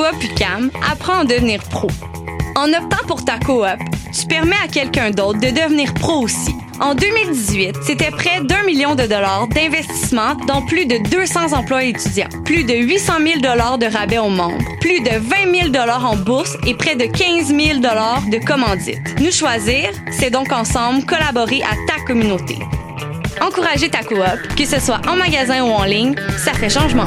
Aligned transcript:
coop 0.00 0.24
UCAM, 0.24 0.70
apprends 0.90 1.20
à 1.20 1.24
devenir 1.24 1.62
pro. 1.62 1.88
En 2.56 2.68
optant 2.68 3.04
pour 3.06 3.22
ta 3.22 3.38
coop, 3.38 3.66
tu 4.18 4.26
permets 4.26 4.56
à 4.64 4.68
quelqu'un 4.68 5.10
d'autre 5.10 5.38
de 5.40 5.48
devenir 5.48 5.92
pro 5.92 6.22
aussi. 6.22 6.54
En 6.80 6.94
2018, 6.94 7.76
c'était 7.82 8.10
près 8.10 8.40
d'un 8.40 8.62
million 8.62 8.94
de 8.94 9.02
dollars 9.02 9.46
d'investissement 9.48 10.36
dans 10.46 10.62
plus 10.62 10.86
de 10.86 10.96
200 11.10 11.52
emplois 11.52 11.84
étudiants, 11.84 12.30
plus 12.46 12.64
de 12.64 12.72
800 12.72 13.12
000 13.22 13.40
dollars 13.40 13.76
de 13.76 13.86
rabais 13.86 14.16
aux 14.16 14.30
membres, 14.30 14.64
plus 14.80 15.00
de 15.00 15.18
20 15.18 15.54
000 15.54 15.68
dollars 15.68 16.10
en 16.10 16.16
bourse 16.16 16.56
et 16.66 16.74
près 16.74 16.94
de 16.94 17.04
15 17.04 17.48
000 17.48 17.80
dollars 17.80 18.22
de 18.32 18.38
commandites. 18.38 19.20
Nous 19.20 19.32
choisir, 19.32 19.90
c'est 20.10 20.30
donc 20.30 20.50
ensemble 20.50 21.04
collaborer 21.04 21.60
à 21.62 21.74
ta 21.86 22.02
communauté. 22.06 22.58
Encourager 23.42 23.90
ta 23.90 24.02
coop, 24.02 24.56
que 24.56 24.64
ce 24.64 24.80
soit 24.80 25.00
en 25.06 25.16
magasin 25.16 25.62
ou 25.62 25.68
en 25.68 25.84
ligne, 25.84 26.14
ça 26.38 26.54
fait 26.54 26.70
changement. 26.70 27.06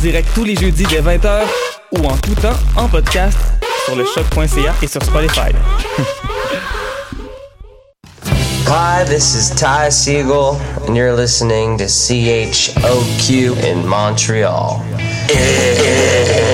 Direct 0.00 0.28
tous 0.34 0.44
les 0.44 0.56
jeudis 0.56 0.84
dès 0.84 1.02
20h 1.02 1.42
ou 1.92 2.06
en 2.06 2.16
tout 2.16 2.34
temps 2.34 2.56
en 2.76 2.88
podcast 2.88 3.36
sur 3.84 3.96
le 3.96 4.04
choc.ca 4.04 4.74
et 4.82 4.86
sur 4.86 5.02
Spotify. 5.02 5.52
Hi, 8.66 9.04
this 9.04 9.34
is 9.34 9.50
Ty 9.50 9.90
Siegel, 9.90 10.56
and 10.86 10.96
you're 10.96 11.12
listening 11.12 11.76
to 11.78 11.84
CHOQ 11.84 13.56
in 13.64 13.86
Montreal. 13.86 14.80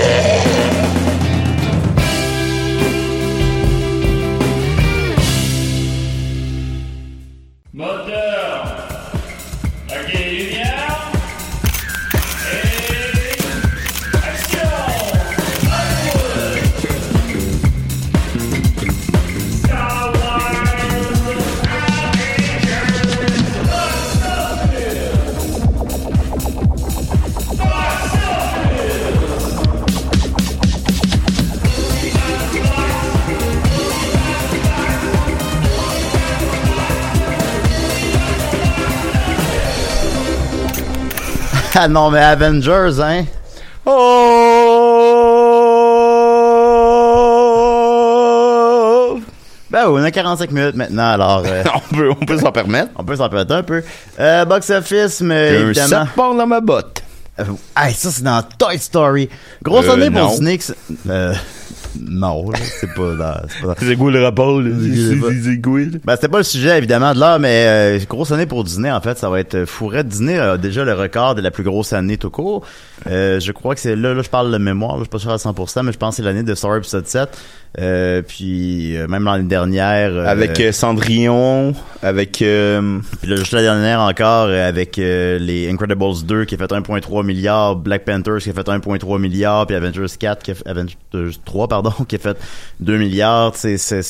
Ah 41.87 41.89
non, 41.89 42.11
mais 42.11 42.19
Avengers, 42.19 42.99
hein? 43.01 43.25
Oh! 48.27 49.21
Ben 49.71 49.89
oui, 49.89 50.01
on 50.01 50.05
a 50.05 50.11
45 50.11 50.51
minutes 50.51 50.75
maintenant, 50.75 51.11
alors... 51.13 51.45
euh, 51.47 51.63
on 51.75 51.95
peut, 51.95 52.11
on 52.11 52.25
peut 52.27 52.39
s'en 52.39 52.51
permettre. 52.51 52.91
on 52.97 53.05
peut 53.05 53.15
s'en 53.15 53.29
permettre 53.29 53.55
un 53.55 53.63
peu. 53.63 53.85
Euh, 54.19 54.45
box 54.45 54.69
office, 54.71 55.21
mais 55.21 55.57
un 55.59 55.61
évidemment... 55.69 56.07
dans 56.17 56.47
ma 56.49 56.61
botte. 56.61 57.05
Euh, 57.39 57.45
hey, 57.77 57.95
ça, 57.95 58.11
c'est 58.11 58.25
dans 58.25 58.43
Toy 58.59 58.79
Story. 58.81 59.29
Grosse 59.63 59.87
Euh, 59.87 59.93
année 59.93 60.11
pour 60.11 60.23
non. 60.23 60.31
Disney. 60.31 60.59
que 60.59 60.65
c'est- 60.65 60.75
Euh, 61.09 61.35
non, 62.09 62.47
c'est 62.81 62.93
pas 62.95 63.15
dans... 63.15 63.75
C'est 63.79 63.97
quoi 63.97 64.11
le 64.11 64.23
rapport? 64.23 64.61
C'est 64.63 65.61
quoi? 65.61 65.81
Ben, 66.05 66.15
c'était 66.15 66.29
pas 66.29 66.39
le 66.39 66.45
sujet, 66.45 66.79
évidemment, 66.79 67.13
de 67.15 67.21
là, 67.21 67.39
mais 67.39 67.65
euh, 67.67 67.99
grosse 68.09 68.33
année 68.33 68.47
pour 68.47 68.65
Disney, 68.65 68.91
en 68.91 69.01
fait. 69.01 69.19
Ça 69.19 69.31
va 69.31 69.41
être 69.41 69.65
fourré. 69.65 70.05
Disney 70.05 70.39
a 70.39 70.57
déjà 70.57 70.85
le 70.85 70.95
record 70.95 71.35
de 71.35 71.41
la 71.41 71.51
plus 71.51 71.65
grosse 71.65 71.93
année 71.93 72.17
tout 72.19 72.31
court. 72.31 72.65
Euh, 73.07 73.41
je 73.41 73.53
crois 73.53 73.75
que 73.75 73.81
c'est 73.81 73.97
là, 73.97 74.15
là, 74.15 74.23
je 74.23 74.31
parle 74.31 74.53
de 74.53 74.59
mémoire, 74.59 74.93
là, 74.93 74.99
je 74.99 75.05
suis 75.05 75.11
pas 75.11 75.19
sûr 75.19 75.31
à 75.31 75.37
100%, 75.37 75.83
mais 75.85 75.93
je 75.93 75.99
pense 75.99 76.11
que 76.11 76.17
c'est 76.17 76.23
l'année 76.23 76.43
de 76.43 76.55
Star 76.55 76.77
Episode 76.77 77.07
7. 77.07 77.29
Euh, 77.79 78.23
puis, 78.27 78.97
euh, 78.97 79.07
même 79.07 79.25
l'année 79.25 79.45
dernière... 79.49 80.11
euh, 80.11 80.27
Avec 80.27 80.63
Cendrillon, 80.73 81.75
avec... 82.03 82.33
Puis 82.33 82.45
là, 82.47 83.37
juste 83.37 83.53
la 83.53 83.63
dernière 83.63 84.01
encore, 84.01 84.49
avec 84.49 84.97
les 84.97 85.69
Incredibles 85.71 86.25
2 86.25 86.45
qui 86.47 86.55
a 86.55 86.59
fait 86.59 86.71
1.3 86.73 87.25
milliard, 87.25 87.77
Black 87.77 88.05
Panthers 88.05 88.39
qui 88.39 88.51
a 88.51 88.53
fait 88.55 88.67
1.3 88.67 89.21
milliard, 89.21 89.67
puis 89.67 89.77
Avengers 89.77 90.07
4 90.19 90.43
qui 90.43 90.51
a 90.53 90.55
fait, 90.55 90.67
Avengers 90.67 90.97
3, 91.45 91.69
pardon, 91.69 91.86
qui 92.09 92.17
a 92.17 92.19
fait 92.19 92.37
2 92.81 92.97
milliards. 92.99 93.53
C'est, 93.55 93.79
c'est, 93.79 94.01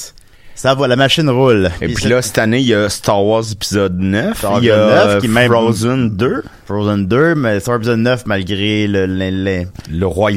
ça 0.55 0.75
va, 0.75 0.89
la 0.89 0.97
machine 0.97 1.29
roule. 1.29 1.69
Et 1.83 1.89
puis 1.89 2.07
là, 2.09 2.23
cette 2.23 2.39
année, 2.39 2.61
il 2.61 2.67
y 2.67 2.75
a 2.75 2.89
Star 2.89 3.23
Wars 3.23 3.45
épisode 3.53 3.99
9. 3.99 4.39
Star 4.39 4.53
Wars 4.53 4.63
il 4.63 4.67
y 4.67 4.71
a 4.71 4.77
9, 4.77 5.07
euh, 5.09 5.21
qui 5.21 5.29
même- 5.29 5.51
Frozen 5.51 6.11
2. 6.17 6.43
Frozen 6.65 7.07
2, 7.07 7.35
mais 7.35 7.61
Star 7.61 7.73
Wars 7.75 7.79
épisode 7.81 7.99
9, 8.01 8.25
malgré 8.27 8.87
le, 8.87 9.05
le, 9.07 9.31
le- 9.31 9.67
Le 9.91 10.07
Roi... 10.07 10.31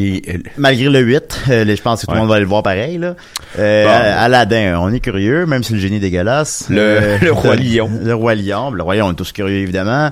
malgré 0.57 0.89
le 0.89 0.99
8, 0.99 1.39
euh, 1.49 1.65
je 1.75 1.81
pense 1.81 2.01
que 2.01 2.05
tout 2.05 2.11
le 2.11 2.15
Ouais. 2.15 2.19
monde 2.19 2.29
va 2.29 2.35
aller 2.35 2.43
le 2.43 2.49
voir 2.49 2.63
pareil, 2.63 2.97
là. 2.97 3.15
Euh, 3.57 3.85
Bon. 3.85 3.91
Aladdin, 4.23 4.77
on 4.81 4.91
est 4.91 4.99
curieux, 4.99 5.45
même 5.45 5.63
si 5.63 5.71
le 5.73 5.79
génie 5.79 5.95
est 5.95 6.01
dégueulasse. 6.01 6.65
Le- 6.69 7.17
le 7.23 7.31
Roi 7.31 7.55
Lion. 7.55 7.89
Le 8.03 8.13
Roi 8.13 8.35
Lion. 8.35 8.71
Le 8.71 8.83
Roi 8.83 8.95
Lion, 8.97 9.05
on 9.07 9.11
est 9.13 9.15
tous 9.15 9.31
curieux, 9.31 9.57
évidemment. 9.59 10.11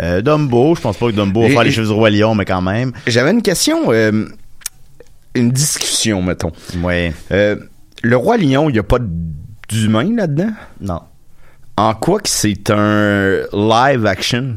Euh, 0.00 0.22
Dumbo, 0.22 0.76
je 0.76 0.80
pense 0.80 0.96
pas 0.96 1.06
que 1.06 1.12
Dumbo 1.16 1.42
va 1.42 1.48
faire 1.48 1.64
les 1.64 1.72
choses 1.72 1.88
du 1.88 1.94
Roi 1.94 2.10
Lion, 2.10 2.36
mais 2.36 2.44
quand 2.44 2.62
même. 2.62 2.92
J'avais 3.08 3.32
une 3.32 3.42
question, 3.42 3.90
euh, 3.92 4.26
une 5.38 5.50
discussion, 5.52 6.22
mettons. 6.22 6.52
Ouais. 6.82 7.12
Euh, 7.32 7.56
le 8.02 8.16
Roi 8.16 8.36
Lion, 8.36 8.68
il 8.68 8.72
n'y 8.74 8.78
a 8.78 8.82
pas 8.84 8.98
d'humain 9.68 10.14
là-dedans? 10.16 10.50
Non. 10.80 11.00
En 11.76 11.94
quoi 11.94 12.20
que 12.20 12.28
c'est 12.28 12.70
un 12.70 13.40
live 13.52 14.04
action? 14.06 14.56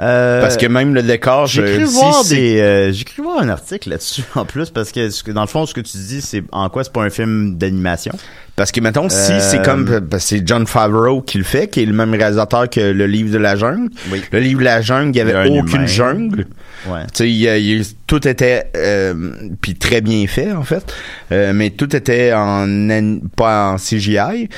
Euh, 0.00 0.40
Parce 0.40 0.56
que 0.56 0.66
même 0.66 0.94
le 0.94 1.02
décor, 1.02 1.46
j'ai 1.46 1.64
je- 1.64 1.74
cru 1.76 1.86
si 1.86 1.92
voir 1.94 2.24
c'est- 2.24 2.34
des, 2.34 2.60
euh, 2.60 2.92
j'ai 2.92 3.04
cru 3.04 3.22
voir 3.22 3.40
un 3.40 3.48
article 3.50 3.90
là-dessus 3.90 4.22
en 4.34 4.44
plus 4.44 4.70
parce 4.70 4.90
que 4.90 5.30
dans 5.30 5.42
le 5.42 5.46
fond 5.46 5.64
ce 5.64 5.74
que 5.74 5.80
tu 5.82 5.96
dis 5.96 6.20
c'est 6.22 6.42
en 6.50 6.68
quoi 6.70 6.82
c'est 6.82 6.92
pas 6.92 7.02
un 7.04 7.10
film 7.10 7.56
d'animation. 7.56 8.12
Parce 8.56 8.72
que, 8.72 8.80
mettons, 8.80 9.08
si 9.08 9.32
Euh, 9.32 9.40
c'est 9.40 9.62
comme, 9.64 9.86
que 9.86 10.18
c'est 10.18 10.46
John 10.46 10.66
Favreau 10.66 11.22
qui 11.22 11.38
le 11.38 11.44
fait, 11.44 11.68
qui 11.68 11.82
est 11.82 11.86
le 11.86 11.92
même 11.94 12.12
réalisateur 12.12 12.68
que 12.68 12.80
le 12.80 13.06
livre 13.06 13.30
de 13.32 13.38
la 13.38 13.54
jungle. 13.56 13.88
Oui. 14.10 14.22
Le 14.30 14.40
livre 14.40 14.60
de 14.60 14.64
la 14.64 14.80
jungle, 14.82 15.10
il 15.14 15.18
y 15.18 15.20
Il 15.22 15.28
y 15.28 15.32
a 15.32 15.38
avait 15.40 15.48
un 15.48 15.60
aucune 15.60 15.76
humain. 15.76 15.86
jungle. 15.86 16.46
Ouais. 16.88 17.00
Tu 17.14 17.44
sais, 17.44 17.80
tout 18.06 18.26
était, 18.26 18.70
euh, 18.76 19.30
puis 19.60 19.74
très 19.74 20.00
bien 20.00 20.26
fait, 20.26 20.52
en 20.52 20.62
fait. 20.64 20.92
Euh, 21.30 21.52
mais 21.54 21.70
tout 21.70 21.94
était 21.94 22.32
en, 22.34 22.66
pas 23.36 23.72
en 23.72 23.76
CGI. 23.76 24.48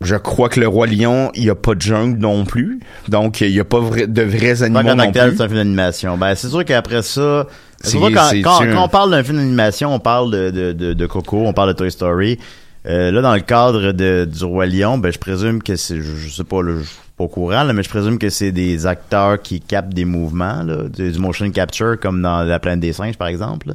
Je 0.00 0.16
crois 0.16 0.48
que 0.48 0.60
le 0.60 0.68
Roi 0.68 0.86
Lion, 0.86 1.30
il 1.34 1.44
y 1.44 1.50
a 1.50 1.54
pas 1.54 1.74
de 1.74 1.80
jungle 1.80 2.18
non 2.18 2.44
plus. 2.44 2.80
Donc, 3.08 3.40
il 3.40 3.50
y 3.50 3.60
a 3.60 3.64
pas 3.64 3.78
de 3.80 4.22
vrais 4.22 4.62
animaux 4.62 4.82
non 4.82 5.10
tel, 5.12 5.28
plus. 5.30 5.36
c'est 5.38 5.42
un 5.44 5.46
film 5.48 5.58
d'animation. 5.58 6.18
Ben, 6.18 6.34
c'est 6.34 6.48
sûr 6.48 6.64
qu'après 6.64 7.00
ça, 7.02 7.46
c'est 7.80 7.98
quand, 7.98 8.10
quand, 8.42 8.60
un- 8.62 8.72
quand 8.72 8.84
on 8.84 8.88
parle 8.88 9.12
d'un 9.12 9.22
film 9.22 9.38
d'animation, 9.38 9.94
on 9.94 10.00
parle 10.00 10.30
de, 10.30 10.50
de, 10.50 10.72
de, 10.72 10.92
de 10.92 11.06
Coco, 11.06 11.44
on 11.46 11.52
parle 11.54 11.70
de 11.70 11.74
Toy 11.78 11.90
Story. 11.90 12.38
Euh, 12.86 13.10
là, 13.12 13.22
dans 13.22 13.32
le 13.34 13.40
cadre 13.40 13.92
de, 13.92 14.26
du 14.30 14.44
Roi 14.44 14.66
Lion, 14.66 14.98
ben, 14.98 15.10
je 15.10 15.18
présume 15.18 15.62
que 15.62 15.74
c'est, 15.76 15.96
je, 15.96 16.02
je 16.16 16.28
sais 16.28 16.44
pas, 16.44 16.60
là, 16.62 16.72
pas 17.16 17.24
au 17.24 17.28
courant, 17.28 17.62
là, 17.62 17.72
mais 17.72 17.82
je 17.82 17.88
présume 17.88 18.18
que 18.18 18.28
c'est 18.30 18.50
des 18.52 18.86
acteurs 18.86 19.40
qui 19.40 19.60
captent 19.60 19.94
des 19.94 20.04
mouvements, 20.04 20.62
là, 20.62 20.88
du, 20.88 21.12
du 21.12 21.18
motion 21.18 21.48
capture, 21.50 21.98
comme 22.00 22.20
dans 22.22 22.42
La 22.42 22.58
planète 22.58 22.80
des 22.80 22.92
singes, 22.92 23.16
par 23.16 23.28
exemple. 23.28 23.68
là. 23.68 23.74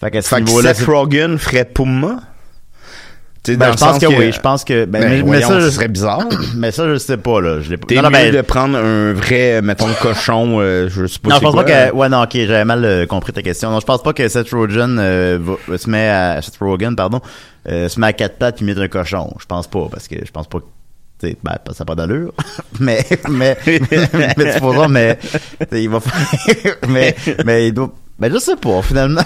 Fait 0.00 0.10
qu'à 0.10 0.20
ce 0.22 0.28
Fait 0.28 0.42
que 0.42 0.50
Seth 0.50 0.84
Rogen 0.86 1.38
ferait 1.38 1.64
Puma? 1.64 2.20
Ben, 3.44 3.56
dans 3.56 3.72
je 3.72 3.76
pense 3.76 3.98
que, 3.98 4.06
oui, 4.06 4.30
je 4.32 4.38
pense 4.40 4.62
que, 4.62 4.84
ben, 4.84 5.00
Ben, 5.00 5.24
mais, 5.28 5.42
ça, 5.42 5.58
je- 5.58 5.66
ce 5.66 5.70
serait 5.72 5.88
bizarre. 5.88 6.28
mais 6.56 6.70
ça, 6.70 6.88
je 6.88 6.96
sais 6.96 7.16
pas, 7.16 7.40
là. 7.40 7.60
Je 7.60 7.70
l'ai 7.70 7.76
pas. 7.76 7.86
T'es 7.88 8.00
mieux 8.00 8.08
ben, 8.08 8.32
de 8.32 8.40
prendre 8.40 8.78
un 8.78 9.12
vrai, 9.12 9.60
mettons, 9.62 9.88
cochon, 10.00 10.58
euh, 10.60 10.88
je 10.88 11.06
sais 11.08 11.18
pas 11.18 11.30
Non, 11.30 11.36
je 11.36 11.40
pense 11.42 11.52
quoi, 11.54 11.64
pas 11.64 11.88
que, 11.90 11.94
ouais, 11.94 12.08
non, 12.08 12.22
ok, 12.22 12.30
j'avais 12.34 12.64
mal 12.64 12.84
euh, 12.84 13.04
compris 13.06 13.32
ta 13.32 13.42
question. 13.42 13.70
Non, 13.72 13.80
je 13.80 13.84
pense 13.86 14.00
pas 14.02 14.12
que 14.12 14.28
Seth 14.28 14.50
Rogen, 14.50 14.96
euh, 15.00 15.38
va- 15.40 15.76
se 15.76 15.90
met 15.90 16.08
à, 16.08 16.40
Seth 16.40 16.56
Rogen, 16.60 16.94
pardon, 16.94 17.20
euh, 17.68 17.88
se 17.88 17.98
met 17.98 18.06
à 18.08 18.12
quatre 18.12 18.36
pattes 18.38 18.56
puis 18.56 18.64
met 18.64 18.78
un 18.78 18.86
cochon. 18.86 19.32
Je 19.40 19.46
pense 19.46 19.66
pas, 19.66 19.88
parce 19.90 20.06
que 20.06 20.16
je 20.24 20.30
pense 20.30 20.46
pas 20.46 20.60
que, 20.60 20.64
ben, 21.42 21.56
ça 21.72 21.72
n'a 21.80 21.84
pas 21.84 21.94
d'allure. 21.94 22.32
mais, 22.80 23.04
mais, 23.30 23.56
mais, 23.66 23.78
mais, 24.88 25.16
tu 25.18 25.28
sais, 25.70 25.82
il 25.82 25.88
va 25.88 26.00
faire, 26.00 26.76
mais, 26.88 27.14
mais 27.44 27.68
il 27.68 27.72
doit, 27.74 27.92
ben, 28.18 28.30
je 28.32 28.38
sais 28.38 28.54
pas, 28.56 28.82
finalement. 28.82 29.22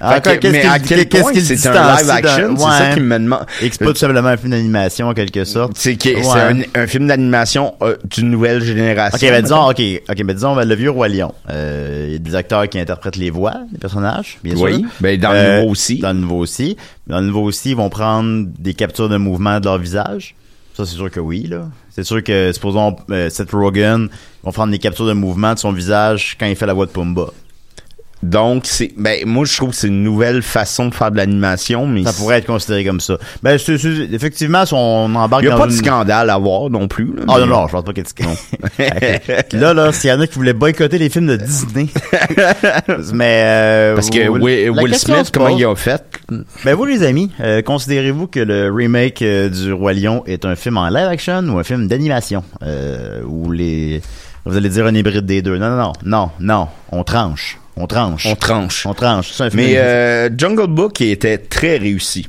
Encore, 0.00 0.20
que- 0.22 0.36
qu'est-ce 0.38 0.52
mais 0.52 0.60
qu'il- 0.62 0.70
à 0.70 0.78
quel 0.80 1.08
point 1.08 1.32
c'est 1.34 1.66
un 1.68 1.96
live 1.96 2.10
action, 2.10 2.56
c'est 2.56 2.62
ça 2.62 2.88
ouais. 2.88 2.94
qui 2.94 3.00
me 3.00 3.18
demande. 3.18 3.46
Et 3.62 3.70
c'est 3.70 3.78
pas 3.78 3.86
tout 3.92 3.94
simplement 3.96 4.28
un 4.30 4.36
film 4.36 4.50
d'animation, 4.50 5.08
en 5.08 5.14
quelque 5.14 5.44
sorte. 5.44 5.72
C'est 5.76 5.90
Ouais. 6.04 6.22
c'est 6.22 6.40
un, 6.40 6.60
un 6.82 6.86
film 6.88 7.06
d'animation 7.06 7.74
euh, 7.82 7.96
d'une 8.10 8.30
nouvelle 8.30 8.62
génération. 8.64 9.16
Ok, 9.16 9.32
ben 9.32 9.42
disons, 9.42 9.68
ok, 9.70 9.80
ok, 10.08 10.22
ben 10.24 10.34
disons 10.34 10.56
ben, 10.56 10.64
le 10.66 10.74
vieux 10.74 10.90
roi 10.90 11.08
lion. 11.08 11.32
Euh, 11.50 12.04
Il 12.08 12.12
y 12.12 12.16
a 12.16 12.18
des 12.18 12.34
acteurs 12.34 12.68
qui 12.68 12.80
interprètent 12.80 13.16
les 13.16 13.30
voix 13.30 13.54
des 13.70 13.78
personnages, 13.78 14.38
bien 14.42 14.56
sûr. 14.56 14.64
Oui, 14.64 14.84
ben 15.00 15.20
dans 15.20 15.30
le 15.32 15.38
Euh, 15.38 15.60
nouveau 15.60 15.70
aussi. 15.72 15.98
Dans 15.98 16.12
le 16.12 16.18
nouveau 16.20 16.38
aussi. 16.38 16.76
Dans 17.06 17.20
le 17.20 17.26
nouveau 17.26 17.42
aussi, 17.42 17.70
ils 17.70 17.76
vont 17.76 17.90
prendre 17.90 18.46
des 18.58 18.74
captures 18.74 19.08
de 19.08 19.18
mouvement 19.18 19.60
de 19.60 19.66
leur 19.66 19.78
visage. 19.78 20.34
C'est 20.84 20.96
sûr 20.96 21.10
que 21.10 21.20
oui. 21.20 21.50
C'est 21.90 22.04
sûr 22.04 22.22
que, 22.22 22.52
supposons, 22.52 22.96
euh, 23.10 23.28
Seth 23.30 23.50
Rogen, 23.52 24.08
ils 24.10 24.46
vont 24.46 24.52
prendre 24.52 24.70
des 24.70 24.78
captures 24.78 25.06
de 25.06 25.12
mouvement 25.12 25.54
de 25.54 25.58
son 25.58 25.72
visage 25.72 26.36
quand 26.38 26.46
il 26.46 26.56
fait 26.56 26.66
la 26.66 26.72
voix 26.74 26.86
de 26.86 26.90
Pumba. 26.90 27.26
Donc, 28.22 28.64
c'est, 28.66 28.92
ben, 28.98 29.24
moi, 29.26 29.46
je 29.46 29.56
trouve 29.56 29.70
que 29.70 29.76
c'est 29.76 29.86
une 29.88 30.02
nouvelle 30.02 30.42
façon 30.42 30.88
de 30.88 30.94
faire 30.94 31.10
de 31.10 31.16
l'animation, 31.16 31.86
mais 31.86 32.04
Ça 32.04 32.12
pourrait 32.12 32.36
être 32.38 32.46
considéré 32.46 32.84
comme 32.84 33.00
ça. 33.00 33.16
Ben, 33.42 33.56
c'est- 33.56 33.78
c'est- 33.78 34.08
effectivement, 34.12 34.66
si 34.66 34.74
on 34.74 35.14
embarque 35.14 35.42
il 35.42 35.46
n'y 35.46 35.52
a 35.52 35.56
dans 35.56 35.62
pas 35.62 35.66
de 35.68 35.72
scandale 35.72 36.28
à 36.28 36.36
voir 36.36 36.68
non 36.68 36.86
plus. 36.86 37.14
là, 37.16 37.22
Ah 37.28 37.34
mais- 37.38 37.46
non, 37.46 37.62
non, 37.62 37.66
je 37.68 37.72
pense 37.72 37.84
pas 37.84 37.92
qu'il 37.94 38.04
y 38.04 38.82
ait 38.82 39.46
de 39.52 39.56
Là, 39.60 39.72
là, 39.72 39.92
s'il 39.92 40.10
y 40.10 40.12
en 40.12 40.20
a 40.20 40.26
qui 40.26 40.34
voulaient 40.34 40.52
boycotter 40.52 40.98
les 40.98 41.08
films 41.08 41.28
de 41.28 41.36
Disney. 41.36 41.86
mais, 43.14 43.42
euh, 43.46 43.94
Parce 43.94 44.10
que 44.10 44.28
vous- 44.28 44.38
Will, 44.38 44.94
Smith, 44.94 45.30
comment 45.32 45.48
il 45.48 45.64
a 45.64 45.74
fait? 45.74 46.02
Ben 46.64 46.74
vous 46.74 46.84
les 46.84 47.02
amis, 47.02 47.30
euh, 47.40 47.62
considérez-vous 47.62 48.26
que 48.26 48.40
le 48.40 48.70
remake 48.70 49.22
euh, 49.22 49.48
du 49.48 49.72
Roi 49.72 49.94
Lion 49.94 50.22
est 50.26 50.44
un 50.44 50.56
film 50.56 50.76
en 50.76 50.88
live 50.88 51.08
action 51.08 51.40
ou 51.48 51.58
un 51.58 51.64
film 51.64 51.88
d'animation? 51.88 52.44
Euh, 52.62 53.22
ou 53.26 53.50
les 53.50 54.02
vous 54.44 54.56
allez 54.56 54.68
dire 54.70 54.86
un 54.86 54.94
hybride 54.94 55.26
des 55.26 55.42
deux. 55.42 55.58
Non 55.58 55.70
non 55.70 55.76
non 55.76 55.92
non 56.04 56.30
non, 56.40 56.68
on 56.92 57.04
tranche, 57.04 57.58
on 57.76 57.86
tranche. 57.86 58.26
On 58.26 58.34
tranche. 58.34 58.86
On 58.86 58.94
tranche, 58.94 59.30
c'est 59.32 59.44
un 59.44 59.50
film. 59.50 59.62
Mais 59.62 59.76
euh, 59.78 60.28
Jungle 60.36 60.66
Book 60.68 61.00
était 61.00 61.38
très 61.38 61.76
réussi. 61.78 62.28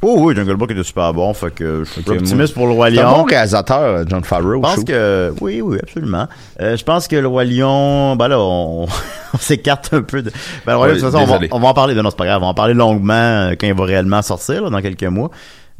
Oh 0.00 0.14
oui, 0.20 0.34
Jungle 0.36 0.54
Book 0.54 0.70
était 0.70 0.84
super 0.84 1.12
bon, 1.12 1.34
fait 1.34 1.52
que 1.52 1.82
je 1.84 1.90
suis 2.00 2.08
optimiste 2.08 2.54
pour 2.54 2.68
le 2.68 2.72
Roi 2.72 2.88
C'est 2.90 2.98
un 3.00 3.02
Lion. 3.02 3.16
bon 3.18 3.24
réalisateur, 3.24 4.04
John 4.08 4.22
Favreau. 4.22 4.54
Je 4.54 4.60
pense 4.60 4.84
que 4.84 5.32
oui, 5.40 5.60
oui, 5.60 5.78
absolument. 5.82 6.28
Euh, 6.60 6.76
je 6.76 6.84
pense 6.84 7.08
que 7.08 7.16
le 7.16 7.26
roi 7.26 7.42
lion, 7.44 8.14
ben 8.14 8.28
là, 8.28 8.38
on, 8.38 8.84
on 9.34 9.38
s'écarte 9.38 9.92
un 9.92 10.02
peu 10.02 10.22
de. 10.22 10.30
Ben, 10.64 10.72
le 10.74 10.76
roi 10.76 10.86
lion, 10.88 10.94
de 10.94 11.00
Ouais, 11.00 11.02
toute 11.02 11.10
façon, 11.12 11.24
on 11.24 11.26
va, 11.26 11.38
désolé. 11.38 11.48
on 11.50 11.58
va 11.58 11.68
en 11.68 11.74
parler. 11.74 11.94
de 11.96 12.00
non, 12.00 12.10
c'est 12.10 12.16
pas 12.16 12.26
grave. 12.26 12.38
On 12.42 12.46
va 12.46 12.50
en 12.50 12.54
parler 12.54 12.74
longuement 12.74 13.12
euh, 13.14 13.54
quand 13.60 13.66
il 13.66 13.74
va 13.74 13.84
réellement 13.84 14.22
sortir 14.22 14.62
là, 14.62 14.70
dans 14.70 14.80
quelques 14.80 15.02
mois. 15.02 15.32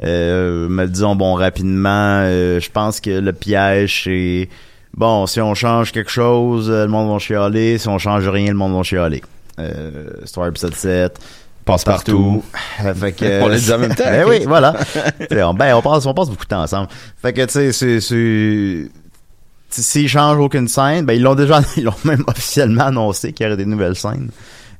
Euh, 0.04 0.66
mais 0.68 0.86
disons 0.88 1.14
bon 1.16 1.34
rapidement, 1.34 1.88
euh, 2.24 2.58
je 2.60 2.70
pense 2.70 3.00
que 3.00 3.10
le 3.10 3.32
piège 3.32 4.02
c'est 4.04 4.48
bon 4.98 5.26
si 5.26 5.40
on 5.40 5.54
change 5.54 5.92
quelque 5.92 6.10
chose, 6.10 6.68
euh, 6.70 6.84
le 6.84 6.90
monde 6.90 7.10
va 7.10 7.18
chialer. 7.18 7.78
Si 7.78 7.88
on 7.88 7.98
change 7.98 8.28
rien, 8.28 8.48
le 8.48 8.58
monde 8.58 8.76
va 8.76 8.82
chialer. 8.82 9.22
Euh, 9.58 10.10
Story 10.24 10.50
episode 10.50 10.74
7 10.74 11.18
passe 11.64 11.84
partout. 11.84 12.42
fait 12.94 13.12
que, 13.12 13.42
On 13.42 13.48
l'a 13.48 13.58
dit 13.58 13.72
en 13.72 13.78
même 13.78 13.94
temps, 13.94 14.04
Ben 14.04 14.24
oui, 14.26 14.40
voilà. 14.46 14.74
Ben, 15.30 15.74
on 15.74 15.82
passe, 15.82 16.06
on 16.06 16.14
passe 16.14 16.30
beaucoup 16.30 16.44
de 16.44 16.48
temps 16.48 16.62
ensemble. 16.62 16.88
Fait 17.20 17.32
que, 17.32 17.44
tu 17.44 17.72
sais, 17.72 18.00
c'est, 18.00 18.88
s'ils 19.70 20.08
changent 20.08 20.38
aucune 20.38 20.66
scène, 20.68 21.04
ben, 21.04 21.12
ils 21.12 21.22
l'ont 21.22 21.34
déjà, 21.34 21.60
ils 21.76 21.84
l'ont 21.84 21.92
même 22.04 22.24
officiellement 22.26 22.84
annoncé 22.84 23.32
qu'il 23.32 23.44
y 23.44 23.46
aurait 23.46 23.56
des 23.56 23.66
nouvelles 23.66 23.96
scènes. 23.96 24.30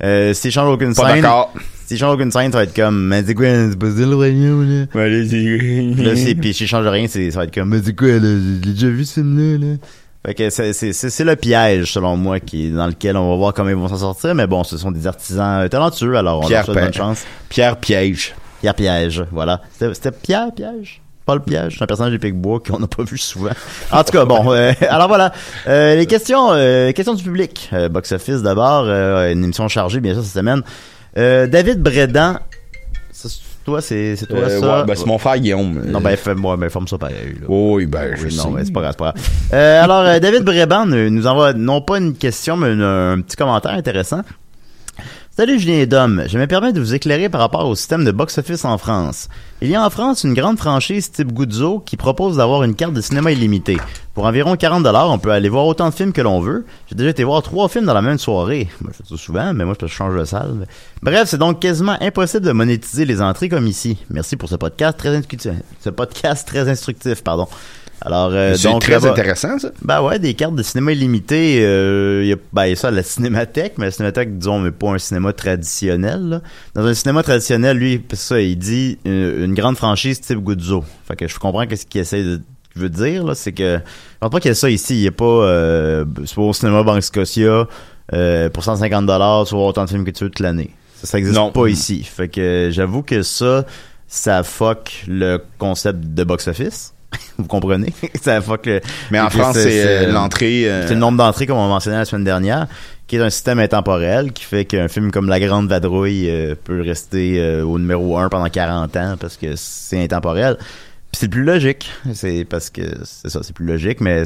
Euh, 0.03 0.33
s'ils 0.33 0.53
changent 0.53 0.73
aucune 0.73 0.95
Pas 0.95 1.09
scène. 1.09 1.23
d'accord. 1.23 1.53
S'ils 1.87 1.99
changent 1.99 2.15
aucune 2.15 2.31
scène, 2.31 2.53
ça 2.53 2.59
va 2.59 2.65
être 2.65 2.75
comme, 2.75 3.07
mais 3.09 3.23
c'est 3.27 3.35
quoi, 3.35 3.47
c'est 3.47 3.79
pas 3.79 3.91
ça 3.91 4.07
le 4.07 4.15
royaume, 4.15 4.71
là? 4.71 4.87
Là, 6.03 6.17
c'est, 6.17 6.35
pis 6.35 6.55
s'ils 6.55 6.69
changent 6.69 6.87
rien, 6.87 7.07
ça 7.09 7.19
va 7.35 7.45
être 7.45 7.55
comme, 7.55 7.71
mais 7.71 7.81
c'est 7.85 7.97
quoi, 7.97 8.09
là? 8.09 8.39
J'ai 8.65 8.73
déjà 8.73 8.89
vu 8.89 9.05
ce 9.05 9.15
film-là, 9.15 9.59
là. 9.67 9.77
Fait 10.29 10.35
que 10.35 10.51
c'est, 10.51 11.25
le 11.25 11.37
piège, 11.37 11.91
selon 11.91 12.15
moi, 12.19 12.39
qui, 12.39 12.71
dans 12.71 12.87
lequel 12.87 13.17
on 13.17 13.31
va 13.31 13.37
voir 13.37 13.55
comment 13.55 13.71
ils 13.71 13.77
vont 13.77 13.89
s'en 13.89 13.97
sortir. 13.97 14.35
Mais 14.35 14.47
bon, 14.47 14.63
ce 14.63 14.77
sont 14.77 14.91
des 14.91 15.07
artisans 15.07 15.63
euh, 15.63 15.69
talentueux, 15.69 16.17
alors 16.17 16.43
on 16.45 16.47
Pierre 16.47 16.67
leur 16.67 16.77
bonne 16.77 16.93
chance. 16.93 17.25
Pierre 17.49 17.79
Piège. 17.79 18.35
Pierre 18.61 18.75
Piège, 18.75 19.25
voilà. 19.33 19.63
C'était 19.73 20.11
Pierre 20.11 20.53
Piège? 20.55 21.01
Paul 21.25 21.43
Piège, 21.43 21.77
c'est 21.79 21.85
un 21.85 21.87
personnage 21.87 22.13
des 22.13 22.19
Picbois 22.19 22.61
qu'on 22.61 22.79
n'a 22.79 22.87
pas 22.87 23.05
vu 23.05 23.17
souvent. 23.17 23.53
En 23.91 24.05
tout 24.05 24.13
cas, 24.13 24.27
bon, 24.27 24.53
euh, 24.53 24.73
alors 24.91 25.09
voilà. 25.09 25.33
Euh, 25.67 25.95
les 25.95 26.05
questions 26.05 26.51
euh, 26.53 26.93
questions 26.93 27.15
du 27.15 27.23
public. 27.23 27.71
Box 27.91 28.13
Office 28.13 28.43
d'abord, 28.43 28.85
une 28.85 29.45
émission 29.45 29.67
chargée, 29.69 30.01
bien 30.01 30.13
sûr, 30.13 30.23
cette 30.23 30.35
semaine. 30.35 30.63
David 31.17 31.83
Bredan, 31.83 32.35
ça, 33.13 33.31
c'est 33.31 33.48
toi, 33.69 33.81
c'est 33.83 34.17
toi 34.29 34.39
Euh, 34.39 34.61
ça? 34.61 34.79
ouais, 34.81 34.85
ben, 34.87 34.95
c'est 34.95 35.07
mon 35.07 35.19
frère 35.19 35.39
Guillaume. 35.39 35.83
Non, 35.87 36.01
ben, 36.01 36.17
fais-moi, 36.17 36.57
ben, 36.57 36.71
forme 36.71 36.89
ça 36.89 36.97
pareil. 36.97 37.35
là. 37.41 37.47
Oui, 37.49 37.85
ben, 37.87 38.17
je 38.17 38.27
Oui, 38.27 38.37
non, 38.37 38.45
sais. 38.45 38.49
mais 38.51 38.65
c'est 38.65 38.73
pas 38.73 38.81
grave, 38.81 38.93
c'est 38.93 39.05
pas 39.05 39.13
grave. 39.13 39.25
Euh, 39.53 39.85
alors, 39.85 40.01
euh, 40.01 40.19
David 40.19 40.43
Breban 40.43 40.91
euh, 40.93 41.11
nous 41.11 41.27
envoie 41.27 41.53
non 41.53 41.81
pas 41.83 41.99
une 41.99 42.15
question, 42.15 42.57
mais 42.57 42.73
une- 42.73 42.83
un 42.83 43.21
petit 43.21 43.37
commentaire 43.37 43.73
intéressant. 43.73 44.23
Salut 45.39 45.61
Julien 45.61 45.79
et 45.79 45.87
Dom, 45.87 46.25
je 46.27 46.37
me 46.37 46.49
permets 46.49 46.73
de 46.73 46.81
vous 46.81 46.95
éclairer 46.95 47.29
par 47.29 47.41
rapport 47.41 47.65
au 47.69 47.77
système 47.77 48.05
de 48.05 48.11
box-office 48.11 48.65
en 48.65 48.77
France. 48.77 49.29
Il 49.63 49.69
y 49.69 49.77
a 49.77 49.87
en 49.87 49.89
France 49.89 50.25
une 50.25 50.35
grande 50.35 50.59
franchise 50.59 51.13
type 51.13 51.33
Guzzo 51.33 51.79
qui 51.79 51.97
propose 51.97 52.39
d'avoir 52.39 52.65
une 52.65 52.75
carte 52.75 52.93
de 52.93 53.01
cinéma 53.01 53.31
illimitée. 53.31 53.77
Pour 54.15 54.27
environ 54.27 54.57
40 54.57 54.83
dollars, 54.83 55.09
on 55.13 55.21
peut 55.21 55.31
aller 55.31 55.49
voir 55.49 55.67
autant 55.67 55.91
de 55.91 55.95
films 55.95 56.13
que 56.13 56.23
l'on 56.23 56.41
veut. 56.41 56.67
J'ai 56.89 56.97
déjà 56.97 57.11
été 57.11 57.23
voir 57.23 57.41
trois 57.45 57.69
films 57.69 57.85
dans 57.85 57.95
la 57.95 58.03
même 58.03 58.19
soirée. 58.19 58.67
Moi, 58.81 58.91
je 58.93 58.97
fais 58.97 59.09
ça 59.09 59.17
souvent, 59.17 59.55
mais 59.55 59.65
moi, 59.65 59.77
je 59.81 59.87
change 59.87 60.19
de 60.19 60.25
salle. 60.25 60.67
Bref, 61.03 61.29
c'est 61.29 61.39
donc 61.39 61.61
quasiment 61.61 61.97
impossible 62.01 62.45
de 62.45 62.51
monétiser 62.51 63.05
les 63.05 63.23
entrées 63.23 63.49
comme 63.49 63.69
ici. 63.69 63.97
Merci 64.11 64.35
pour 64.35 64.49
ce 64.49 64.57
podcast 64.57 64.99
très 64.99 65.11
instructif. 65.15 65.63
Alors, 68.01 68.31
euh, 68.33 68.55
C'est 68.55 68.69
donc, 68.69 68.83
très 68.83 69.05
intéressant, 69.07 69.59
ça. 69.59 69.71
ben 69.83 70.01
ouais, 70.03 70.19
des 70.19 70.35
cartes 70.35 70.55
de 70.55 70.63
cinéma 70.63 70.93
illimité. 70.93 71.59
Euh, 71.65 72.21
il 72.23 72.29
y 72.29 72.33
a, 72.33 72.37
ben, 72.53 72.67
il 72.67 72.71
y 72.71 72.73
a 72.73 72.77
ça 72.77 72.89
à 72.89 72.91
la 72.93 73.03
cinémathèque, 73.03 73.75
mais 73.79 73.87
la 73.87 73.91
cinémathèque, 73.91 74.39
disons, 74.39 74.61
mais 74.61 74.71
pas 74.71 74.91
un 74.91 74.99
cinéma 74.99 75.33
traditionnel. 75.33 76.21
là. 76.29 76.41
Dans 76.75 76.87
un 76.87 76.95
cinéma 76.95 77.23
traditionnel, 77.23 77.77
lui, 77.77 78.03
ça, 78.13 78.41
il 78.41 78.57
dit 78.57 78.99
une, 79.05 79.45
une 79.45 79.55
grande 79.55 79.77
franchise 79.77 80.21
type 80.21 80.39
Guzzo. 80.39 80.85
Fait 81.07 81.17
que 81.17 81.27
je 81.27 81.39
comprends 81.39 81.67
qu'est-ce 81.67 81.87
qu'il 81.87 82.01
essaie 82.01 82.23
de 82.23 82.41
veut 82.77 82.89
dire 82.91 83.25
là, 83.25 83.35
c'est 83.35 83.51
que 83.51 83.79
je 83.79 84.19
pense 84.21 84.31
pas 84.31 84.39
qu'il 84.39 84.51
y 84.51 84.53
a 84.53 84.55
ça 84.55 84.71
ici. 84.71 84.95
Il 84.95 85.03
y 85.03 85.09
a 85.09 85.13
pas, 85.13 85.25
euh, 85.25 86.05
c'est 86.25 86.37
pas 86.37 86.43
au 86.43 86.53
cinéma 86.53 86.85
Banque 86.85 87.03
Scotia 87.03 87.67
euh, 88.15 88.49
pour 88.51 88.63
150 88.63 89.05
dollars, 89.05 89.45
tu 89.47 89.51
vas 89.55 89.57
voir 89.59 89.71
autant 89.71 89.85
de 89.85 89.91
films 89.91 90.05
que 90.05 90.13
tu 90.13 90.23
veux 90.23 90.31
toute 90.31 90.39
l'année. 90.39 90.71
Ça, 91.01 91.09
ça 91.09 91.19
existe 91.19 91.37
Non. 91.37 91.51
pas 91.51 91.67
ici. 91.67 92.05
Fait 92.05 92.29
que 92.29 92.69
j'avoue 92.71 93.03
que 93.03 93.23
ça, 93.23 93.65
ça 94.07 94.45
fuck 94.45 95.05
le 95.09 95.39
concept 95.59 95.99
de 96.15 96.23
box-office. 96.23 96.95
Vous 97.39 97.47
comprenez? 97.47 97.93
ça 98.21 98.41
fuck 98.41 98.67
le, 98.67 98.81
Mais 99.11 99.21
en 99.21 99.31
France, 99.31 99.57
c'est 99.59 100.07
euh, 100.07 100.13
l'entrée. 100.13 100.69
euh, 100.69 100.87
c'est 100.87 100.95
le 100.95 101.01
nombre 101.01 101.19
d'entrées, 101.19 101.47
comme 101.47 101.57
on 101.59 101.69
mentionnait 101.69 101.99
la 101.99 102.05
semaine 102.05 102.25
dernière, 102.25 102.67
qui 103.07 103.17
est 103.17 103.21
un 103.21 103.31
système 103.31 103.59
intemporel, 103.59 104.33
qui 104.33 104.45
fait 104.45 104.65
qu'un 104.65 104.89
film 104.89 105.11
comme 105.11 105.29
La 105.29 105.41
Grande 105.41 105.69
Vadrouille 105.69 106.29
euh, 106.29 106.55
peut 106.63 106.83
rester 106.83 107.41
euh, 107.41 107.65
au 107.65 107.79
numéro 107.79 108.19
1 108.19 108.29
pendant 108.29 108.49
40 108.49 108.97
ans 108.97 109.17
parce 109.19 109.37
que 109.37 109.55
c'est 109.57 110.03
intemporel. 110.03 110.57
Puis 110.59 111.21
c'est 111.21 111.27
le 111.27 111.31
plus 111.31 111.45
logique. 111.45 111.91
C'est 112.13 112.45
parce 112.45 112.69
que 112.69 112.83
c'est 113.05 113.31
ça, 113.31 113.41
c'est 113.43 113.55
plus 113.55 113.65
logique, 113.65 114.01
mais 114.01 114.25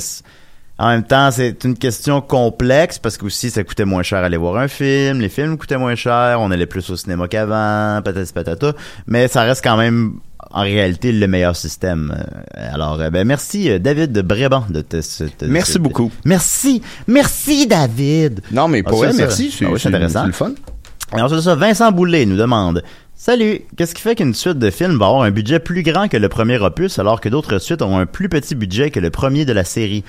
en 0.82 0.88
même 0.88 1.04
temps, 1.04 1.30
c'est 1.30 1.64
une 1.64 1.76
question 1.76 2.20
complexe 2.20 2.98
parce 2.98 3.16
que 3.16 3.26
aussi 3.26 3.50
ça 3.50 3.62
coûtait 3.62 3.84
moins 3.84 4.02
cher 4.02 4.18
aller 4.24 4.36
voir 4.36 4.56
un 4.56 4.68
film, 4.68 5.20
les 5.20 5.28
films 5.28 5.56
coûtaient 5.56 5.76
moins 5.78 5.94
cher, 5.94 6.38
on 6.40 6.50
allait 6.50 6.66
plus 6.66 6.88
au 6.90 6.96
cinéma 6.96 7.28
qu'avant, 7.28 8.00
patati 8.02 8.32
patata, 8.32 8.72
mais 9.06 9.28
ça 9.28 9.42
reste 9.42 9.62
quand 9.62 9.76
même 9.76 10.14
en 10.50 10.62
réalité 10.62 11.12
le 11.12 11.26
meilleur 11.28 11.54
système. 11.56 12.12
Euh, 12.58 12.68
Alors, 12.74 13.00
euh, 13.00 13.10
ben 13.10 13.26
merci 13.26 13.70
euh, 13.70 13.78
David 13.78 14.12
de 14.12 14.22
Bréban 14.22 14.64
de 14.68 14.80
te, 14.80 14.96
te- 14.98 15.44
Merci 15.44 15.78
beaucoup. 15.78 16.10
Merci, 16.24 16.82
merci 17.06 17.66
David. 17.66 18.40
Non, 18.50 18.66
mais 18.68 18.82
pour 18.82 19.02
Ah, 19.04 19.06
vrai, 19.08 19.16
merci. 19.16 19.50
C'est 19.56 19.64
Ah 19.64 19.70
oui, 19.70 19.80
intéressant. 19.84 20.20
c'est 20.22 20.26
le 20.26 20.32
fun. 20.32 20.52
Et 21.16 21.20
ensuite 21.20 21.40
ça, 21.42 21.54
Vincent 21.54 21.92
Boulet 21.92 22.26
nous 22.26 22.36
demande 22.36 22.82
Salut, 23.14 23.60
qu'est-ce 23.76 23.94
qui 23.94 24.02
fait 24.02 24.16
qu'une 24.16 24.34
suite 24.34 24.58
de 24.58 24.70
films 24.70 24.98
va 24.98 25.06
avoir 25.06 25.22
un 25.22 25.30
budget 25.30 25.60
plus 25.60 25.82
grand 25.84 26.08
que 26.08 26.16
le 26.16 26.28
premier 26.28 26.58
opus 26.58 26.98
alors 26.98 27.20
que 27.20 27.28
d'autres 27.28 27.58
suites 27.60 27.82
ont 27.82 27.98
un 27.98 28.06
plus 28.06 28.28
petit 28.28 28.56
budget 28.56 28.90
que 28.90 28.98
le 28.98 29.10
premier 29.10 29.44
de 29.44 29.52
la 29.52 29.62
série? 29.64 30.02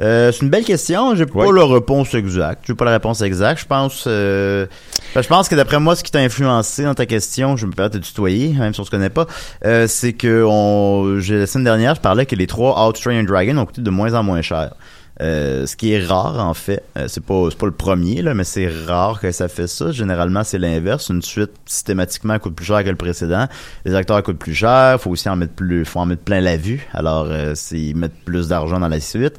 Euh, 0.00 0.30
c'est 0.32 0.42
une 0.42 0.50
belle 0.50 0.64
question. 0.64 1.14
J'ai 1.14 1.26
pas 1.26 1.50
la 1.50 1.66
réponse 1.66 2.14
exacte. 2.14 2.64
J'ai 2.66 2.74
pas 2.74 2.84
la 2.84 2.92
réponse 2.92 3.22
exacte. 3.22 3.60
Je 3.60 3.66
pense, 3.66 4.04
euh, 4.06 4.66
je 5.14 5.26
pense 5.26 5.48
que 5.48 5.54
d'après 5.54 5.80
moi, 5.80 5.96
ce 5.96 6.04
qui 6.04 6.10
t'a 6.10 6.20
influencé 6.20 6.84
dans 6.84 6.94
ta 6.94 7.06
question, 7.06 7.56
je 7.56 7.66
me 7.66 7.72
permets 7.72 7.90
de 7.90 7.98
tutoyer, 7.98 8.52
même 8.52 8.74
si 8.74 8.80
on 8.80 8.84
se 8.84 8.90
connaît 8.90 9.10
pas, 9.10 9.26
euh, 9.64 9.86
c'est 9.86 10.12
que 10.12 10.44
on, 10.46 11.18
j'ai, 11.20 11.38
la 11.38 11.46
semaine 11.46 11.64
dernière, 11.64 11.94
je 11.94 12.00
parlais 12.00 12.26
que 12.26 12.36
les 12.36 12.46
trois 12.46 12.86
Out 12.86 13.00
Train 13.00 13.22
Dragon 13.24 13.56
ont 13.58 13.66
coûté 13.66 13.80
de 13.80 13.90
moins 13.90 14.14
en 14.14 14.22
moins 14.22 14.42
cher. 14.42 14.74
Euh, 15.22 15.64
ce 15.64 15.76
qui 15.76 15.92
est 15.94 16.04
rare 16.04 16.38
en 16.46 16.52
fait, 16.52 16.82
Euh, 16.98 17.06
c'est 17.08 17.24
pas 17.24 17.48
c'est 17.48 17.56
pas 17.56 17.64
le 17.64 17.72
premier 17.72 18.20
là, 18.20 18.34
mais 18.34 18.44
c'est 18.44 18.68
rare 18.86 19.18
que 19.18 19.32
ça 19.32 19.48
fait 19.48 19.66
ça. 19.66 19.90
Généralement, 19.90 20.44
c'est 20.44 20.58
l'inverse. 20.58 21.08
Une 21.08 21.22
suite 21.22 21.52
systématiquement 21.64 22.38
coûte 22.38 22.54
plus 22.54 22.66
cher 22.66 22.84
que 22.84 22.90
le 22.90 22.96
précédent. 22.96 23.46
Les 23.86 23.94
acteurs 23.94 24.22
coûtent 24.22 24.38
plus 24.38 24.54
cher, 24.54 25.00
faut 25.00 25.10
aussi 25.10 25.26
en 25.30 25.36
mettre 25.36 25.54
plus, 25.54 25.86
faut 25.86 26.00
en 26.00 26.06
mettre 26.06 26.20
plein 26.20 26.42
la 26.42 26.58
vue. 26.58 26.86
Alors, 26.92 27.28
euh, 27.30 27.52
c'est 27.54 27.94
mettent 27.94 28.24
plus 28.26 28.48
d'argent 28.48 28.78
dans 28.78 28.88
la 28.88 29.00
suite. 29.00 29.38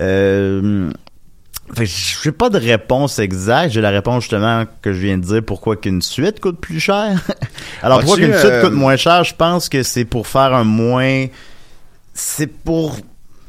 Euh, 0.00 0.90
fait 1.74 1.84
que 1.84 1.90
j'ai 2.22 2.32
pas 2.32 2.50
de 2.50 2.58
réponse 2.58 3.18
exacte. 3.18 3.72
J'ai 3.72 3.80
la 3.80 3.90
réponse 3.90 4.22
justement 4.24 4.64
que 4.82 4.92
je 4.92 4.98
viens 4.98 5.18
de 5.18 5.24
dire 5.24 5.42
pourquoi 5.44 5.76
qu'une 5.76 6.02
suite 6.02 6.40
coûte 6.40 6.60
plus 6.60 6.80
cher? 6.80 7.20
Alors 7.82 8.00
pourquoi 8.00 8.16
qu'une 8.16 8.34
suite 8.34 8.44
euh, 8.44 8.62
coûte 8.62 8.74
moins 8.74 8.96
cher, 8.96 9.24
je 9.24 9.34
pense 9.34 9.68
que 9.68 9.82
c'est 9.82 10.04
pour 10.04 10.26
faire 10.26 10.54
un 10.54 10.64
moins 10.64 11.26
c'est 12.12 12.46
pour 12.46 12.96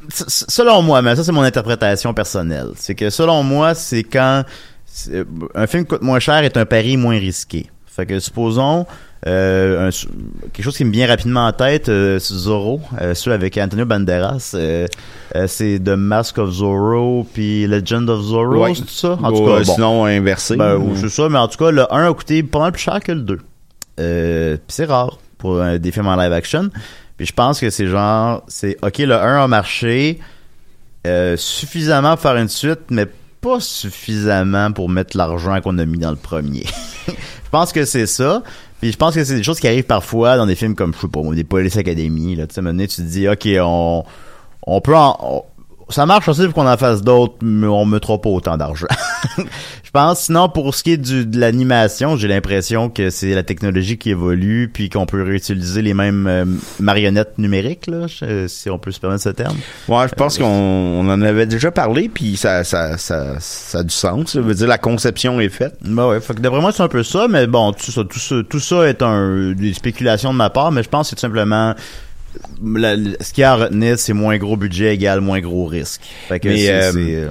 selon 0.08 0.82
moi, 0.82 1.02
mais 1.02 1.16
ça 1.16 1.24
c'est 1.24 1.32
mon 1.32 1.42
interprétation 1.42 2.12
personnelle. 2.14 2.70
C'est 2.76 2.94
que 2.94 3.10
selon 3.10 3.42
moi, 3.42 3.74
c'est 3.74 4.02
quand 4.02 4.44
un 5.54 5.66
film 5.66 5.84
coûte 5.84 6.02
moins 6.02 6.20
cher 6.20 6.38
est 6.44 6.56
un 6.56 6.64
pari 6.64 6.96
moins 6.96 7.18
risqué. 7.18 7.66
Fait 7.86 8.06
que 8.06 8.18
supposons 8.18 8.86
euh, 9.26 9.88
un- 9.88 10.48
quelque 10.52 10.62
chose 10.64 10.76
qui 10.76 10.84
me 10.84 10.92
vient 10.92 11.06
rapidement 11.06 11.46
en 11.46 11.52
tête, 11.52 11.88
euh, 11.88 12.18
c'est 12.18 12.34
Zorro, 12.34 12.80
euh, 13.00 13.14
celui 13.14 13.34
avec 13.34 13.56
Antonio 13.58 13.84
Banderas. 13.84 14.52
euh, 14.54 14.86
c'est 15.46 15.78
The 15.82 15.90
Mask 15.90 16.38
of 16.38 16.50
Zorro 16.50 17.26
puis 17.32 17.66
Legend 17.66 18.08
of 18.10 18.20
Zorro, 18.22 18.62
Ouais. 18.64 18.74
c'est 18.74 18.82
tout 18.82 18.88
ça? 18.88 19.18
En 19.22 19.32
Ou, 19.32 19.38
tout 19.38 19.46
cas, 19.46 19.58
bon. 19.64 19.74
sinon 19.74 20.04
inversé. 20.04 20.56
Ben, 20.56 20.80
c'est 20.96 21.08
ça, 21.08 21.28
mais 21.28 21.38
en 21.38 21.48
tout 21.48 21.58
cas, 21.58 21.70
le 21.70 21.92
1 21.92 22.08
a 22.10 22.14
coûté 22.14 22.42
pas 22.42 22.58
mal 22.60 22.72
plus 22.72 22.82
cher 22.82 23.00
que 23.00 23.12
le 23.12 23.20
2. 23.22 23.38
Euh, 23.98 24.56
pis 24.56 24.62
c'est 24.74 24.84
rare 24.84 25.18
pour 25.38 25.62
des 25.78 25.90
films 25.92 26.06
en 26.08 26.16
live 26.16 26.32
action. 26.32 26.70
Puis 27.16 27.26
je 27.26 27.32
pense 27.32 27.58
que 27.60 27.70
c'est 27.70 27.86
genre, 27.86 28.42
c'est 28.46 28.76
ok, 28.82 28.98
le 28.98 29.14
1 29.14 29.44
a 29.44 29.48
marché 29.48 30.18
suffisamment 31.36 32.10
pour 32.12 32.20
faire 32.20 32.36
une 32.36 32.48
suite, 32.48 32.80
mais 32.90 33.06
pas 33.40 33.60
suffisamment 33.60 34.72
pour 34.72 34.88
mettre 34.88 35.16
l'argent 35.16 35.60
qu'on 35.60 35.78
a 35.78 35.84
mis 35.86 35.98
dans 35.98 36.10
le 36.10 36.16
premier. 36.16 36.64
je 37.08 37.50
pense 37.50 37.72
que 37.72 37.84
c'est 37.84 38.06
ça. 38.06 38.42
Puis 38.80 38.92
je 38.92 38.96
pense 38.96 39.14
que 39.14 39.24
c'est 39.24 39.34
des 39.36 39.42
choses 39.42 39.58
qui 39.60 39.66
arrivent 39.68 39.84
parfois 39.84 40.36
dans 40.36 40.46
des 40.46 40.54
films 40.54 40.74
comme, 40.74 40.92
je 40.94 41.00
sais 41.00 41.08
pas, 41.08 41.20
des 41.34 41.44
Police 41.44 41.76
Academy. 41.76 42.36
Là, 42.36 42.46
tu 42.46 42.54
sais, 42.54 42.60
tu 42.86 42.96
te 42.96 43.02
dis, 43.02 43.28
ok, 43.28 43.48
on, 43.62 44.04
on 44.66 44.80
peut 44.80 44.94
en, 44.96 45.16
on- 45.22 45.44
ça 45.88 46.04
marche 46.06 46.28
aussi 46.28 46.44
pour 46.46 46.54
qu'on 46.54 46.66
en 46.68 46.76
fasse 46.76 47.02
d'autres, 47.02 47.34
mais 47.42 47.66
on 47.66 47.84
mettra 47.84 48.20
pas 48.20 48.28
autant 48.30 48.56
d'argent. 48.56 48.86
je 49.38 49.90
pense. 49.92 50.22
Sinon, 50.22 50.48
pour 50.48 50.74
ce 50.74 50.82
qui 50.82 50.92
est 50.92 50.96
du, 50.96 51.24
de 51.24 51.38
l'animation, 51.38 52.16
j'ai 52.16 52.26
l'impression 52.28 52.88
que 52.90 53.08
c'est 53.10 53.34
la 53.34 53.42
technologie 53.44 53.96
qui 53.96 54.10
évolue, 54.10 54.68
puis 54.72 54.88
qu'on 54.90 55.06
peut 55.06 55.22
réutiliser 55.22 55.82
les 55.82 55.94
mêmes 55.94 56.26
euh, 56.26 56.44
marionnettes 56.80 57.38
numériques, 57.38 57.86
là, 57.86 58.06
je- 58.08 58.48
si 58.48 58.68
on 58.68 58.78
peut 58.78 58.90
se 58.90 58.98
permettre 59.00 59.22
ce 59.22 59.28
terme. 59.28 59.56
Ouais, 59.88 60.08
je 60.08 60.14
pense 60.14 60.38
qu'on 60.38 60.44
on 60.44 61.08
en 61.08 61.22
avait 61.22 61.46
déjà 61.46 61.70
parlé, 61.70 62.08
puis 62.08 62.36
ça, 62.36 62.64
ça, 62.64 62.98
ça, 62.98 63.36
ça 63.38 63.78
a 63.78 63.82
du 63.84 63.94
sens. 63.94 64.32
Ça 64.32 64.40
veut 64.40 64.54
dire 64.54 64.66
la 64.66 64.78
conception 64.78 65.40
est 65.40 65.48
faite. 65.48 65.76
Bah 65.82 66.08
ouais, 66.08 66.20
fait 66.20 66.34
que 66.34 66.40
d'après 66.40 66.60
moi 66.60 66.72
c'est 66.72 66.82
un 66.82 66.88
peu 66.88 67.02
ça, 67.04 67.26
mais 67.28 67.46
bon, 67.46 67.72
tout 67.72 67.92
ça, 67.92 68.02
tout 68.04 68.18
ça, 68.18 68.36
tout 68.48 68.60
ça 68.60 68.88
est 68.88 69.02
un 69.02 69.52
des 69.52 69.72
spéculations 69.72 70.32
de 70.32 70.38
ma 70.38 70.50
part, 70.50 70.72
mais 70.72 70.82
je 70.82 70.88
pense 70.88 71.06
que 71.06 71.10
c'est 71.10 71.16
tout 71.16 71.20
simplement 71.22 71.74
la- 72.64 72.96
ce 73.20 73.32
qu'il 73.32 73.42
y 73.42 73.44
a 73.44 73.52
à 73.52 73.56
retenir, 73.56 73.98
c'est 73.98 74.12
moins 74.12 74.36
gros 74.38 74.56
budget 74.56 74.94
égale 74.94 75.20
moins 75.20 75.40
gros 75.40 75.66
risque. 75.66 76.02
Fait 76.28 76.40
que 76.40 76.48
Mais, 76.48 76.58
c'est, 76.58 76.72
euh, 76.72 76.92
euh, 76.96 77.30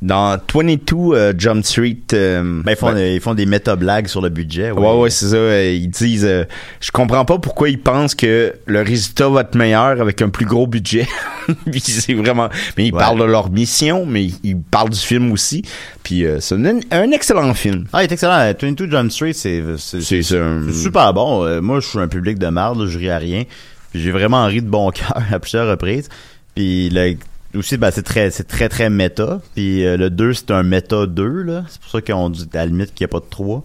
Dans 0.00 0.38
22 0.54 0.94
euh, 1.16 1.32
Jump 1.36 1.64
Street... 1.64 1.96
euh, 2.12 2.62
ben, 2.64 2.70
ils 2.72 2.76
font, 2.76 2.86
ben, 2.90 2.94
des- 2.94 3.14
ils 3.16 3.20
font 3.20 3.34
des 3.34 3.46
méta-blagues 3.46 4.06
sur 4.06 4.20
le 4.20 4.28
budget. 4.28 4.70
Ouais, 4.70 4.94
ouais, 4.94 5.10
c'est 5.10 5.26
ça. 5.30 5.64
Ils 5.64 5.88
disent, 5.90 6.28
je 6.80 6.90
comprends 6.92 7.24
pas 7.24 7.38
pourquoi 7.38 7.68
ils 7.68 7.80
pensent 7.80 8.14
que 8.14 8.54
le 8.66 8.82
résultat 8.82 9.28
va 9.28 9.40
être 9.40 9.56
meilleur 9.56 10.00
avec 10.00 10.22
un 10.22 10.28
plus 10.28 10.46
gros 10.46 10.68
budget. 10.68 11.08
C'est 11.82 12.14
vraiment, 12.14 12.48
mais 12.76 12.86
ils 12.88 12.92
Ouais. 12.92 12.98
parlent 13.00 13.18
de 13.18 13.24
leur 13.24 13.50
mission, 13.50 14.04
mais 14.06 14.26
ils 14.44 14.56
parlent 14.60 14.90
du 14.90 14.98
film 15.00 15.32
aussi. 15.32 15.62
Puis 16.04 16.24
c'est 16.40 16.54
un, 16.54 16.78
un 16.92 17.10
excellent 17.10 17.52
film. 17.54 17.86
Ah, 17.92 18.02
il 18.04 18.08
est 18.08 18.12
excellent. 18.12 18.52
22 18.60 18.88
Jump 18.90 19.10
Street, 19.10 19.32
c'est, 19.32 19.62
super 19.82 21.12
bon. 21.14 21.60
Moi, 21.62 21.80
je 21.80 21.86
suis 21.88 21.98
un 21.98 22.08
public 22.08 22.38
de 22.38 22.48
marde, 22.48 22.86
je 22.86 22.98
ris 22.98 23.10
à 23.10 23.18
rien. 23.18 23.44
J'ai 23.98 24.10
vraiment 24.10 24.44
ri 24.46 24.62
de 24.62 24.68
bon 24.68 24.90
cœur 24.92 25.22
à 25.30 25.38
plusieurs 25.38 25.68
reprises. 25.68 26.08
Puis 26.54 26.88
le, 26.90 27.16
aussi, 27.54 27.76
ben, 27.76 27.90
c'est 27.90 28.02
très, 28.02 28.30
c'est 28.30 28.44
très, 28.44 28.68
très 28.68 28.90
méta. 28.90 29.40
Puis 29.54 29.86
euh, 29.86 29.96
le 29.96 30.10
2, 30.10 30.34
c'est 30.34 30.50
un 30.50 30.62
méta 30.62 31.06
2, 31.06 31.42
là. 31.42 31.64
C'est 31.68 31.80
pour 31.80 31.90
ça 31.90 32.00
qu'on 32.00 32.30
dit 32.30 32.48
à 32.54 32.58
la 32.58 32.66
limite 32.66 32.94
qu'il 32.94 33.06
n'y 33.06 33.10
a 33.10 33.12
pas 33.12 33.20
de 33.20 33.30
3. 33.30 33.62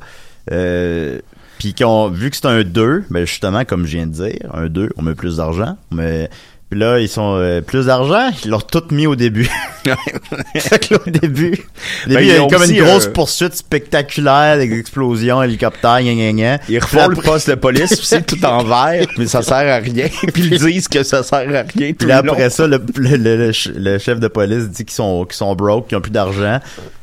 Euh, 0.51 1.19
puis 1.59 1.73
qu'on, 1.73 2.09
vu 2.09 2.29
que 2.29 2.35
c'est 2.35 2.47
un 2.47 2.63
2, 2.63 3.05
ben 3.09 3.25
justement, 3.25 3.63
comme 3.65 3.85
je 3.85 3.97
viens 3.97 4.07
de 4.07 4.11
dire, 4.11 4.49
un 4.53 4.67
2, 4.67 4.89
on 4.97 5.01
met 5.01 5.15
plus 5.15 5.37
d'argent. 5.37 5.77
Mais 5.91 6.29
puis 6.73 6.79
là, 6.79 6.97
ils 6.99 7.07
sont 7.07 7.35
euh, 7.37 7.61
plus 7.61 7.85
d'argent, 7.85 8.31
ils 8.43 8.49
l'ont 8.49 8.59
tout 8.59 8.81
mis 8.89 9.05
au 9.05 9.15
début. 9.15 9.47
Fait 10.55 10.79
que 10.79 10.95
là, 10.95 10.99
au 11.05 11.09
début, 11.11 11.51
au 11.51 12.09
début, 12.09 12.15
Ben, 12.15 12.19
il 12.21 12.27
y 12.27 12.31
a 12.31 12.47
comme 12.47 12.63
une 12.63 12.83
grosse 12.83 13.05
euh, 13.05 13.11
poursuite 13.11 13.53
spectaculaire, 13.53 14.57
des 14.57 14.73
explosions, 14.79 15.43
hélicoptères, 15.43 16.01
gna 16.01 16.13
gna 16.15 16.31
gna. 16.33 16.59
Ils 16.67 16.79
refont 16.79 17.09
le 17.09 17.15
poste 17.17 17.47
de 17.51 17.55
police 17.55 17.91
aussi 17.91 18.23
tout 18.27 18.43
en 18.43 18.63
vert, 18.63 19.05
mais 19.19 19.27
ça 19.27 19.43
sert 19.43 19.55
à 19.57 19.77
rien. 19.77 20.07
Puis 20.33 20.47
ils 20.51 20.57
disent 20.59 20.87
que 20.87 21.03
ça 21.03 21.21
sert 21.21 21.37
à 21.39 21.61
rien 21.61 21.63
tout 21.91 21.95
Puis 21.99 22.07
là, 22.07 22.23
long. 22.23 22.33
après 22.33 22.49
ça, 22.49 22.65
le, 22.65 22.81
le, 22.95 23.17
le- 23.17 23.37
le 23.37 23.53
ch- 23.53 23.71
le 23.75 23.99
chef 23.99 24.19
de 24.19 24.27
police 24.27 24.69
dit 24.69 24.83
qu'ils 24.85 24.95
sont, 24.95 25.25
qu'ils 25.25 25.35
sont 25.35 25.53
broke, 25.53 25.89
qu'ils 25.89 25.97
ont 25.99 26.01
plus 26.01 26.09
d'argent. 26.11 26.59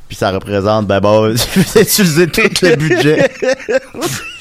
Puis 0.09 0.17
ça 0.17 0.33
représente, 0.33 0.89
ben 0.89 0.99
bon, 0.99 1.33
utiliser 1.77 2.27
tout 2.27 2.41
le 2.63 2.75
budget. 2.75 3.31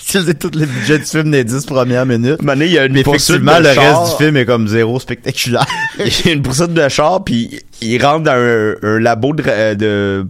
Utiliser 0.10 0.34
tout 0.34 0.51
le 0.54 0.66
budget 0.66 1.00
du 1.00 1.06
film 1.06 1.32
des 1.32 1.44
10 1.44 1.66
premières 1.66 2.06
minutes. 2.06 2.42
Mané, 2.42 2.66
il 2.66 2.72
y 2.74 2.80
a 2.80 2.86
une 2.86 2.98
effectivement, 2.98 3.60
de 3.60 3.68
le 3.68 3.74
char. 3.74 4.01
reste 4.04 4.18
du 4.18 4.24
film 4.24 4.38
est 4.38 4.46
comme 4.46 4.68
zéro 4.68 5.00
spectaculaire. 5.00 5.66
il 6.00 6.06
y 6.25 6.30
a 6.30 6.32
une 6.34 6.42
poursuite 6.42 6.74
de 6.74 6.89
char 6.89 7.24
puis 7.24 7.60
il 7.82 8.04
rentre 8.06 8.24
dans 8.24 8.32
un, 8.34 8.74
un 8.82 9.00
labo 9.00 9.34
de, 9.34 9.44
euh, 9.48 9.75
de- 9.75 10.28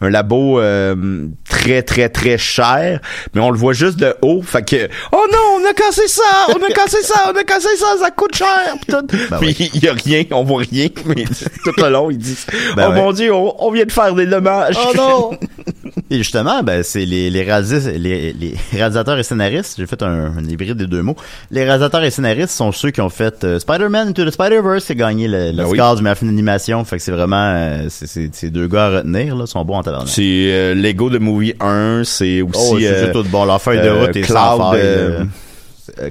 un 0.00 0.10
labo 0.10 0.60
euh, 0.60 1.26
très 1.48 1.82
très 1.82 2.08
très 2.08 2.38
cher 2.38 3.00
mais 3.34 3.40
on 3.40 3.50
le 3.50 3.58
voit 3.58 3.72
juste 3.72 3.96
de 3.98 4.14
haut 4.22 4.42
fait 4.42 4.62
que 4.64 4.88
oh 5.12 5.24
non 5.32 5.60
on 5.60 5.68
a 5.68 5.72
cassé 5.74 6.06
ça 6.06 6.22
on 6.50 6.62
a 6.62 6.68
cassé 6.72 7.02
ça 7.02 7.32
on 7.32 7.36
a 7.36 7.42
cassé 7.44 7.68
ça 7.76 7.86
ça 8.00 8.10
coûte 8.12 8.34
cher 8.36 8.48
Puis 8.80 8.92
tout. 8.96 9.06
Ben 9.30 9.38
mais 9.40 9.46
oui. 9.48 9.70
il 9.74 9.82
y 9.84 9.88
a 9.88 9.92
rien 9.92 10.22
on 10.32 10.44
voit 10.44 10.62
rien 10.70 10.86
mais 11.06 11.24
tout 11.64 11.72
le 11.76 11.88
long 11.88 12.10
ils 12.10 12.18
disent 12.18 12.46
Ben 12.76 12.86
oh 12.88 12.90
ouais. 12.92 12.96
mon 12.96 13.12
dieu 13.12 13.32
on, 13.32 13.54
on 13.58 13.70
vient 13.72 13.84
de 13.84 13.92
faire 13.92 14.14
des 14.14 14.26
dommages 14.26 14.76
Oh 14.80 14.92
non! 14.96 15.30
Et 16.10 16.18
justement, 16.18 16.62
ben, 16.62 16.82
c'est 16.82 17.04
les, 17.04 17.30
les, 17.30 17.44
réalis- 17.44 17.90
les, 17.98 18.32
les 18.32 18.54
réalisateurs 18.72 19.18
et 19.18 19.22
scénaristes. 19.22 19.74
J'ai 19.78 19.86
fait 19.86 20.02
un, 20.02 20.32
un 20.38 20.44
hybride 20.48 20.76
des 20.76 20.86
deux 20.86 21.02
mots. 21.02 21.16
Les 21.50 21.64
réalisateurs 21.64 22.02
et 22.04 22.10
scénaristes 22.10 22.50
sont 22.50 22.72
ceux 22.72 22.90
qui 22.90 23.00
ont 23.00 23.08
fait 23.10 23.44
euh, 23.44 23.58
Spider-Man 23.58 24.08
Into 24.08 24.24
the 24.24 24.30
Spider-Verse 24.30 24.84
qui 24.86 24.92
a 24.92 24.94
gagné 24.94 25.28
le, 25.28 25.50
le 25.50 25.56
Ben 25.58 25.66
oui. 25.66 25.76
score 25.78 25.96
du 25.96 26.02
meilleur 26.02 26.18
film 26.18 26.30
d'animation. 26.30 26.84
Fait 26.84 26.96
que 26.96 27.02
c'est 27.02 27.12
vraiment, 27.12 27.36
euh, 27.56 27.86
c'est, 27.88 28.50
deux 28.50 28.68
gars 28.68 28.86
à 28.86 28.96
retenir, 28.98 29.34
là. 29.36 29.44
Ils 29.46 29.48
sont 29.50 29.64
bons 29.64 29.76
en 29.76 29.82
tabarnak. 29.82 30.08
c'est 30.08 30.22
euh, 30.22 30.74
Lego 30.74 31.10
de 31.10 31.18
Movie 31.18 31.54
1 31.60 32.02
c'est 32.04 32.42
aussi 32.42 32.52
Oh, 32.72 32.76
c'est, 32.78 32.86
euh, 32.86 33.12
tout 33.12 33.24
bon. 33.24 33.44
Leur 33.44 33.60
feuille 33.60 33.80
de 33.80 33.88
euh, 33.88 34.06
route 34.06 34.16
est 34.16 34.20
Cloud, 34.22 34.58
sans 34.58 34.72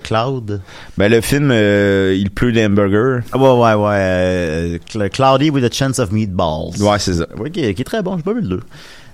Cloud? 0.03 0.61
ben 0.97 1.11
le 1.11 1.21
film 1.21 1.49
euh, 1.51 2.15
il 2.17 2.31
pleut 2.31 2.51
des 2.51 2.65
hamburgers 2.65 3.19
Ah, 3.31 3.37
ouais, 3.37 3.49
ouais, 3.51 3.73
ouais. 3.75 3.95
euh, 3.95 4.77
Cl- 4.91 5.09
Cloudy 5.09 5.49
with 5.51 5.63
a 5.63 5.69
Chance 5.71 5.99
of 5.99 6.11
Meatballs. 6.11 6.81
ouais 6.81 6.97
c'est 6.99 7.13
ça 7.13 7.27
Oui, 7.37 7.51
qui, 7.51 7.63
est- 7.63 7.73
qui 7.75 7.83
est 7.83 7.85
très 7.85 8.01
bon, 8.01 8.17
j'ai 8.17 8.23
pas 8.23 8.33
vu 8.33 8.41
le 8.41 8.47
2. 8.47 8.59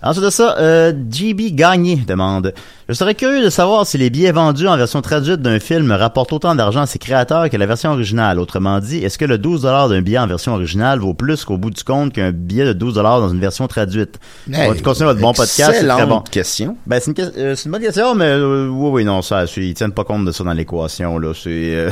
Ensuite 0.04 0.26
de 0.26 0.30
ça, 0.30 0.58
euh, 0.60 0.92
GB 1.10 1.52
Gagné 1.54 1.96
demande 1.96 2.54
Je 2.90 2.94
serais 2.94 3.16
curieux 3.16 3.42
de 3.44 3.50
savoir 3.50 3.88
si 3.88 3.98
les 3.98 4.10
billets 4.10 4.34
vendus 4.34 4.68
en 4.68 4.76
version 4.76 5.02
traduite 5.02 5.42
d'un 5.42 5.60
film 5.60 5.92
rapportent 5.92 6.34
autant 6.34 6.56
d'argent 6.56 6.82
à 6.82 6.86
ses 6.86 7.00
créateurs 7.00 7.50
que 7.50 7.56
la 7.56 7.66
version 7.66 7.92
originale. 7.92 8.38
Autrement 8.40 8.80
dit, 8.80 8.98
est-ce 8.98 9.18
que 9.18 9.24
le 9.26 9.38
12$ 9.38 9.90
d'un 9.90 10.02
billet 10.02 10.18
en 10.20 10.28
version 10.28 10.54
originale 10.54 11.00
vaut 11.00 11.14
plus 11.14 11.46
qu'au 11.46 11.58
bout 11.58 11.70
du 11.72 11.84
compte 11.84 12.12
qu'un 12.14 12.32
billet 12.32 12.66
de 12.74 12.74
12$ 12.86 12.96
dans 13.02 13.30
une 13.30 13.40
version 13.40 13.68
traduite 13.68 14.20
On 14.50 14.52
va 14.74 14.80
continuer 14.82 15.08
votre 15.10 15.22
bon 15.22 15.34
podcast, 15.34 15.72
c'est 15.80 15.88
très 15.88 16.06
bon. 16.06 16.20
question 16.22 16.76
Ben, 16.86 17.00
c'est 17.02 17.18
une, 17.18 17.32
euh, 17.38 17.56
une 17.66 17.72
bonne 17.72 17.82
question, 17.82 18.14
mais 18.14 18.26
euh, 18.26 18.68
oui, 18.70 18.90
oui, 18.92 19.06
non, 19.06 19.22
ça, 19.22 19.46
ils 19.58 19.74
tiennent 19.74 19.94
pas 19.94 20.04
compte 20.04 20.26
de 20.26 20.32
ça 20.34 20.44
dans 20.44 20.54
l'équation, 20.54 21.18
là. 21.18 21.32
C'est- 21.34 21.50
euh, 21.76 21.90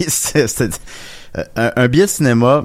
un, 1.56 1.70
un 1.76 1.88
billet 1.88 2.04
de 2.04 2.10
cinéma, 2.10 2.64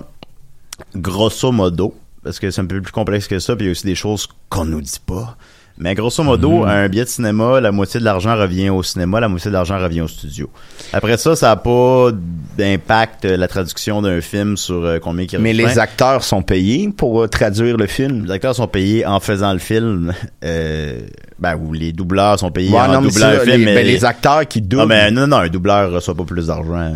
grosso 0.95 1.51
modo, 1.51 1.93
parce 2.23 2.39
que 2.39 2.51
c'est 2.51 2.61
un 2.61 2.65
peu 2.65 2.81
plus 2.81 2.91
complexe 2.91 3.27
que 3.27 3.39
ça, 3.39 3.55
puis 3.55 3.65
il 3.65 3.67
y 3.67 3.69
a 3.69 3.71
aussi 3.71 3.85
des 3.85 3.95
choses 3.95 4.27
qu'on 4.49 4.65
nous 4.65 4.81
dit 4.81 4.99
pas. 5.05 5.37
Mais 5.81 5.95
grosso 5.95 6.21
modo, 6.23 6.65
un 6.65 6.89
billet 6.89 7.05
de 7.05 7.09
cinéma, 7.09 7.61
la 7.61 7.71
moitié 7.71 8.01
de 8.01 8.05
l'argent 8.05 8.35
revient 8.35 8.69
au 8.69 8.83
cinéma, 8.83 9.21
la 9.21 9.29
moitié 9.29 9.49
de 9.49 9.53
l'argent 9.53 9.79
revient 9.79 10.01
au 10.01 10.09
studio. 10.09 10.49
Après 10.91 11.15
ça, 11.15 11.37
ça 11.37 11.51
a 11.51 11.55
pas 11.55 12.09
d'impact 12.57 13.23
euh, 13.23 13.37
la 13.37 13.47
traduction 13.47 14.01
d'un 14.01 14.19
film 14.19 14.57
sur 14.57 14.83
euh, 14.83 14.99
combien 15.01 15.25
il 15.31 15.39
Mais 15.39 15.53
les 15.53 15.79
acteurs 15.79 16.25
sont 16.25 16.41
payés 16.41 16.89
pour 16.89 17.23
euh, 17.23 17.27
traduire 17.29 17.77
le 17.77 17.87
film? 17.87 18.25
Les 18.25 18.31
acteurs 18.31 18.55
sont 18.55 18.67
payés 18.67 19.05
en 19.05 19.21
faisant 19.21 19.53
le 19.53 19.59
film, 19.59 20.13
euh, 20.43 20.99
ben, 21.39 21.55
ou 21.55 21.71
les 21.71 21.93
doubleurs 21.93 22.37
sont 22.39 22.51
payés 22.51 22.71
Ouais, 22.73 22.79
en 22.81 22.91
non, 22.95 23.01
mais 23.01 23.07
doublant 23.07 23.31
le 23.31 23.39
film. 23.39 23.59
les, 23.59 23.65
mais 23.65 23.75
ben, 23.75 23.85
les 23.87 24.03
acteurs 24.03 24.45
qui 24.49 24.59
doublent. 24.61 24.81
non, 24.81 24.87
mais 24.89 25.11
non, 25.11 25.27
non, 25.27 25.37
un 25.37 25.47
doubleur 25.47 25.91
reçoit 25.93 26.13
pas 26.15 26.25
plus 26.25 26.47
d'argent. 26.47 26.91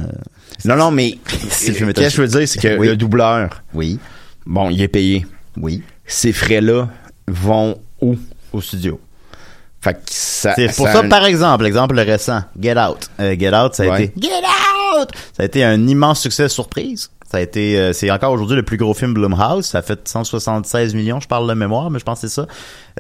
non, 0.66 0.76
non, 0.76 0.92
mais 0.92 1.18
qu'est-ce 1.26 1.72
que 1.72 1.78
je 1.78 2.22
veux 2.22 2.28
dire, 2.28 2.48
c'est 2.50 2.60
que 2.60 2.78
Oui. 2.78 2.88
le 2.88 2.98
doubleur, 2.98 3.64
Oui, 3.74 3.98
bon, 4.46 4.70
il 4.70 4.82
est 4.82 4.88
payé. 4.88 5.26
oui, 5.58 5.84
Ces 6.06 6.32
frais-là 6.34 6.90
vont 7.28 7.80
où? 8.02 8.16
au 8.52 8.62
studio. 8.62 9.00
Fait 9.82 9.94
que 9.96 10.00
ça. 10.08 10.54
C'est 10.56 10.74
pour 10.76 10.88
ça, 10.88 11.00
un- 11.02 11.10
par 11.10 11.26
exemple, 11.26 11.64
l'exemple 11.66 11.96
récent, 12.00 12.42
Get 12.60 12.78
Out. 12.80 13.10
Euh, 13.20 13.36
Get 13.38 13.54
Out, 13.56 13.74
ça 13.76 13.84
a 13.84 13.88
Ouais. 13.88 14.04
été 14.06 14.22
Get 14.22 14.30
Out! 15.00 15.10
Ça 15.36 15.44
a 15.44 15.46
été 15.46 15.64
un 15.64 15.88
immense 15.88 16.22
succès 16.22 16.48
surprise. 16.50 17.10
Ça 17.30 17.38
a 17.38 17.42
été, 17.42 17.78
euh, 17.80 17.94
c'est 17.94 18.12
encore 18.12 18.32
aujourd'hui 18.32 18.56
le 18.56 18.64
plus 18.64 18.78
gros 18.78 18.94
film 18.94 19.14
Blumhouse. 19.14 19.66
Ça 19.66 19.80
a 19.80 19.82
fait 19.82 20.08
176 20.08 20.94
millions, 20.94 21.20
je 21.20 21.28
parle 21.28 21.50
de 21.50 21.54
mémoire, 21.56 21.90
mais 21.90 22.00
je 22.00 22.06
pense 22.06 22.22
que 22.22 22.28
c'est 22.28 22.34
ça. 22.34 22.48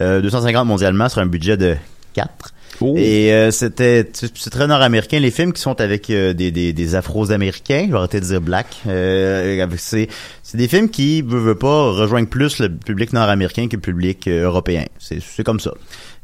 Euh, 0.02 0.22
250 0.22 0.66
mondialement 0.68 1.08
sur 1.08 1.22
un 1.22 1.26
budget 1.28 1.56
de 1.56 1.76
4. 2.14 2.53
Et 2.98 3.34
euh, 3.34 3.52
c'était 3.52 4.10
c'est 4.14 4.50
très 4.50 4.68
nord-américain. 4.68 5.20
Les 5.20 5.32
films 5.32 5.54
qui 5.54 5.62
sont 5.62 5.80
avec 5.80 6.10
euh, 6.10 6.34
des, 6.34 6.52
des, 6.52 6.74
des 6.74 6.96
afro-américains, 6.96 7.86
je 7.88 7.92
vais 7.92 7.98
arrêter 7.98 8.20
de 8.20 8.26
dire 8.26 8.42
black, 8.42 8.68
euh, 8.88 9.66
c'est 9.78 10.08
c'est 10.42 10.58
des 10.58 10.68
films 10.68 10.90
qui 10.90 11.22
veut, 11.22 11.40
veut 11.40 11.56
pas 11.56 11.92
rejoindre 11.92 12.28
plus 12.28 12.60
le 12.60 12.70
public 12.70 13.14
nord-américain 13.14 13.68
que 13.68 13.76
le 13.76 13.82
public 13.82 14.28
euh, 14.28 14.46
européen. 14.46 14.86
C'est 15.00 15.20
c'est 15.22 15.44
comme 15.44 15.60
ça. 15.60 15.74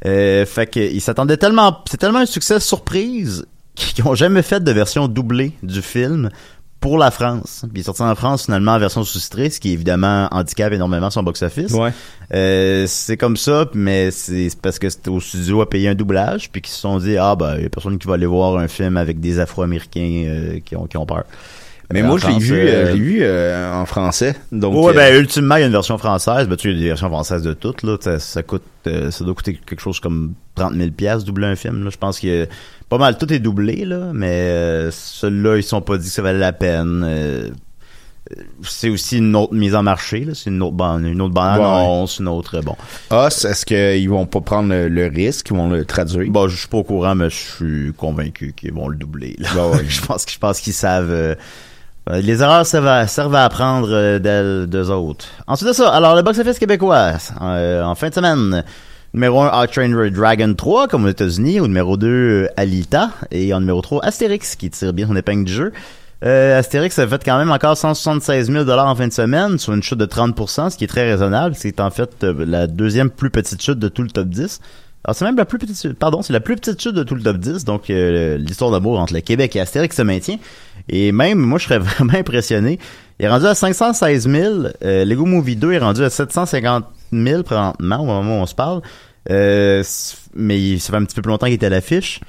Euh, 0.06 0.46
fait 0.46 0.66
que 0.66 0.80
ils 0.80 1.00
s'attendaient 1.00 1.36
tellement 1.36 1.82
c'est 1.90 1.98
tellement 1.98 2.20
un 2.20 2.26
succès 2.26 2.60
surprise 2.60 3.46
qu'ils 3.74 4.06
ont 4.06 4.14
jamais 4.14 4.42
fait 4.42 4.62
de 4.62 4.72
version 4.72 5.08
doublée 5.08 5.52
du 5.62 5.82
film 5.82 6.30
pour 6.80 6.96
la 6.98 7.10
France. 7.10 7.60
Puis 7.62 7.70
il 7.76 7.80
est 7.80 7.84
sorti 7.84 8.02
en 8.02 8.14
France 8.14 8.46
finalement 8.46 8.72
en 8.72 8.78
version 8.78 9.04
sous-titrée, 9.04 9.50
ce 9.50 9.60
qui 9.60 9.72
évidemment 9.72 10.28
handicape 10.30 10.72
énormément 10.72 11.10
son 11.10 11.22
box-office. 11.22 11.72
Ouais. 11.72 11.92
Euh, 12.32 12.84
c'est 12.88 13.16
comme 13.16 13.36
ça, 13.36 13.66
mais 13.74 14.10
c'est 14.10 14.48
parce 14.62 14.78
que 14.78 14.88
c'était 14.88 15.10
au 15.10 15.20
studio 15.20 15.60
à 15.60 15.68
payer 15.68 15.88
un 15.88 15.94
doublage, 15.94 16.50
puis 16.50 16.62
qu'ils 16.62 16.72
se 16.72 16.80
sont 16.80 16.98
dit 16.98 17.16
ah 17.18 17.36
ben 17.36 17.56
il 17.56 17.62
y 17.64 17.66
a 17.66 17.68
personne 17.68 17.98
qui 17.98 18.06
va 18.08 18.14
aller 18.14 18.26
voir 18.26 18.56
un 18.56 18.68
film 18.68 18.96
avec 18.96 19.20
des 19.20 19.38
Afro-Américains 19.40 20.24
euh, 20.26 20.60
qui 20.64 20.74
ont 20.76 20.86
qui 20.86 20.96
ont 20.96 21.06
peur. 21.06 21.24
Mais 21.92 22.02
Euh, 22.02 22.06
moi, 22.06 22.18
je 22.18 22.28
l'ai 22.28 22.38
vu, 22.38 22.54
euh, 22.56 22.86
euh, 22.86 22.92
vu 22.92 23.18
euh, 23.22 23.74
en 23.74 23.84
français. 23.84 24.36
Donc, 24.52 24.76
ouais, 24.76 24.92
euh, 24.92 24.94
ben 24.94 25.20
ultimement 25.20 25.56
il 25.56 25.60
y 25.60 25.62
a 25.64 25.66
une 25.66 25.72
version 25.72 25.98
française, 25.98 26.46
ben 26.46 26.54
tu 26.54 26.68
sais, 26.68 26.74
il 26.74 26.76
y 26.76 26.78
a 26.78 26.82
des 26.82 26.88
versions 26.90 27.08
françaises 27.08 27.42
de 27.42 27.52
toutes 27.52 27.82
là, 27.82 27.96
ça, 28.00 28.20
ça 28.20 28.44
coûte, 28.44 28.62
euh, 28.86 29.10
ça 29.10 29.24
doit 29.24 29.34
coûter 29.34 29.58
quelque 29.66 29.80
chose 29.80 29.98
comme 29.98 30.34
30 30.54 30.74
000 30.74 30.90
pièces 30.92 31.24
doubler 31.24 31.48
un 31.48 31.56
film. 31.56 31.82
Là. 31.82 31.90
Je 31.90 31.96
pense 31.98 32.20
que 32.20 32.46
pas 32.90 32.98
mal 32.98 33.16
tout 33.16 33.32
est 33.32 33.38
doublé 33.38 33.86
là, 33.86 34.10
mais 34.12 34.28
euh, 34.30 34.90
ceux-là 34.90 35.56
ils 35.56 35.62
sont 35.62 35.80
pas 35.80 35.96
dit 35.96 36.08
que 36.08 36.12
ça 36.12 36.20
valait 36.22 36.38
la 36.38 36.52
peine. 36.52 37.02
Euh, 37.06 37.48
c'est 38.62 38.90
aussi 38.90 39.18
une 39.18 39.34
autre 39.34 39.54
mise 39.54 39.74
en 39.74 39.82
marché 39.82 40.24
là, 40.24 40.32
c'est 40.34 40.50
une 40.50 40.62
autre 40.62 40.76
bande, 40.76 41.02
une 41.04 41.20
autre 41.20 41.32
bande 41.34 41.58
Ouais. 41.58 41.64
annonce, 41.64 42.18
une 42.20 42.28
autre 42.28 42.60
bon. 42.60 42.76
Us, 43.10 43.44
est-ce 43.44 43.64
qu'ils 43.66 44.08
vont 44.08 44.26
pas 44.26 44.40
prendre 44.40 44.68
le, 44.68 44.88
le 44.88 45.06
risque, 45.06 45.48
ils 45.50 45.56
vont 45.56 45.68
le 45.70 45.84
traduire? 45.84 46.30
Bon, 46.30 46.46
je 46.46 46.56
suis 46.56 46.68
pas 46.68 46.76
au 46.78 46.84
courant, 46.84 47.14
mais 47.16 47.28
je 47.30 47.34
suis 47.36 47.92
convaincu 47.94 48.52
qu'ils 48.56 48.72
vont 48.74 48.88
le 48.88 48.96
doubler. 48.96 49.34
là. 49.38 49.48
Bah 49.56 49.68
ouais. 49.68 49.84
je 49.88 50.00
pense 50.02 50.24
que 50.26 50.32
je 50.32 50.38
pense 50.38 50.60
qu'ils 50.60 50.74
savent. 50.74 51.10
euh, 51.10 51.34
euh, 52.08 52.20
les 52.20 52.40
erreurs 52.42 52.66
servent 52.66 52.86
à, 52.86 53.06
servent 53.08 53.34
à 53.34 53.44
apprendre 53.44 53.88
euh, 53.90 54.18
d'elles 54.18 54.66
d'eux 54.68 54.90
autres. 54.90 55.26
Ensuite 55.46 55.68
de 55.68 55.72
ça, 55.72 55.90
alors 55.90 56.14
le 56.14 56.22
box-office 56.22 56.58
québécois 56.58 57.12
euh, 57.42 57.82
en 57.82 57.94
fin 57.94 58.10
de 58.10 58.14
semaine. 58.14 58.64
Numéro 59.12 59.40
1, 59.40 59.48
How 59.48 59.66
to 59.66 59.72
Train 59.72 59.90
Your 59.90 60.10
Dragon 60.10 60.54
3, 60.54 60.88
comme 60.88 61.04
aux 61.04 61.08
États-Unis. 61.08 61.60
Au 61.60 61.66
numéro 61.66 61.96
2, 61.96 62.06
euh, 62.06 62.46
Alita. 62.56 63.10
Et 63.30 63.52
en 63.52 63.60
numéro 63.60 63.80
3, 63.80 64.04
Astérix, 64.04 64.56
qui 64.56 64.70
tire 64.70 64.92
bien 64.92 65.06
son 65.06 65.16
épingle 65.16 65.44
du 65.44 65.52
jeu. 65.52 65.72
Euh, 66.24 66.58
Astérix 66.58 66.98
a 66.98 67.08
fait 67.08 67.24
quand 67.24 67.38
même 67.38 67.50
encore 67.50 67.76
176 67.76 68.50
000 68.52 68.68
en 68.68 68.94
fin 68.94 69.08
de 69.08 69.12
semaine, 69.12 69.58
sur 69.58 69.72
une 69.72 69.82
chute 69.82 69.98
de 69.98 70.06
30%, 70.06 70.70
ce 70.70 70.76
qui 70.76 70.84
est 70.84 70.88
très 70.88 71.10
raisonnable. 71.10 71.54
C'est 71.56 71.80
en 71.80 71.90
fait 71.90 72.24
euh, 72.24 72.44
la 72.46 72.66
deuxième 72.66 73.10
plus 73.10 73.30
petite 73.30 73.62
chute 73.62 73.78
de 73.78 73.88
tout 73.88 74.02
le 74.02 74.10
top 74.10 74.28
10. 74.28 74.60
Alors 75.02 75.16
c'est 75.16 75.24
même 75.24 75.36
la 75.36 75.46
plus 75.46 75.58
petite 75.58 75.80
chute, 75.80 75.98
pardon, 75.98 76.20
c'est 76.20 76.34
la 76.34 76.40
plus 76.40 76.56
petite 76.56 76.80
chute 76.80 76.92
de 76.92 77.02
tout 77.02 77.14
le 77.14 77.22
top 77.22 77.38
10, 77.38 77.64
donc 77.64 77.88
euh, 77.88 78.36
l'histoire 78.36 78.70
d'amour 78.70 79.00
entre 79.00 79.14
le 79.14 79.20
Québec 79.20 79.56
et 79.56 79.60
Astérix 79.60 79.96
se 79.96 80.02
maintient. 80.02 80.36
Et 80.90 81.10
même, 81.10 81.38
moi 81.38 81.58
je 81.58 81.64
serais 81.64 81.78
vraiment 81.78 82.12
impressionné, 82.12 82.78
il 83.18 83.24
est 83.24 83.28
rendu 83.28 83.46
à 83.46 83.54
516 83.54 84.28
000, 84.28 84.54
euh, 84.84 85.04
Lego 85.06 85.24
Movie 85.24 85.56
2 85.56 85.72
est 85.72 85.78
rendu 85.78 86.04
à 86.04 86.10
750 86.10 86.84
000 87.12 87.42
présentement 87.42 88.00
au 88.02 88.06
moment 88.06 88.38
où 88.38 88.42
on 88.42 88.46
se 88.46 88.54
parle, 88.54 88.80
euh, 89.30 89.82
mais 90.34 90.60
il- 90.60 90.80
ça 90.80 90.92
fait 90.92 90.98
un 90.98 91.04
petit 91.04 91.14
peu 91.16 91.22
plus 91.22 91.30
longtemps 91.30 91.46
qu'il 91.46 91.54
était 91.56 91.66
à 91.66 91.70
l'affiche. 91.70 92.20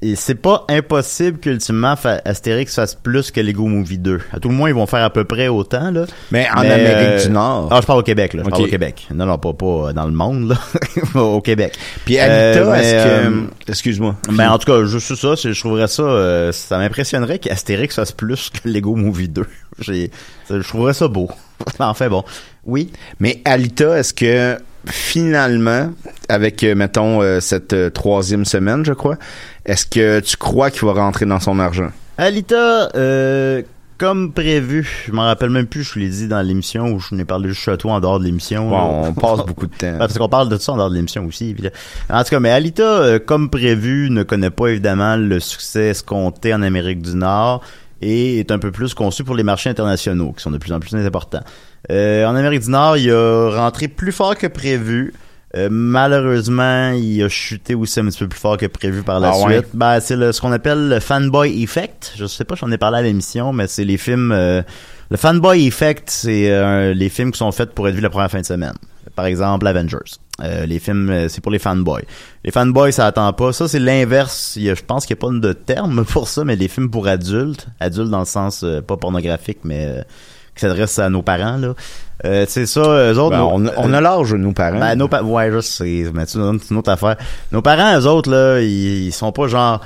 Et 0.00 0.14
c'est 0.14 0.36
pas 0.36 0.64
impossible 0.68 1.40
qu'ultimement 1.40 1.96
Astérix 2.24 2.72
fasse 2.72 2.94
plus 2.94 3.32
que 3.32 3.40
Lego 3.40 3.66
Movie 3.66 3.98
2. 3.98 4.20
À 4.32 4.38
tout 4.38 4.48
le 4.48 4.54
moins, 4.54 4.68
ils 4.68 4.74
vont 4.76 4.86
faire 4.86 5.02
à 5.02 5.10
peu 5.10 5.24
près 5.24 5.48
autant, 5.48 5.90
là. 5.90 6.04
Mais 6.30 6.46
en 6.54 6.60
Mais, 6.60 6.70
Amérique 6.70 7.08
euh, 7.20 7.24
du 7.24 7.30
Nord. 7.32 7.66
Ah, 7.72 7.80
je 7.82 7.86
parle 7.86 7.98
au 7.98 8.02
Québec, 8.04 8.32
là. 8.34 8.44
Je 8.44 8.48
parle 8.48 8.62
au 8.62 8.66
Québec. 8.68 9.08
Non, 9.12 9.26
non, 9.26 9.38
pas, 9.38 9.52
pas 9.54 9.92
dans 9.92 10.04
le 10.04 10.12
monde, 10.12 10.50
là. 10.50 10.56
au 11.20 11.40
Québec. 11.40 11.76
Puis 12.04 12.16
Alita, 12.16 12.60
Euh, 12.60 12.70
mais, 12.70 12.78
est-ce 12.80 12.92
que... 12.94 13.26
euh, 13.26 13.40
Excuse-moi. 13.66 14.14
ben, 14.30 14.50
en 14.52 14.58
tout 14.58 14.70
cas, 14.70 14.84
juste 14.84 15.16
ça, 15.16 15.34
je 15.34 15.58
trouverais 15.58 15.88
ça, 15.88 16.02
euh, 16.04 16.52
ça 16.52 16.78
m'impressionnerait 16.78 17.40
qu'Astérix 17.40 17.96
fasse 17.96 18.12
plus 18.12 18.50
que 18.50 18.68
Lego 18.68 18.94
Movie 18.94 19.28
2. 19.28 19.46
J'ai, 19.80 20.12
ça- 20.46 20.60
je 20.60 20.68
trouverais 20.68 20.94
ça 20.94 21.08
beau. 21.08 21.28
enfin 21.78 22.08
bon. 22.08 22.24
Oui. 22.64 22.90
Mais 23.20 23.40
Alita, 23.44 23.98
est-ce 23.98 24.14
que 24.14 24.58
finalement, 24.86 25.90
avec, 26.28 26.62
euh, 26.62 26.74
mettons, 26.74 27.22
euh, 27.22 27.40
cette 27.40 27.72
euh, 27.72 27.90
troisième 27.90 28.44
semaine, 28.44 28.84
je 28.84 28.92
crois, 28.92 29.16
est-ce 29.64 29.86
que 29.86 30.20
tu 30.20 30.36
crois 30.36 30.70
qu'il 30.70 30.86
va 30.86 30.92
rentrer 30.92 31.26
dans 31.26 31.40
son 31.40 31.58
argent? 31.58 31.88
Alita, 32.16 32.90
euh, 32.94 33.62
comme 33.96 34.32
prévu, 34.32 35.04
je 35.06 35.12
m'en 35.12 35.22
rappelle 35.22 35.50
même 35.50 35.66
plus, 35.66 35.82
je 35.82 35.94
vous 35.94 36.00
l'ai 36.00 36.08
dit 36.08 36.28
dans 36.28 36.40
l'émission 36.40 36.92
où 36.92 37.00
je 37.00 37.14
n'ai 37.14 37.24
parlé 37.24 37.48
juste 37.48 37.68
à 37.68 37.76
toi 37.76 37.94
en 37.94 38.00
dehors 38.00 38.18
de 38.18 38.24
l'émission. 38.24 38.68
Bon, 38.68 39.08
on 39.08 39.12
passe 39.12 39.44
beaucoup 39.46 39.66
de 39.66 39.74
temps. 39.74 39.96
Parce 39.98 40.16
qu'on 40.16 40.28
parle 40.28 40.48
de 40.48 40.56
ça 40.56 40.72
en 40.72 40.76
dehors 40.76 40.90
de 40.90 40.94
l'émission 40.94 41.24
aussi. 41.26 41.54
En 42.08 42.22
tout 42.22 42.30
cas, 42.30 42.40
mais 42.40 42.50
Alita, 42.50 43.18
comme 43.20 43.50
prévu, 43.50 44.08
ne 44.10 44.22
connaît 44.22 44.50
pas 44.50 44.68
évidemment 44.68 45.16
le 45.16 45.40
succès 45.40 45.88
escompté 45.88 46.54
en 46.54 46.62
Amérique 46.62 47.02
du 47.02 47.14
Nord 47.16 47.62
et 48.00 48.38
est 48.38 48.50
un 48.50 48.58
peu 48.58 48.70
plus 48.70 48.94
conçu 48.94 49.24
pour 49.24 49.34
les 49.34 49.42
marchés 49.42 49.70
internationaux, 49.70 50.32
qui 50.32 50.42
sont 50.42 50.50
de 50.50 50.58
plus 50.58 50.72
en 50.72 50.80
plus 50.80 50.94
importants. 50.94 51.42
Euh, 51.90 52.24
en 52.26 52.34
Amérique 52.36 52.62
du 52.62 52.70
Nord, 52.70 52.96
il 52.96 53.10
a 53.10 53.50
rentré 53.56 53.88
plus 53.88 54.12
fort 54.12 54.36
que 54.36 54.46
prévu. 54.46 55.12
Euh, 55.56 55.68
malheureusement, 55.70 56.90
il 56.92 57.22
a 57.22 57.28
chuté 57.28 57.74
aussi 57.74 58.00
un 58.00 58.06
petit 58.06 58.18
peu 58.18 58.28
plus 58.28 58.38
fort 58.40 58.56
que 58.56 58.66
prévu 58.66 59.02
par 59.02 59.18
la 59.20 59.30
Ah 59.30 59.38
ouais? 59.46 59.58
suite. 59.58 59.68
Ben, 59.74 59.98
c'est 60.00 60.32
ce 60.32 60.40
qu'on 60.40 60.52
appelle 60.52 60.88
le 60.88 61.00
fanboy 61.00 61.62
effect. 61.62 62.12
Je 62.16 62.26
sais 62.26 62.44
pas, 62.44 62.54
j'en 62.54 62.70
ai 62.70 62.78
parlé 62.78 62.98
à 62.98 63.02
l'émission, 63.02 63.52
mais 63.52 63.66
c'est 63.66 63.84
les 63.84 63.96
films. 63.96 64.32
euh, 64.32 64.62
le 65.10 65.16
fanboy 65.16 65.66
effect, 65.66 66.10
c'est 66.10 66.94
les 66.94 67.08
films 67.08 67.32
qui 67.32 67.38
sont 67.38 67.50
faits 67.50 67.72
pour 67.72 67.88
être 67.88 67.94
vus 67.94 68.02
la 68.02 68.10
première 68.10 68.30
fin 68.30 68.40
de 68.40 68.44
semaine. 68.46 68.74
Par 69.16 69.24
exemple, 69.24 69.66
Avengers. 69.66 69.96
Euh, 70.42 70.66
les 70.66 70.78
films, 70.78 71.10
euh, 71.10 71.28
c'est 71.28 71.40
pour 71.40 71.50
les 71.50 71.58
fanboys. 71.58 72.04
Les 72.44 72.50
fanboys, 72.52 72.92
ça 72.92 73.06
attend 73.06 73.32
pas. 73.32 73.52
Ça, 73.52 73.66
c'est 73.66 73.80
l'inverse. 73.80 74.56
Je 74.60 74.82
pense 74.86 75.04
qu'il 75.04 75.16
n'y 75.16 75.18
a 75.18 75.28
pas 75.28 75.34
de 75.48 75.52
terme 75.52 76.04
pour 76.08 76.28
ça, 76.28 76.44
mais 76.44 76.54
les 76.56 76.68
films 76.68 76.90
pour 76.90 77.08
adultes, 77.08 77.66
adultes 77.80 78.10
dans 78.10 78.20
le 78.20 78.24
sens 78.24 78.62
euh, 78.62 78.80
pas 78.80 78.96
pornographique, 78.96 79.58
mais 79.64 79.86
euh, 79.86 80.02
qui 80.54 80.60
s'adressent 80.62 80.98
à 81.00 81.08
nos 81.10 81.22
parents 81.22 81.56
là. 81.56 81.74
Euh, 82.24 82.44
c'est 82.48 82.66
ça, 82.66 82.80
eux 82.80 83.18
autres. 83.18 83.30
Ben, 83.36 83.58
nos- 83.58 83.70
on, 83.76 83.90
on 83.90 83.92
a 83.92 84.00
l'âge, 84.00 84.32
nous, 84.34 84.52
parents. 84.52 84.78
ben, 84.80 84.96
nos 84.96 85.06
pa- 85.06 85.22
ouais, 85.22 85.52
je 85.52 85.60
sais, 85.60 86.04
mais 86.12 86.24
c'est 86.26 86.38
une, 86.38 86.58
autre 86.76 86.90
affaire. 86.90 87.16
Nos 87.52 87.62
parents, 87.62 87.96
eux 88.00 88.06
autres, 88.06 88.28
là, 88.30 88.60
ils, 88.60 89.06
ils 89.06 89.12
sont 89.12 89.30
pas 89.30 89.46
genre, 89.46 89.80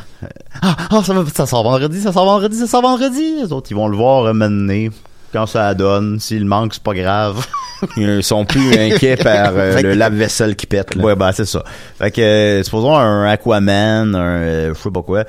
ah, 0.63 0.77
ah, 0.91 1.03
ça, 1.05 1.13
va, 1.13 1.25
ça 1.35 1.45
sort 1.47 1.63
vendredi, 1.63 2.01
ça 2.01 2.11
sort 2.13 2.25
vendredi, 2.25 2.57
ça 2.57 2.67
sort 2.67 2.81
vendredi. 2.83 3.37
Les 3.43 3.53
autres, 3.53 3.71
ils 3.71 3.75
vont 3.77 3.89
le 3.89 3.97
voir 3.99 4.33
mener. 4.33 4.91
Quand 5.33 5.45
ça 5.47 5.75
donne, 5.75 6.21
s'il 6.21 6.45
manque, 6.47 6.73
c'est 6.75 6.83
pas 6.83 6.95
grave. 6.95 7.47
Ils 7.97 8.23
sont 8.23 8.45
plus 8.45 8.73
inquiets 8.77 9.17
par 9.23 9.53
euh, 9.55 9.81
le 9.81 9.95
lave-vaisselle 9.95 10.57
qui 10.57 10.67
pète. 10.67 10.95
Là. 10.95 11.05
ouais, 11.05 11.17
ben, 11.17 11.33
c'est 11.33 11.47
ça. 11.47 11.65
Fait 11.99 12.11
que, 12.11 12.21
euh, 12.21 12.63
supposons 12.63 12.97
un 12.97 13.25
Aquaman, 13.27 14.15
un, 14.15 14.19
euh, 14.19 14.75
je 14.75 14.81
sais 14.81 14.91
pas 14.91 15.03
quoi, 15.03 15.25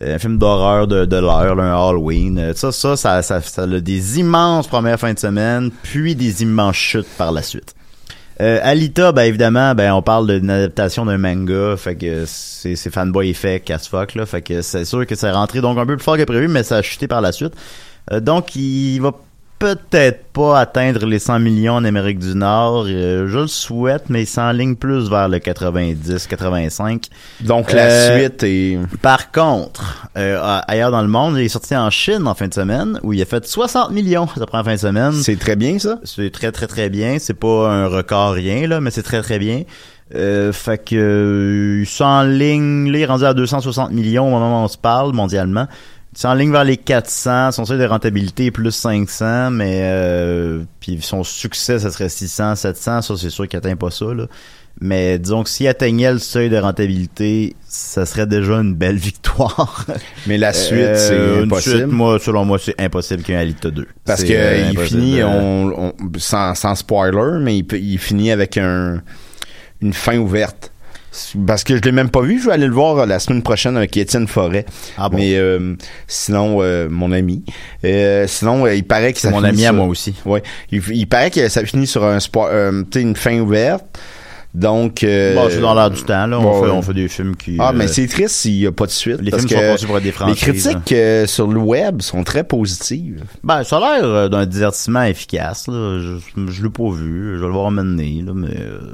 un 0.00 0.18
film 0.18 0.38
d'horreur 0.38 0.86
de, 0.86 1.04
de 1.04 1.16
l'heure, 1.16 1.58
un 1.58 1.72
Halloween. 1.72 2.52
Ça, 2.54 2.72
ça, 2.72 2.96
ça, 2.96 3.22
ça, 3.22 3.40
ça 3.40 3.62
a 3.62 3.66
des 3.66 4.18
immenses 4.18 4.66
premières 4.66 4.98
fins 4.98 5.12
de 5.12 5.18
semaine, 5.18 5.70
puis 5.82 6.14
des 6.14 6.42
immenses 6.42 6.76
chutes 6.76 7.08
par 7.18 7.32
la 7.32 7.42
suite. 7.42 7.74
Alita, 8.38 9.12
ben 9.12 9.24
évidemment, 9.24 9.74
ben 9.74 9.92
on 9.92 10.00
parle 10.00 10.40
d'une 10.40 10.48
adaptation 10.48 11.04
d'un 11.04 11.18
manga, 11.18 11.76
fait 11.76 11.94
que 11.94 12.24
c'est 12.24 12.74
c'est 12.74 12.90
fanboy 12.90 13.28
effect 13.28 13.70
as 13.70 13.86
fuck 13.86 14.14
là, 14.14 14.24
fait 14.24 14.40
que 14.40 14.62
c'est 14.62 14.86
sûr 14.86 15.06
que 15.06 15.14
c'est 15.14 15.30
rentré 15.30 15.60
donc 15.60 15.76
un 15.76 15.84
peu 15.84 15.94
plus 15.94 16.02
fort 16.02 16.16
que 16.16 16.22
prévu, 16.22 16.48
mais 16.48 16.62
ça 16.62 16.76
a 16.76 16.82
chuté 16.82 17.06
par 17.06 17.20
la 17.20 17.32
suite. 17.32 17.52
Donc 18.10 18.56
il 18.56 18.98
va 19.00 19.12
peut-être 19.60 20.24
pas 20.32 20.58
atteindre 20.58 21.06
les 21.06 21.18
100 21.20 21.38
millions 21.38 21.74
en 21.74 21.84
Amérique 21.84 22.18
du 22.18 22.34
Nord, 22.34 22.86
Euh, 22.88 23.28
je 23.28 23.38
le 23.38 23.46
souhaite, 23.46 24.04
mais 24.08 24.22
il 24.22 24.26
s'enligne 24.26 24.74
plus 24.74 25.08
vers 25.08 25.28
le 25.28 25.38
90-85. 25.38 27.04
Donc, 27.42 27.72
la 27.72 27.84
Euh, 27.84 28.18
suite 28.18 28.42
est... 28.42 28.78
Par 29.02 29.30
contre, 29.30 30.08
euh, 30.16 30.60
ailleurs 30.66 30.90
dans 30.90 31.02
le 31.02 31.08
monde, 31.08 31.36
il 31.36 31.44
est 31.44 31.48
sorti 31.48 31.76
en 31.76 31.90
Chine 31.90 32.26
en 32.26 32.34
fin 32.34 32.48
de 32.48 32.54
semaine, 32.54 32.98
où 33.02 33.12
il 33.12 33.20
a 33.22 33.26
fait 33.26 33.46
60 33.46 33.90
millions 33.92 34.26
première 34.26 34.64
fin 34.64 34.74
de 34.74 34.80
semaine. 34.80 35.12
C'est 35.12 35.38
très 35.38 35.56
bien, 35.56 35.78
ça? 35.78 35.98
C'est 36.04 36.30
très 36.32 36.50
très 36.52 36.66
très 36.66 36.88
bien. 36.88 37.18
C'est 37.20 37.34
pas 37.34 37.70
un 37.70 37.86
record 37.86 38.32
rien 38.32 38.66
là, 38.66 38.80
mais 38.80 38.90
c'est 38.90 39.02
très 39.02 39.20
très 39.22 39.38
bien. 39.38 39.62
Euh, 40.14 40.52
fait 40.52 40.78
que 40.78 40.96
euh, 40.96 41.80
il 41.82 41.86
s'enligne, 41.86 42.90
là, 42.90 42.98
il 42.98 43.02
est 43.02 43.06
rendu 43.06 43.24
à 43.24 43.34
260 43.34 43.92
millions 43.92 44.26
au 44.26 44.30
moment 44.30 44.62
où 44.62 44.64
on 44.64 44.68
se 44.68 44.78
parle 44.78 45.12
mondialement. 45.12 45.68
Il 46.12 46.18
s'enligne 46.18 46.50
vers 46.50 46.64
les 46.64 46.76
400. 46.76 47.52
Son 47.52 47.64
seuil 47.64 47.78
de 47.78 47.84
rentabilité 47.84 48.46
est 48.46 48.50
plus 48.50 48.72
500, 48.72 49.50
mais 49.52 49.80
euh, 49.84 50.64
puis 50.80 50.98
son 51.02 51.22
succès, 51.22 51.78
ça 51.78 51.90
serait 51.92 52.08
600, 52.08 52.56
700. 52.56 53.02
Ça, 53.02 53.14
c'est 53.16 53.30
sûr 53.30 53.46
qu'il 53.46 53.56
atteint 53.58 53.76
pas 53.76 53.90
ça 53.90 54.06
là. 54.12 54.26
Mais 54.80 55.18
disons 55.18 55.42
que 55.42 55.50
s'il 55.50 55.68
atteignait 55.68 56.12
le 56.12 56.18
seuil 56.18 56.48
de 56.48 56.56
rentabilité, 56.56 57.54
ça 57.68 58.06
serait 58.06 58.26
déjà 58.26 58.54
une 58.54 58.74
belle 58.74 58.96
victoire. 59.10 59.84
Mais 60.26 60.38
la 60.38 60.52
suite, 60.52 60.78
Euh, 60.80 60.96
c'est 60.96 61.38
une 61.42 61.44
impossible. 61.44 61.76
suite, 61.76 61.86
moi, 61.88 62.18
selon 62.18 62.44
moi, 62.44 62.58
c'est 62.58 62.80
impossible 62.80 63.22
qu'un 63.22 63.38
Alita 63.38 63.70
2. 63.70 63.86
Parce 64.04 64.20
C'est, 64.22 64.28
que 64.28 64.32
euh, 64.34 64.70
il 64.72 64.78
finit, 64.80 65.20
Euh, 65.20 65.26
on, 65.28 65.74
on- 65.76 66.18
sans, 66.18 66.54
sans 66.54 66.74
spoiler, 66.74 67.38
mais 67.40 67.58
il, 67.58 67.66
il 67.74 67.98
finit 67.98 68.30
avec 68.30 68.56
un, 68.56 69.02
une 69.82 69.92
fin 69.92 70.16
ouverte. 70.18 70.69
Parce 71.46 71.64
que 71.64 71.76
je 71.76 71.82
l'ai 71.82 71.92
même 71.92 72.08
pas 72.10 72.20
vu. 72.20 72.40
Je 72.40 72.46
vais 72.46 72.52
aller 72.52 72.66
le 72.66 72.72
voir 72.72 73.04
la 73.06 73.18
semaine 73.18 73.42
prochaine 73.42 73.76
avec 73.76 73.96
Étienne 73.96 74.28
Forêt. 74.28 74.64
Ah 74.96 75.08
bon? 75.08 75.16
Mais 75.18 75.36
euh, 75.36 75.74
sinon, 76.06 76.58
euh, 76.60 76.88
mon 76.88 77.10
ami. 77.12 77.44
Euh, 77.84 78.26
sinon, 78.28 78.64
euh, 78.66 78.74
il 78.74 78.84
paraît 78.84 79.12
que 79.12 79.18
ça 79.20 79.30
Mon 79.30 79.38
finit 79.38 79.48
ami 79.48 79.64
à 79.66 79.68
sur- 79.68 79.74
moi 79.74 79.86
aussi. 79.86 80.14
Ouais. 80.24 80.42
Il, 80.70 80.80
il 80.90 81.06
paraît 81.06 81.30
que 81.30 81.48
ça 81.48 81.64
finit 81.64 81.86
sur 81.86 82.04
un 82.04 82.20
sport, 82.20 82.48
euh, 82.50 82.82
une 82.94 83.16
fin 83.16 83.38
ouverte. 83.40 83.84
Donc. 84.52 85.04
euh, 85.04 85.34
Bon, 85.36 85.48
c'est 85.48 85.60
dans 85.60 85.74
l'air 85.74 85.90
du 85.90 86.02
temps, 86.02 86.26
là. 86.26 86.38
On, 86.38 86.60
fait, 86.60 86.66
ouais. 86.68 86.76
on 86.76 86.82
fait 86.82 86.94
des 86.94 87.06
films 87.08 87.36
qui. 87.36 87.56
Ah, 87.60 87.70
euh, 87.70 87.72
mais 87.72 87.86
c'est 87.86 88.06
triste 88.08 88.34
s'il 88.36 88.58
n'y 88.58 88.66
a 88.66 88.72
pas 88.72 88.86
de 88.86 88.90
suite. 88.90 89.20
les 89.20 89.30
parce 89.30 89.44
films 89.46 89.60
sont 89.60 89.66
conçus 89.72 89.86
pour 89.86 90.00
des 90.00 90.12
Les 90.26 90.34
critiques 90.34 90.92
euh, 90.92 91.26
sur 91.26 91.46
le 91.46 91.58
web 91.60 92.02
sont 92.02 92.24
très 92.24 92.42
positives. 92.44 93.22
Ben, 93.44 93.62
ça 93.62 93.78
a 93.78 94.00
l'air 94.00 94.28
d'un 94.30 94.46
divertissement 94.46 95.02
efficace, 95.04 95.66
là. 95.68 96.00
Je, 96.00 96.46
je 96.50 96.62
l'ai 96.64 96.68
pas 96.70 96.90
vu. 96.90 97.34
Je 97.36 97.40
vais 97.40 97.46
le 97.46 97.52
voir 97.52 97.70
mener, 97.70 98.22
là, 98.26 98.32
mais 98.34 98.48
euh, 98.48 98.92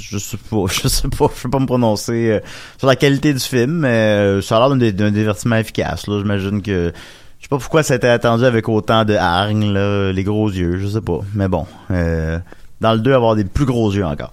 je 0.00 0.18
sais 0.18 0.36
pas, 0.36 0.64
je 0.70 0.88
sais 0.88 1.08
pas, 1.08 1.26
je 1.34 1.42
peux 1.42 1.50
pas 1.50 1.58
me 1.58 1.66
prononcer 1.66 2.30
euh, 2.30 2.40
sur 2.78 2.86
la 2.86 2.96
qualité 2.96 3.32
du 3.32 3.40
film, 3.40 3.80
mais 3.80 3.88
euh, 3.88 4.42
ça 4.42 4.56
a 4.56 4.68
l'air 4.68 4.92
d'un, 4.92 5.10
divertissement 5.10 5.56
efficace, 5.56 6.06
là. 6.06 6.18
J'imagine 6.18 6.62
que 6.62 6.92
je 7.38 7.44
sais 7.44 7.48
pas 7.48 7.58
pourquoi 7.58 7.82
ça 7.82 7.94
a 7.94 7.96
été 7.96 8.08
attendu 8.08 8.44
avec 8.44 8.68
autant 8.68 9.04
de 9.04 9.14
hargne, 9.14 9.72
là, 9.72 10.12
les 10.12 10.24
gros 10.24 10.48
yeux, 10.48 10.78
je 10.78 10.86
sais 10.86 11.00
pas. 11.00 11.20
Mais 11.34 11.48
bon, 11.48 11.66
euh, 11.90 12.38
dans 12.80 12.92
le 12.92 13.00
2, 13.00 13.12
avoir 13.12 13.34
des 13.34 13.44
plus 13.44 13.64
gros 13.64 13.92
yeux 13.92 14.04
encore. 14.04 14.30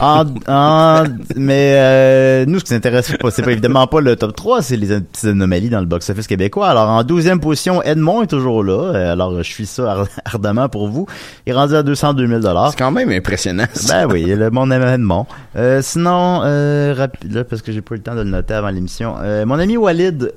En, 0.00 0.24
en- 0.48 1.04
mais 1.36 1.74
euh, 1.76 2.44
nous, 2.46 2.58
ce 2.58 2.64
qui 2.64 2.72
nous 2.72 2.76
intéresse, 2.78 3.06
c'est 3.06 3.18
pas, 3.18 3.30
c'est 3.30 3.42
pas 3.42 3.52
évidemment 3.52 3.86
pas 3.86 4.00
le 4.00 4.14
top 4.16 4.34
3, 4.36 4.62
c'est 4.62 4.76
les 4.76 4.86
petites 5.00 5.24
anomalies 5.24 5.68
dans 5.70 5.80
le 5.80 5.86
box-office 5.86 6.26
québécois. 6.26 6.68
Alors, 6.68 6.88
en 6.88 7.02
12e 7.02 7.40
position, 7.40 7.82
Edmond 7.82 8.22
est 8.22 8.26
toujours 8.28 8.62
là. 8.64 8.92
Euh, 8.94 9.12
Alors, 9.12 9.36
je 9.38 9.42
suis 9.42 9.66
ça 9.66 9.92
ar- 9.92 10.06
ardemment 10.24 10.68
pour 10.68 10.88
vous. 10.88 11.06
Il 11.46 11.50
est 11.52 11.56
rendu 11.56 11.74
à 11.74 11.82
202 11.82 12.26
000 12.26 12.40
C'est 12.70 12.76
quand 12.78 12.90
même 12.90 13.10
impressionnant. 13.10 13.64
ça. 13.74 14.06
ben 14.06 14.12
oui, 14.12 14.24
le 14.26 14.50
mon 14.50 14.70
ami 14.70 14.84
Edmond. 14.84 15.26
Euh, 15.56 15.80
sinon, 15.82 16.40
euh, 16.44 16.94
rapi- 16.96 17.32
là, 17.32 17.44
parce 17.44 17.62
que 17.62 17.72
j'ai 17.72 17.80
pas 17.82 17.94
eu 17.94 17.98
le 17.98 18.04
temps 18.04 18.14
de 18.14 18.20
le 18.22 18.30
noter 18.30 18.54
avant 18.54 18.70
l'émission, 18.70 19.14
euh, 19.22 19.44
mon 19.46 19.58
ami 19.58 19.76
Walid, 19.76 20.32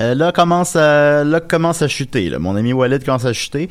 là, 0.00 0.32
commence 0.32 0.76
à, 0.76 1.24
là, 1.24 1.40
commence 1.40 1.82
à 1.82 1.88
chuter. 1.88 2.28
Là. 2.28 2.38
Mon 2.38 2.56
ami 2.56 2.72
Walid 2.72 3.04
commence 3.04 3.24
à 3.24 3.32
chuter. 3.32 3.68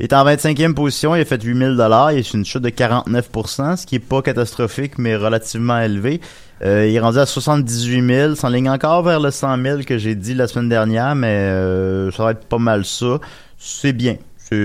Il 0.00 0.04
est 0.04 0.12
en 0.12 0.24
25e 0.24 0.74
position, 0.74 1.14
il 1.14 1.20
a 1.20 1.24
fait 1.24 1.40
8000 1.42 1.76
dollars, 1.76 2.10
il 2.12 2.18
est 2.18 2.34
une 2.34 2.44
chute 2.44 2.62
de 2.62 2.68
49%, 2.70 3.76
ce 3.76 3.86
qui 3.86 3.94
est 3.96 3.98
pas 4.00 4.22
catastrophique, 4.22 4.98
mais 4.98 5.14
relativement 5.14 5.78
élevé. 5.80 6.20
Euh, 6.64 6.86
il 6.88 6.94
est 6.96 7.00
rendu 7.00 7.18
à 7.18 7.26
78 7.26 8.06
000, 8.06 8.34
s'enligne 8.34 8.68
encore 8.70 9.02
vers 9.04 9.20
le 9.20 9.30
100 9.30 9.62
000 9.62 9.78
que 9.86 9.96
j'ai 9.98 10.14
dit 10.16 10.34
la 10.34 10.48
semaine 10.48 10.68
dernière, 10.68 11.14
mais 11.14 11.28
euh, 11.28 12.10
ça 12.10 12.24
va 12.24 12.30
être 12.32 12.44
pas 12.46 12.58
mal 12.58 12.84
ça. 12.84 13.18
C'est 13.56 13.92
bien. 13.92 14.16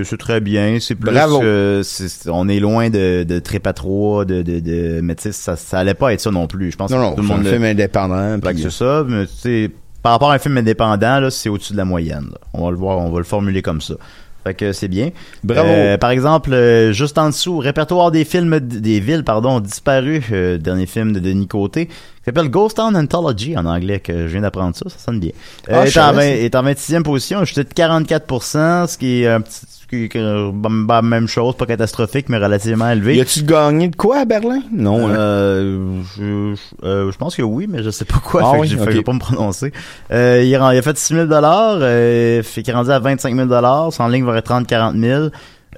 C'est 0.03 0.17
très 0.17 0.39
bien. 0.39 0.77
C'est 0.79 0.93
plus 0.93 1.11
Bravo. 1.11 1.41
c'est- 1.83 2.29
on 2.29 2.47
est 2.47 2.59
loin 2.59 2.89
de, 2.91 3.23
de 3.23 3.39
Trépa 3.39 3.73
3, 3.73 4.25
de, 4.25 4.43
de, 4.43 4.59
de 4.59 4.99
mais 5.01 5.15
tu 5.15 5.23
sais, 5.23 5.31
ça, 5.31 5.55
ça 5.55 5.79
allait 5.79 5.95
pas 5.95 6.13
être 6.13 6.21
ça 6.21 6.29
non 6.29 6.45
plus. 6.47 6.71
Je 6.71 6.77
pense 6.77 6.91
Non, 6.91 6.97
que 6.97 7.01
non, 7.03 7.15
tout 7.15 7.21
le 7.21 7.27
monde 7.27 7.39
un 7.39 7.43
le- 7.43 7.49
film 7.51 7.63
indépendant. 7.63 8.39
puis- 8.39 8.61
c'est 8.61 8.69
ça, 8.71 9.03
mais 9.07 9.25
tu 9.25 9.31
sais, 9.35 9.71
par 10.03 10.11
rapport 10.11 10.29
à 10.31 10.35
un 10.35 10.39
film 10.39 10.57
indépendant, 10.57 11.19
là, 11.19 11.31
c'est 11.31 11.49
au-dessus 11.49 11.73
de 11.73 11.77
la 11.77 11.85
moyenne. 11.85 12.27
là. 12.31 12.37
On 12.53 12.65
va 12.65 12.71
le 12.71 12.77
voir, 12.77 12.99
on 12.99 13.09
va 13.09 13.17
le 13.17 13.23
formuler 13.23 13.61
comme 13.63 13.81
ça. 13.81 13.95
Fait 14.45 14.53
que 14.53 14.71
c'est 14.71 14.87
bien. 14.87 15.09
Bravo. 15.43 15.67
Euh, 15.69 15.97
par 15.97 16.11
exemple, 16.11 16.53
euh, 16.53 16.93
juste 16.93 17.17
en 17.17 17.27
dessous, 17.27 17.57
répertoire 17.57 18.09
des 18.11 18.23
films, 18.23 18.59
des 18.59 18.99
villes, 18.99 19.23
pardon, 19.23 19.59
disparus, 19.59 20.23
euh, 20.31 20.57
dernier 20.57 20.85
film 20.85 21.11
de 21.11 21.19
Denis 21.19 21.47
Côté, 21.47 21.87
qui 21.87 21.93
s'appelle 22.25 22.49
Ghost 22.49 22.77
Town 22.77 22.95
Anthology 22.95 23.57
en 23.57 23.65
anglais, 23.65 23.99
que 23.99 24.27
je 24.27 24.31
viens 24.31 24.41
d'apprendre 24.41 24.75
ça, 24.75 24.89
ça 24.89 24.97
sonne 24.97 25.19
bien. 25.19 25.31
Ah, 25.67 25.85
je 25.85 25.91
est, 25.91 26.01
en 26.01 26.05
savais 26.05 26.15
20 26.15 26.21
ça. 26.21 26.43
est 26.43 26.55
en 26.55 26.63
26e 26.63 27.03
position, 27.03 27.39
je 27.43 27.53
suis 27.53 27.63
de 27.63 27.69
44%, 27.69 28.87
ce 28.87 28.97
qui 28.97 29.23
est 29.23 29.27
un 29.27 29.41
petit, 29.41 29.61
qui 29.89 30.09
bah, 30.53 30.69
bah, 30.71 31.01
même 31.01 31.27
chose, 31.27 31.55
pas 31.55 31.65
catastrophique, 31.65 32.29
mais 32.29 32.37
relativement 32.37 32.89
élevé. 32.89 33.15
Y 33.17 33.21
a-tu 33.21 33.43
gagné 33.43 33.87
de 33.87 33.95
quoi 33.95 34.19
à 34.19 34.25
Berlin? 34.25 34.61
Non. 34.71 35.07
hein. 35.07 35.15
Euh, 35.15 36.01
je, 36.17 36.55
je- 36.55 36.85
euh, 36.85 37.11
je 37.11 37.17
pense 37.17 37.35
que 37.35 37.41
oui, 37.41 37.65
mais 37.67 37.83
je 37.83 37.89
sais 37.89 38.05
pas 38.05 38.19
quoi. 38.23 38.41
Ah 38.45 38.51
fait 38.53 38.59
oui, 38.59 38.69
que 38.69 38.75
vais 38.91 39.01
pas 39.01 39.13
me 39.13 39.19
prononcer. 39.19 39.71
Euh, 40.11 40.43
il, 40.45 40.55
a 40.55 40.81
fait 40.81 40.97
6 40.97 41.13
000 41.15 41.27
euh, 41.31 42.43
fait 42.43 42.61
qu'il 42.61 42.71
est 42.71 42.75
rendu 42.75 42.91
à 42.91 42.99
25 42.99 43.35
000 43.35 43.91
Son 43.91 44.07
ligne 44.07 44.23
va 44.25 44.37
être 44.37 44.51
30-40 44.51 44.99
000 44.99 45.27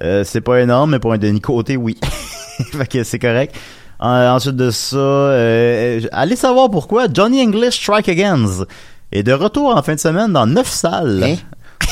euh, 0.02 0.24
C'est 0.24 0.40
pas 0.40 0.60
énorme, 0.60 0.90
mais 0.92 0.98
pour 0.98 1.12
un 1.12 1.18
Denis 1.18 1.40
Côté, 1.40 1.76
oui. 1.76 1.98
fait 2.72 2.86
que 2.86 3.04
c'est 3.04 3.18
correct. 3.18 3.54
Ensuite 3.98 4.56
de 4.56 4.70
ça, 4.70 5.30
allez 6.12 6.36
savoir 6.36 6.70
pourquoi 6.70 7.06
Johnny 7.12 7.40
English 7.40 7.76
Strike 7.80 8.08
Again 8.08 8.46
est 9.12 9.22
de 9.22 9.32
retour 9.32 9.76
en 9.76 9.82
fin 9.82 9.94
de 9.94 10.00
semaine 10.00 10.32
dans 10.32 10.46
9 10.46 10.66
salles. 10.66 11.22
Hein? 11.22 11.36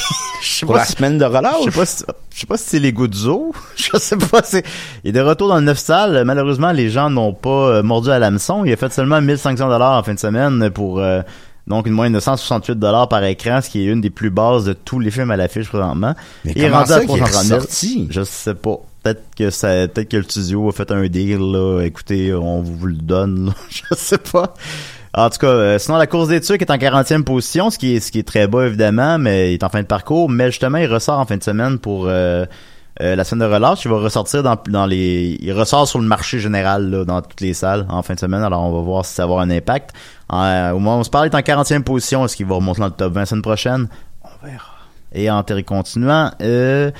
Pour 0.66 0.74
la 0.74 0.84
si- 0.84 0.92
semaine 0.92 1.18
de 1.18 1.24
relâche? 1.24 1.54
je 1.66 1.70
sais 1.70 1.78
pas 1.78 1.86
si, 1.86 2.04
je 2.34 2.40
sais 2.40 2.46
pas 2.46 2.56
si 2.56 2.64
c'est 2.66 2.78
les 2.78 2.92
Guzzo. 2.92 3.52
Je 3.76 3.96
sais 3.98 4.16
pas. 4.16 4.40
Il 5.04 5.10
est 5.10 5.12
de 5.12 5.20
retour 5.20 5.48
dans 5.48 5.56
le 5.56 5.60
9 5.62 5.78
salles. 5.78 6.22
Malheureusement, 6.24 6.72
les 6.72 6.90
gens 6.90 7.10
n'ont 7.10 7.32
pas 7.34 7.48
euh, 7.68 7.82
mordu 7.82 8.10
à 8.10 8.18
l'hameçon. 8.18 8.64
Il 8.64 8.72
a 8.72 8.76
fait 8.76 8.92
seulement 8.92 9.20
1500 9.20 9.68
dollars 9.68 9.98
en 9.98 10.02
fin 10.02 10.14
de 10.14 10.18
semaine 10.18 10.70
pour, 10.70 10.98
euh, 11.00 11.22
donc 11.66 11.86
une 11.86 11.92
moyenne 11.92 12.12
de 12.14 12.20
168 12.20 12.78
dollars 12.78 13.08
par 13.08 13.22
écran, 13.24 13.60
ce 13.62 13.68
qui 13.70 13.80
est 13.82 13.86
une 13.90 14.00
des 14.00 14.10
plus 14.10 14.30
basses 14.30 14.64
de 14.64 14.72
tous 14.72 14.98
les 14.98 15.10
films 15.10 15.30
à 15.30 15.36
l'affiche 15.36 15.68
présentement. 15.68 16.14
Mais 16.44 16.52
est 16.52 16.68
comment 16.68 16.84
ça 16.86 17.00
qu'il 17.04 17.16
est 17.16 17.18
330 17.20 17.44
000. 17.44 17.58
ressorti? 17.60 18.08
Je 18.10 18.22
sais 18.22 18.54
pas. 18.54 18.76
Peut-être 19.02 19.22
que 19.36 19.48
ça, 19.50 19.68
peut-être 19.88 20.08
que 20.10 20.16
le 20.18 20.22
studio 20.24 20.68
a 20.68 20.72
fait 20.72 20.90
un 20.92 21.06
deal, 21.08 21.38
là. 21.38 21.80
Écoutez, 21.82 22.34
on 22.34 22.60
vous 22.60 22.86
le 22.86 22.94
donne, 22.96 23.46
là. 23.46 23.52
Je 23.70 23.94
sais 23.94 24.18
pas. 24.18 24.52
En 25.14 25.28
tout 25.28 25.38
cas, 25.38 25.48
euh, 25.48 25.78
sinon 25.78 25.96
la 25.96 26.06
course 26.06 26.28
des 26.28 26.40
trucs 26.40 26.62
est 26.62 26.70
en 26.70 26.76
40e 26.76 27.24
position, 27.24 27.70
ce 27.70 27.78
qui 27.78 27.96
est 27.96 28.00
ce 28.00 28.12
qui 28.12 28.20
est 28.20 28.26
très 28.26 28.46
bas 28.46 28.66
évidemment, 28.66 29.18
mais 29.18 29.52
il 29.52 29.54
est 29.54 29.64
en 29.64 29.68
fin 29.68 29.82
de 29.82 29.86
parcours. 29.86 30.28
Mais 30.30 30.46
justement, 30.46 30.78
il 30.78 30.86
ressort 30.86 31.18
en 31.18 31.26
fin 31.26 31.36
de 31.36 31.42
semaine 31.42 31.78
pour 31.78 32.06
euh, 32.06 32.44
euh, 33.00 33.16
la 33.16 33.24
semaine 33.24 33.48
de 33.48 33.54
relâche. 33.54 33.84
Il 33.84 33.90
va 33.90 33.98
ressortir 33.98 34.42
dans, 34.42 34.56
dans 34.68 34.86
les, 34.86 35.38
il 35.40 35.52
ressort 35.52 35.88
sur 35.88 35.98
le 35.98 36.06
marché 36.06 36.38
général 36.38 36.90
là, 36.90 37.04
dans 37.04 37.22
toutes 37.22 37.40
les 37.40 37.54
salles 37.54 37.86
en 37.88 38.02
fin 38.02 38.14
de 38.14 38.20
semaine. 38.20 38.42
Alors 38.42 38.62
on 38.62 38.72
va 38.72 38.80
voir 38.82 39.04
si 39.04 39.14
ça 39.14 39.22
va 39.22 39.32
avoir 39.32 39.40
un 39.40 39.50
impact. 39.50 39.90
Euh, 40.32 40.70
au 40.72 40.78
moment 40.78 40.96
où 40.96 41.00
on 41.00 41.04
se 41.04 41.10
parle, 41.10 41.28
il 41.28 41.32
est 41.32 41.36
en 41.36 41.62
40e 41.62 41.82
position. 41.82 42.24
Est-ce 42.24 42.36
qu'il 42.36 42.46
va 42.46 42.56
remonter 42.56 42.80
dans 42.80 42.86
le 42.86 42.92
top 42.92 43.12
20 43.14 43.20
la 43.20 43.26
semaine 43.26 43.42
prochaine? 43.42 43.88
On 44.22 44.46
verra. 44.46 44.64
Et 45.12 45.30
en 45.30 45.42
continuant, 45.66 46.30
euh, 46.42 46.90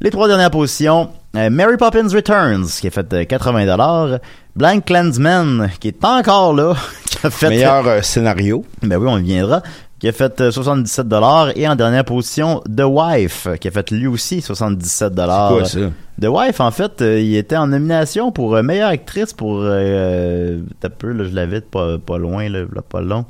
les 0.00 0.10
trois 0.10 0.28
dernières 0.28 0.50
positions, 0.50 1.10
Mary 1.50 1.76
Poppins 1.76 2.08
Returns, 2.08 2.66
qui 2.80 2.86
a 2.86 2.90
fait 2.90 3.12
euh, 3.12 3.24
80$. 3.24 4.20
Blank 4.54 4.84
Clansman, 4.86 5.70
qui 5.80 5.88
est 5.88 6.04
encore 6.04 6.54
là, 6.54 6.74
qui 7.04 7.26
a 7.26 7.30
fait... 7.30 7.50
Meilleur 7.50 7.86
euh, 7.86 8.02
scénario. 8.02 8.64
Ben 8.82 8.96
oui, 8.96 9.06
on 9.08 9.18
y 9.18 9.24
viendra. 9.24 9.62
Qui 9.98 10.08
a 10.08 10.12
fait 10.12 10.40
euh, 10.40 10.50
77$. 10.50 11.52
Et 11.56 11.68
en 11.68 11.76
dernière 11.76 12.04
position, 12.04 12.62
The 12.64 12.84
Wife, 12.84 13.48
qui 13.60 13.68
a 13.68 13.70
fait 13.70 13.90
lui 13.90 14.06
aussi 14.06 14.40
77$. 14.40 14.80
C'est 14.80 15.14
quoi 15.14 15.64
ça? 15.64 15.78
The 16.20 16.26
Wife, 16.26 16.60
en 16.60 16.70
fait, 16.70 17.02
euh, 17.02 17.20
il 17.20 17.36
était 17.36 17.56
en 17.56 17.66
nomination 17.66 18.32
pour 18.32 18.54
euh, 18.54 18.62
meilleure 18.62 18.88
actrice 18.90 19.32
pour... 19.32 19.60
Euh, 19.62 20.60
t'as 20.80 20.88
peu, 20.88 21.12
là, 21.12 21.24
je 21.24 21.34
l'avais 21.34 21.60
pas, 21.60 21.98
pas 21.98 22.18
loin, 22.18 22.48
là, 22.48 22.60
là, 22.60 22.82
pas 22.82 23.02
long. 23.02 23.26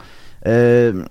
Euh, 0.47 1.03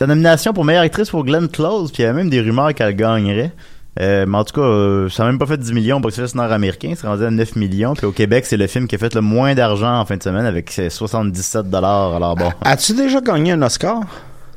la 0.00 0.06
nomination 0.06 0.52
pour 0.52 0.64
meilleure 0.64 0.84
actrice 0.84 1.10
pour 1.10 1.24
Glenn 1.24 1.48
Close, 1.48 1.90
puis 1.90 2.02
il 2.02 2.06
y 2.06 2.08
avait 2.08 2.18
même 2.18 2.30
des 2.30 2.40
rumeurs 2.40 2.72
qu'elle 2.74 2.94
gagnerait. 2.94 3.52
Euh, 4.00 4.26
mais 4.28 4.38
en 4.38 4.44
tout 4.44 4.54
cas, 4.54 4.66
euh, 4.66 5.08
ça 5.08 5.24
n'a 5.24 5.30
même 5.30 5.38
pas 5.40 5.46
fait 5.46 5.56
10 5.58 5.72
millions 5.72 5.96
au 5.96 6.00
box-office 6.00 6.34
nord-américain, 6.36 6.92
c'est 6.96 7.06
rendu 7.08 7.24
à 7.24 7.30
9 7.30 7.56
millions. 7.56 7.94
Puis 7.94 8.06
au 8.06 8.12
Québec, 8.12 8.46
c'est 8.46 8.56
le 8.56 8.66
film 8.68 8.86
qui 8.86 8.94
a 8.94 8.98
fait 8.98 9.14
le 9.14 9.20
moins 9.20 9.54
d'argent 9.54 9.98
en 9.98 10.04
fin 10.04 10.16
de 10.16 10.22
semaine 10.22 10.46
avec 10.46 10.70
ses 10.70 10.88
77 10.88 11.68
dollars. 11.68 12.14
Alors 12.14 12.36
bon, 12.36 12.50
As-tu 12.64 12.92
déjà 12.94 13.20
gagné 13.20 13.52
un 13.52 13.62
Oscar? 13.62 14.02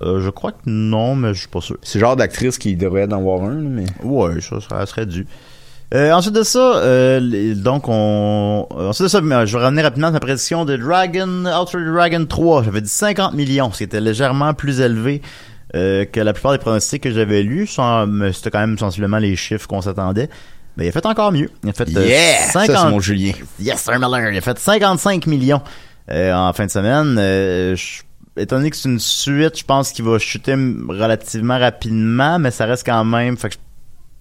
euh, 0.04 0.20
je 0.22 0.30
crois 0.30 0.52
que 0.52 0.58
non, 0.68 1.16
mais 1.16 1.34
je 1.34 1.40
suis 1.40 1.48
pas 1.48 1.62
sûr. 1.62 1.78
C'est 1.82 1.98
le 2.00 2.06
genre 2.06 2.16
d'actrice 2.16 2.58
qui 2.60 2.76
devrait 2.76 3.06
en 3.12 3.18
avoir 3.18 3.44
un, 3.44 3.56
mais. 3.62 3.86
Ouais, 4.04 4.42
ça, 4.42 4.58
ça 4.68 4.86
serait 4.86 5.06
dû. 5.08 5.26
Euh, 5.94 6.12
ensuite 6.14 6.34
de 6.36 6.44
ça, 6.44 6.78
euh, 6.78 7.20
les- 7.20 7.54
donc 7.54 7.84
on, 7.90 8.66
euh, 8.78 8.90
ensuite 8.90 9.04
de 9.04 9.10
ça, 9.10 9.18
euh, 9.18 9.46
je 9.46 9.58
vais 9.58 9.64
revenir 9.66 9.84
rapidement 9.84 10.08
à 10.08 10.12
ma 10.12 10.20
prédiction 10.22 10.64
de 10.66 10.78
Dragon, 10.78 11.44
Outer 11.46 11.80
Dragon 11.94 12.26
3. 12.26 12.64
J'avais 12.64 12.80
dit 12.82 12.88
50 12.90 13.34
millions, 13.34 13.72
ce 13.74 13.80
qui 13.80 13.84
était 13.84 14.00
légèrement 14.00 14.54
plus 14.54 14.80
élevé 14.80 15.22
euh, 15.76 16.06
que 16.06 16.20
la 16.20 16.34
plupart 16.34 16.52
des 16.54 16.58
pronostics 16.58 17.02
que 17.04 17.12
j'avais 17.12 17.44
lus. 17.44 17.70
Mais 18.08 18.34
C'était 18.34 18.52
quand 18.52 18.60
même 18.60 18.78
sensiblement 18.78 19.18
les 19.18 19.36
chiffres 19.36 19.68
qu'on 19.68 19.82
s'attendait. 19.82 20.30
Ben, 20.78 20.86
il 20.86 20.88
a 20.90 20.92
fait 20.92 21.06
encore 21.06 21.32
mieux. 21.32 21.50
Il 21.64 21.70
a 21.70 21.74
fait 21.74 21.88
euh, 21.96 22.06
Yeah! 22.08 22.44
Ça, 22.52 22.66
50 22.66 22.78
c'est 22.78 22.90
mon 22.92 23.00
Julien. 23.00 23.34
Yes, 23.60 23.82
Sir 23.82 24.00
Miller. 24.00 24.32
Il 24.32 24.38
a 24.38 24.42
fait 24.42 24.58
55 24.58 25.28
millions 25.28 25.62
euh, 26.10 26.34
en 26.34 26.54
fin 26.54 26.66
de 26.66 26.72
semaine. 26.72 27.18
Euh, 27.20 27.76
je- 27.76 28.02
étant 28.38 28.56
donné 28.58 28.70
que 28.70 28.78
c'est 28.78 28.88
une 28.88 29.00
suite, 29.00 29.60
je 29.60 29.66
pense 29.66 29.92
qu'il 29.92 30.06
va 30.06 30.18
chuter 30.18 30.54
relativement 30.54 31.60
rapidement, 31.60 32.40
mais 32.40 32.52
ça 32.52 32.66
reste 32.66 32.86
quand 32.86 33.04
même. 33.04 33.36
Fait 33.38 33.50
que 33.50 33.56
je 33.56 33.60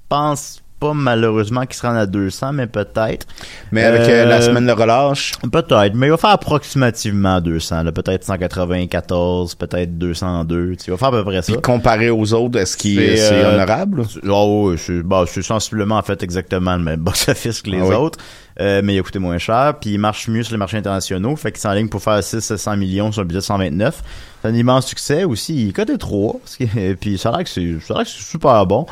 pense 0.08 0.60
pas 0.80 0.94
malheureusement 0.94 1.66
qu'il 1.66 1.74
se 1.74 1.82
rende 1.86 1.96
à 1.98 2.06
200, 2.06 2.54
mais 2.54 2.66
peut-être. 2.66 3.26
Mais 3.70 3.84
avec 3.84 4.08
euh, 4.08 4.24
la 4.24 4.36
Euh, 4.38 4.40
semaine 4.40 4.66
de 4.66 4.72
relâche, 4.72 5.32
Peut-être, 5.52 5.94
mais 5.94 6.06
il 6.06 6.10
va 6.10 6.16
faire 6.16 6.30
approximativement 6.30 7.40
200. 7.40 7.82
là. 7.82 7.92
Peut-être 7.92 8.24
194, 8.24 9.54
peut-être 9.56 9.98
202. 9.98 10.72
Tu 10.72 10.78
sais, 10.78 10.84
il 10.88 10.90
va 10.92 10.96
faire 10.96 11.08
à 11.08 11.12
peu 11.12 11.24
près 11.24 11.42
ça. 11.42 11.52
puis 11.52 11.60
comparé 11.60 12.10
aux 12.10 12.32
autres, 12.32 12.58
est-ce 12.58 12.76
qu'il 12.76 12.96
c'est 13.18 13.32
euh, 13.44 13.54
honorable? 13.54 14.04
Oh, 14.28 14.70
oui, 14.70 14.78
c'est 14.78 15.02
bah, 15.02 15.24
c'est 15.26 15.42
sensiblement 15.42 15.96
en 15.96 16.02
fait 16.02 16.22
exactement 16.22 16.76
le 16.76 16.82
même 16.82 17.00
box-office 17.00 17.62
que 17.62 17.70
les 17.70 17.80
Ah 17.80 17.86
oui. 17.86 17.94
autres, 17.94 18.18
euh, 18.60 18.80
mais 18.84 18.94
il 18.94 18.98
a 18.98 19.02
coûté 19.02 19.18
moins 19.18 19.38
cher, 19.38 19.74
puis 19.80 19.90
il 19.90 19.98
marche 19.98 20.28
mieux 20.28 20.42
sur 20.42 20.52
les 20.52 20.58
marchés 20.58 20.76
internationaux, 20.78 21.36
fait 21.36 21.52
qu'il 21.52 21.60
s'enligne 21.60 21.88
pour 21.88 22.02
faire 22.02 22.22
600 22.22 22.76
millions 22.76 23.12
sur 23.12 23.22
un 23.22 23.24
budget 23.24 23.38
de 23.40 23.44
129. 23.44 24.02
C'est 24.42 24.48
un 24.48 24.54
immense 24.54 24.86
succès 24.86 25.24
aussi, 25.24 25.66
il 25.66 25.72
3, 25.98 26.40
est- 26.64 26.94
puis 27.00 27.18
l'air 27.30 27.44
que 27.44 27.50
c'est 27.50 27.76
ça 27.86 27.94
a 27.94 27.96
l'air 27.98 28.04
que 28.06 28.10
c'est 28.10 28.22
super 28.24 28.64
bon. 28.66 28.86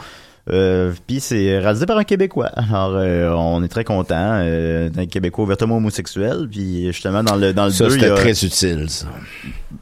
Euh, 0.51 0.93
Puis 1.07 1.21
c'est 1.21 1.59
réalisé 1.59 1.85
par 1.87 1.99
un 1.99 2.05
Québécois. 2.05 2.51
Alors 2.57 2.93
euh, 2.97 3.31
on 3.33 3.63
est 3.63 3.69
très 3.69 3.85
content 3.85 4.15
euh, 4.43 4.89
d'un 4.89 5.07
Québécois 5.07 5.45
ouvertement 5.45 5.77
homosexuel. 5.77 6.49
Puis 6.51 6.87
justement 6.87 7.23
dans 7.23 7.37
le 7.37 7.53
dans 7.53 7.67
le 7.67 7.71
Ça, 7.71 7.85
2, 7.87 7.91
il 7.91 7.97
y 7.97 8.01
c'était 8.01 8.13
a- 8.13 8.15
très 8.17 8.31
utile, 8.45 8.89
ça. 8.89 9.07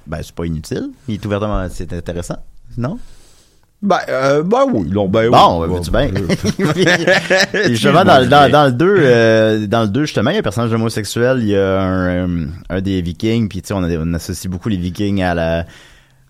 ben 0.06 0.18
c'est 0.22 0.34
pas 0.34 0.44
inutile. 0.44 0.88
Il 1.08 1.14
est 1.14 1.26
ouvertement 1.26 1.66
c'est 1.70 1.92
intéressant. 1.92 2.38
Non? 2.76 2.98
Ben, 3.82 3.98
euh, 4.08 4.42
ben 4.42 4.64
oui, 4.72 4.88
non, 4.90 5.06
ben 5.06 5.30
Bon, 5.30 5.60
oui. 5.62 5.68
ben, 5.68 5.74
veux-tu 5.74 5.90
bien? 5.90 6.10
Puis 7.52 7.68
justement, 7.74 8.04
dans, 8.04 8.20
le- 8.20 8.26
dans, 8.26 8.50
dans 8.50 8.64
le 8.66 8.72
2, 8.72 8.94
euh, 8.98 9.66
dans 9.66 9.82
le 9.82 9.88
2, 9.88 10.00
justement, 10.06 10.30
il 10.30 10.32
y 10.32 10.36
a 10.36 10.40
un 10.40 10.42
personnage 10.42 10.72
homosexuel, 10.72 11.38
il 11.42 11.48
y 11.48 11.56
a 11.56 11.80
un, 11.82 12.06
euh, 12.08 12.46
un 12.70 12.80
des 12.80 13.02
vikings, 13.02 13.48
puis 13.48 13.60
tu 13.60 13.68
sais, 13.68 13.74
on, 13.74 13.82
a- 13.84 13.98
on 13.98 14.14
associe 14.14 14.50
beaucoup 14.50 14.70
les 14.70 14.78
vikings 14.78 15.22
à 15.22 15.34
la, 15.34 15.66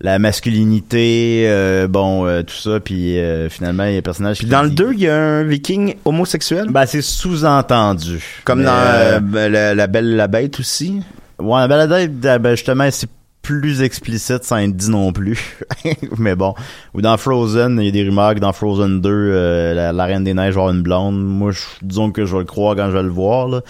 la 0.01 0.19
masculinité, 0.19 1.45
euh, 1.47 1.87
bon, 1.87 2.25
euh, 2.25 2.43
tout 2.43 2.55
ça, 2.55 2.79
puis 2.79 3.17
euh, 3.17 3.49
finalement, 3.49 3.85
il 3.85 3.93
y 3.93 3.95
a 3.95 3.99
un 3.99 4.01
personnage 4.01 4.37
Puis 4.37 4.45
qui 4.45 4.51
dans 4.51 4.63
le 4.63 4.69
dit- 4.69 4.75
2, 4.75 4.93
il 4.93 4.99
y 4.99 5.07
a 5.07 5.15
un 5.17 5.43
viking 5.43 5.95
homosexuel? 6.05 6.67
Ben, 6.69 6.85
c'est 6.85 7.01
sous-entendu. 7.01 8.41
comme 8.45 8.59
Mais, 8.59 8.65
dans 8.65 8.71
euh, 8.73 9.19
euh, 9.35 9.49
la, 9.49 9.75
la 9.75 9.87
Belle 9.87 10.15
la 10.15 10.27
Bête 10.27 10.59
aussi? 10.59 11.01
Ouais, 11.39 11.59
la 11.59 11.67
balade, 11.67 12.11
ben, 12.41 12.51
justement, 12.55 12.87
c'est 12.91 13.09
plus 13.41 13.81
explicite 13.81 14.43
sans 14.43 14.57
être 14.57 14.75
dit 14.75 14.89
non 14.89 15.13
plus. 15.13 15.39
Mais 16.17 16.35
bon. 16.35 16.53
Ou 16.93 17.01
dans 17.01 17.15
Frozen, 17.17 17.79
il 17.79 17.85
y 17.85 17.87
a 17.87 17.91
des 17.91 18.03
rumeurs 18.03 18.35
que 18.35 18.39
dans 18.39 18.51
Frozen 18.51 18.99
2, 19.01 19.09
euh, 19.09 19.73
la, 19.73 19.93
la 19.93 20.05
Reine 20.05 20.23
des 20.25 20.33
Neiges 20.33 20.53
va 20.55 20.61
avoir 20.61 20.73
une 20.75 20.81
blonde. 20.81 21.17
Moi, 21.23 21.51
je, 21.51 21.61
disons 21.81 22.11
que 22.11 22.25
je 22.25 22.33
vais 22.33 22.39
le 22.39 22.45
croire 22.45 22.75
quand 22.75 22.87
je 22.87 22.97
vais 22.97 23.03
le 23.03 23.09
voir, 23.09 23.47
là. 23.47 23.61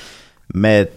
Mais 0.55 0.89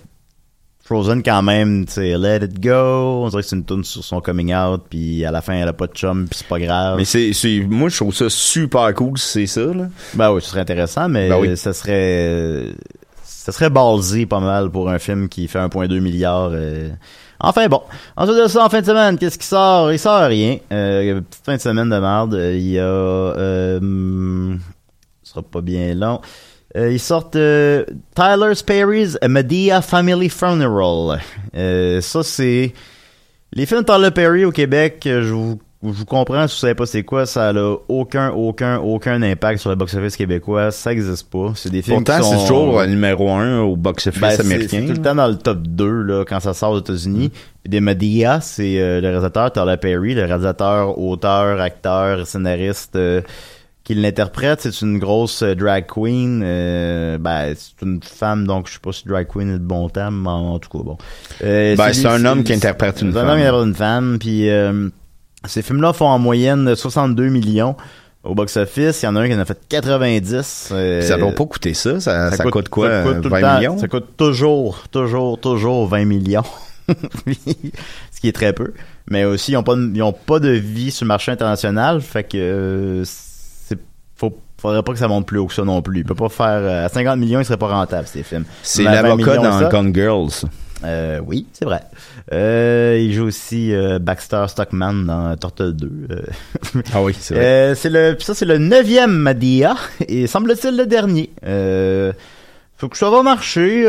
Frozen, 0.91 1.23
quand 1.23 1.43
même, 1.43 1.87
tu 1.87 1.93
sais, 1.93 2.19
let 2.19 2.39
it 2.45 2.61
go. 2.61 3.23
On 3.25 3.29
dirait 3.29 3.43
que 3.43 3.49
c'est 3.49 3.55
une 3.55 3.65
tune 3.65 3.85
sur 3.85 4.03
son 4.03 4.21
coming 4.21 4.53
out, 4.53 4.83
puis 4.91 5.25
à 5.25 5.31
la 5.31 5.41
fin, 5.41 5.53
elle 5.55 5.69
a 5.69 5.73
pas 5.73 5.87
de 5.87 5.93
chum, 5.93 6.27
puis 6.29 6.39
c'est 6.41 6.49
pas 6.49 6.59
grave. 6.59 6.97
Mais 6.99 7.05
c'est, 7.05 7.33
c'est, 7.33 7.61
moi, 7.61 7.89
je 7.89 7.97
trouve 7.97 8.13
ça 8.13 8.29
super 8.29 8.93
cool 8.95 9.17
si 9.17 9.47
c'est 9.47 9.47
ça, 9.47 9.73
là. 9.73 9.85
Ben 10.15 10.33
oui, 10.33 10.43
ce 10.43 10.49
serait 10.51 10.61
intéressant, 10.63 11.09
mais 11.09 11.29
Ben 11.29 11.39
oui. 11.39 11.57
ça 11.57 11.73
serait 11.73 12.65
ça 13.23 13.53
serait 13.53 13.71
ballsy 13.71 14.27
pas 14.27 14.41
mal 14.41 14.69
pour 14.71 14.91
un 14.91 14.99
film 14.99 15.29
qui 15.29 15.47
fait 15.47 15.61
1.2 15.61 16.01
milliard. 16.01 16.51
euh. 16.53 16.91
Enfin 17.39 17.69
bon. 17.69 17.83
Ensuite 18.17 18.37
de 18.43 18.49
ça, 18.49 18.65
en 18.65 18.69
fin 18.69 18.81
de 18.81 18.87
semaine, 18.87 19.17
qu'est-ce 19.17 19.39
qui 19.39 19.47
sort? 19.47 19.91
Il 19.93 19.99
sort 19.99 20.23
rien. 20.27 20.59
Euh, 20.73 21.21
petite 21.23 21.45
fin 21.47 21.55
de 21.57 21.61
semaine 21.61 21.89
de 21.89 21.99
merde. 21.99 22.35
Il 22.53 22.69
y 22.69 22.79
a 22.79 22.83
euh, 22.83 23.79
hum, 23.79 24.59
ce 25.23 25.31
sera 25.31 25.43
pas 25.43 25.61
bien 25.63 25.95
long. 25.95 26.21
Euh, 26.77 26.93
ils 26.93 27.01
sortent 27.01 27.37
euh, 27.37 27.85
Tyler 28.15 28.53
Perry's 28.65 29.19
A 29.21 29.29
Medea 29.29 29.83
Family 29.83 30.29
Funeral. 30.29 31.21
Euh, 31.57 32.01
ça, 32.01 32.23
c'est... 32.23 32.73
Les 33.53 33.67
films 33.67 33.81
de 33.81 33.87
Tyler 33.87 34.13
Perry 34.13 34.45
au 34.45 34.53
Québec, 34.53 35.03
euh, 35.07 35.23
je 35.23 35.33
vous, 35.33 35.59
je 35.83 35.89
vous 35.89 36.05
comprends 36.05 36.47
si 36.47 36.55
vous 36.55 36.61
savez 36.61 36.77
pas 36.77 36.87
c'est 36.87 37.03
quoi, 37.03 37.27
ça 37.27 37.49
a 37.49 37.75
aucun, 37.89 38.31
aucun, 38.31 38.79
aucun 38.79 39.21
impact 39.23 39.59
sur 39.59 39.71
le 39.71 39.75
box-office 39.75 40.17
québécois. 40.17 40.71
Ça 40.71 40.93
existe 40.93 41.29
pas. 41.29 41.51
C'est 41.57 41.71
des 41.71 41.83
films 41.83 42.05
Pourtant, 42.05 42.19
qui 42.19 42.29
sont... 42.29 42.39
c'est 42.39 42.47
toujours 42.47 42.87
numéro 42.87 43.29
un 43.31 43.63
au 43.63 43.75
box-office 43.75 44.21
Ben, 44.21 44.41
américain. 44.41 44.83
C'est 44.83 44.87
tout 44.87 44.93
le 44.93 45.03
temps 45.03 45.17
dans 45.17 45.27
le 45.27 45.37
top 45.37 45.63
2 45.63 46.03
là, 46.03 46.25
quand 46.25 46.39
ça 46.39 46.55
sort 46.55 46.71
aux 46.71 46.79
États-Unis. 46.79 47.31
Puis 47.31 47.71
Des 47.71 47.81
Medea, 47.81 48.41
c'est 48.41 49.01
le 49.01 49.09
réalisateur 49.09 49.51
Tyler 49.51 49.77
Perry, 49.77 50.15
le 50.15 50.27
réalisateur, 50.27 50.97
auteur, 50.97 51.61
acteur, 51.61 52.25
scénariste 52.29 52.97
qui 53.95 54.01
l'interprète. 54.01 54.61
C'est 54.63 54.81
une 54.83 54.99
grosse 54.99 55.43
euh, 55.43 55.55
drag 55.55 55.87
queen. 55.87 56.43
euh, 56.45 57.19
ben, 57.19 57.55
c'est 57.57 57.85
une 57.85 58.01
femme, 58.03 58.47
donc 58.47 58.69
je 58.69 58.75
sais 58.75 58.79
pas 58.83 58.93
si 58.93 59.07
drag 59.07 59.27
queen 59.27 59.49
est 59.49 59.53
le 59.53 59.59
bon 59.59 59.89
terme, 59.89 60.21
mais 60.23 60.29
en, 60.31 60.55
en 60.55 60.59
tout 60.59 60.69
cas, 60.69 60.85
bon. 60.85 60.99
Euh, 61.43 61.77
Ben, 61.77 61.93
c'est 61.93 62.07
un 62.07 62.25
homme 62.25 62.45
qui 62.45 62.53
interprète 62.53 63.01
une 63.03 63.13
c'est 63.13 63.19
un 63.19 63.23
femme. 63.23 63.31
homme 63.31 63.37
qui 63.39 63.43
interprète 63.43 63.67
une 63.69 63.75
femme. 63.75 64.17
Puis 64.21 64.49
euh, 64.51 64.89
ces 65.47 65.63
films-là 65.63 65.93
font 65.93 66.07
en 66.09 66.19
moyenne 66.19 66.75
62 66.77 67.29
millions 67.29 67.77
au 68.23 68.35
box-office. 68.35 69.03
Il 69.03 69.07
y 69.07 69.09
en 69.09 69.17
a 69.17 69.21
un 69.21 69.29
qui 69.29 69.35
en 69.35 69.39
a 69.41 69.45
fait 69.45 69.59
90. 69.69 70.69
euh, 70.73 71.01
Ça 71.03 71.17
doit 71.17 71.33
pas 71.33 71.47
coûter 71.47 71.75
ça. 71.75 71.99
Ça, 72.01 72.31
ça 72.31 72.45
coûte, 72.45 72.69
quoi? 72.69 72.89
ça 72.91 73.03
coûte 73.03 73.13
euh, 73.17 73.21
tout 73.21 73.29
le 73.29 73.31
20 73.31 73.41
temps- 73.41 73.57
millions? 73.59 73.79
Ça 73.79 73.89
coûte 73.89 74.17
toujours, 74.17 74.85
toujours, 74.91 75.39
toujours 75.41 75.87
20 75.89 76.05
millions. 76.05 76.43
Ce 78.13 78.21
qui 78.21 78.29
est 78.29 78.33
très 78.33 78.53
peu. 78.53 78.73
Mais 79.09 79.25
aussi, 79.25 79.53
ils 79.53 79.57
ont 79.57 79.63
pas, 79.63 79.75
de- 79.77 79.91
ils 79.95 80.03
ont 80.03 80.13
pas 80.13 80.39
de 80.41 80.51
vie 80.51 80.91
sur 80.91 81.05
le 81.05 81.09
marché 81.09 81.33
international. 81.33 82.01
Fait 82.01 82.25
que, 82.25 82.37
euh, 82.37 83.05
faut, 84.21 84.39
faudrait 84.61 84.83
pas 84.83 84.93
que 84.93 84.99
ça 84.99 85.09
monte 85.09 85.27
plus 85.27 85.39
haut 85.39 85.47
que 85.47 85.55
ça 85.55 85.65
non 85.65 85.81
plus. 85.81 86.01
Il 86.01 86.05
peut 86.05 86.15
pas 86.15 86.29
faire, 86.29 86.47
euh, 86.61 86.85
à 86.85 86.89
50 86.91 87.19
millions, 87.19 87.41
il 87.41 87.45
serait 87.47 87.57
pas 87.57 87.69
rentable, 87.69 88.07
ces 88.07 88.23
films. 88.23 88.45
C'est 88.63 88.83
Mais 88.83 88.91
à 88.91 89.03
20 89.03 89.09
l'avocat 89.09 89.37
dans 89.39 89.69
Gone 89.71 89.95
Girls. 89.95 90.45
euh, 90.85 91.21
oui, 91.27 91.47
c'est 91.53 91.65
vrai. 91.65 91.81
Euh, 92.33 92.99
il 93.01 93.13
joue 93.15 93.25
aussi 93.25 93.75
euh, 93.75 93.99
Baxter 93.99 94.45
Stockman 94.49 94.93
dans 95.07 95.35
Turtle 95.37 95.73
2. 95.73 95.91
euh. 96.11 96.23
Ah 96.95 97.03
oui, 97.03 97.17
c'est 97.19 97.35
vrai. 97.35 97.75
C'est 97.75 97.91
le, 97.91 98.17
ça 98.21 98.35
c'est 98.35 98.45
le 98.45 98.59
neuvième 98.59 99.13
Madea 99.13 99.75
et 100.07 100.27
semble-t-il 100.27 100.77
le 100.77 100.87
dernier. 100.87 101.31
Faut 102.77 102.89
que 102.89 102.97
ça 102.97 103.11
va 103.11 103.23
marcher. 103.23 103.85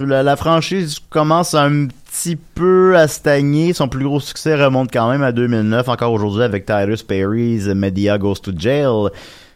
La, 0.00 0.22
la 0.22 0.36
franchise 0.36 0.98
commence 1.10 1.54
un 1.54 1.88
petit 2.14 2.36
peu 2.36 2.96
à 2.96 3.08
stagner. 3.08 3.72
Son 3.72 3.88
plus 3.88 4.04
gros 4.04 4.20
succès 4.20 4.54
remonte 4.54 4.92
quand 4.92 5.10
même 5.10 5.22
à 5.22 5.32
2009, 5.32 5.88
encore 5.88 6.12
aujourd'hui 6.12 6.42
avec 6.42 6.64
Tyrus 6.64 7.02
Perry's 7.02 7.66
Medea 7.66 8.18
Goes 8.18 8.36
to 8.36 8.52
Jail 8.56 9.10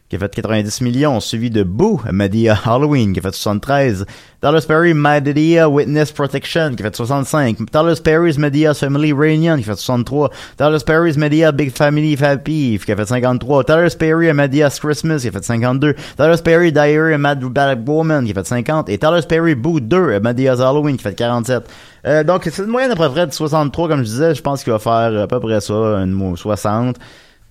qui 0.09 0.17
a 0.17 0.19
fait 0.19 0.35
90 0.35 0.81
millions, 0.81 1.21
suivi 1.21 1.51
de 1.51 1.63
Boo, 1.63 2.01
Medea 2.11 2.55
Halloween, 2.65 3.13
qui 3.13 3.19
a 3.21 3.23
fait 3.23 3.35
73. 3.35 4.07
Dallas 4.41 4.65
Perry, 4.67 4.95
Medea 4.95 5.69
Witness 5.69 6.13
Protection, 6.13 6.75
qui 6.75 6.83
a 6.83 6.87
fait 6.87 6.97
65. 6.97 7.71
Dallas 7.71 8.01
Perry's 8.03 8.39
Medea's 8.39 8.79
Family 8.79 9.13
Reunion, 9.13 9.57
qui 9.57 9.63
a 9.65 9.75
fait 9.75 9.79
63. 9.81 10.31
Dallas 10.57 10.83
Perry's 10.87 11.19
Medea 11.19 11.53
Big 11.53 11.71
Family 11.77 12.17
Happy, 12.23 12.81
qui 12.83 12.91
a 12.93 12.97
fait 12.97 13.05
53. 13.05 13.65
Dallas 13.65 13.97
Perry, 13.99 14.31
A 14.31 14.35
Medea's 14.35 14.81
Christmas, 14.81 15.19
qui 15.21 15.29
a 15.29 15.33
fait 15.33 15.45
52. 15.45 15.95
Dallas 16.17 16.41
Perry, 16.43 16.73
Diary, 16.73 17.13
A 17.13 17.19
Mad 17.19 17.45
Bad 17.45 17.87
Woman, 17.87 18.25
qui 18.25 18.31
a 18.31 18.35
fait 18.35 18.47
50. 18.47 18.89
Et 18.89 18.97
Dallas 18.97 19.27
Perry, 19.29 19.55
Boo 19.55 19.79
2, 19.81 20.15
A 20.15 20.21
Medea's 20.21 20.61
Halloween, 20.61 20.97
qui 20.97 21.07
a 21.07 21.11
fait 21.11 21.17
47. 21.17 21.65
Euh, 22.07 22.25
donc, 22.25 22.49
c'est 22.51 22.63
une 22.63 22.71
moyenne 22.71 22.93
à 22.93 22.97
peu 22.97 23.09
près 23.11 23.27
de 23.27 23.33
63, 23.33 23.89
comme 23.89 23.99
je 23.99 24.05
disais. 24.05 24.35
Je 24.35 24.41
pense 24.41 24.65
qu'il 24.65 24.73
va 24.73 24.79
faire 24.79 25.21
à 25.23 25.27
peu 25.27 25.39
près 25.41 25.61
ça, 25.61 25.75
une 25.75 26.13
mo- 26.13 26.37
60, 26.37 26.97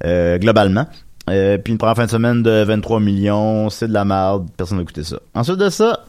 euh, 0.06 0.38
globalement. 0.40 0.88
Euh, 1.30 1.58
puis 1.58 1.72
une 1.74 1.78
première 1.78 1.96
fin 1.96 2.06
de 2.06 2.10
semaine 2.12 2.42
de 2.42 2.64
23 2.64 3.00
millions, 3.00 3.70
c'est 3.70 3.88
de 3.88 3.94
la 3.94 4.06
merde, 4.06 4.48
personne 4.56 4.78
n'a 4.78 4.84
écouté 4.84 5.04
ça. 5.04 5.18
Ensuite 5.34 5.58
de 5.58 5.70
ça, 5.70 6.06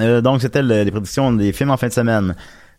euh, 0.00 0.20
donc 0.20 0.42
c'était 0.42 0.62
le- 0.62 0.82
les 0.82 0.90
prédictions 0.90 1.32
des 1.32 1.52
films 1.52 1.70
en 1.70 1.76
fin 1.76 1.88
de 1.88 1.92
semaine. 1.92 2.34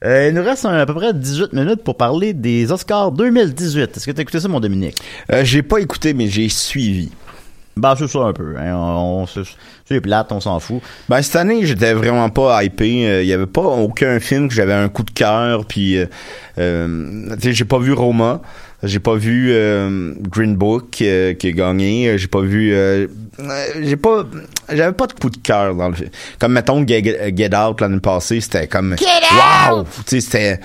Euh, 0.06 0.28
il 0.30 0.34
nous 0.36 0.44
reste 0.44 0.66
à 0.66 0.86
peu 0.86 0.94
près 0.94 1.14
18 1.14 1.52
minutes 1.54 1.84
pour 1.84 1.98
parler 1.98 2.34
des 2.34 2.72
Oscars 2.72 3.12
2018. 3.12 3.96
Est-ce 3.98 4.06
que 4.06 4.12
tu 4.12 4.20
as 4.20 4.22
écouté 4.22 4.40
ça, 4.40 4.48
mon 4.48 4.60
Dominique? 4.60 4.98
Euh, 5.32 5.44
j'ai 5.44 5.62
pas 5.62 5.80
écouté, 5.80 6.14
mais 6.14 6.28
j'ai 6.28 6.48
suivi. 6.50 7.12
Bah, 7.76 7.96
c'est 7.98 8.08
ça 8.08 8.20
un 8.20 8.34
peu. 8.34 8.56
Hein. 8.58 8.74
On, 8.76 9.22
on, 9.22 9.28
c'est 9.28 9.42
c'est 9.86 10.02
plate, 10.02 10.32
on 10.34 10.40
s'en 10.42 10.60
fout. 10.60 10.82
Ben 11.08 11.22
cette 11.22 11.36
année, 11.38 11.66
j'étais 11.66 11.94
vraiment 11.94 12.30
pas 12.30 12.62
hypé. 12.64 13.08
Euh, 13.08 13.22
Il 13.24 13.28
y 13.28 13.34
avait 13.34 13.46
pas 13.46 13.62
aucun 13.62 14.20
film 14.20 14.48
que 14.50 14.54
j'avais 14.54 14.74
un 14.74 14.90
coup 14.90 15.04
de 15.04 15.12
cœur. 15.12 15.66
Puis, 15.66 15.98
euh, 15.98 16.06
euh, 16.58 17.36
tu 17.36 17.42
sais, 17.42 17.54
j'ai 17.54 17.66
pas 17.66 17.80
vu 17.80 17.94
Roma. 17.94 18.42
J'ai 18.82 19.00
pas 19.00 19.16
vu 19.16 19.50
euh, 19.52 20.14
Green 20.30 20.56
Book 20.56 21.02
euh, 21.02 21.34
qui 21.34 21.48
a 21.48 21.52
gagné. 21.52 22.18
J'ai 22.18 22.28
pas 22.28 22.40
vu. 22.42 22.74
euh, 22.74 23.08
euh, 23.40 23.66
j'ai 23.82 23.98
pas. 23.98 24.24
J'avais 24.72 24.94
pas 24.94 25.08
de 25.08 25.14
coup 25.14 25.30
de 25.30 25.38
cœur 25.38 25.76
dans 25.76 25.90
le 25.90 25.96
film. 25.96 26.10
Comme 26.40 26.54
mettons 26.54 26.86
Get, 26.88 27.34
Get 27.36 27.54
Out 27.56 27.82
l'année 27.82 28.00
passée, 28.00 28.40
c'était 28.40 28.68
comme. 28.68 28.96
Wow! 29.72 29.84
Tu 30.08 30.22
sais, 30.22 30.22
c'était. 30.22 30.60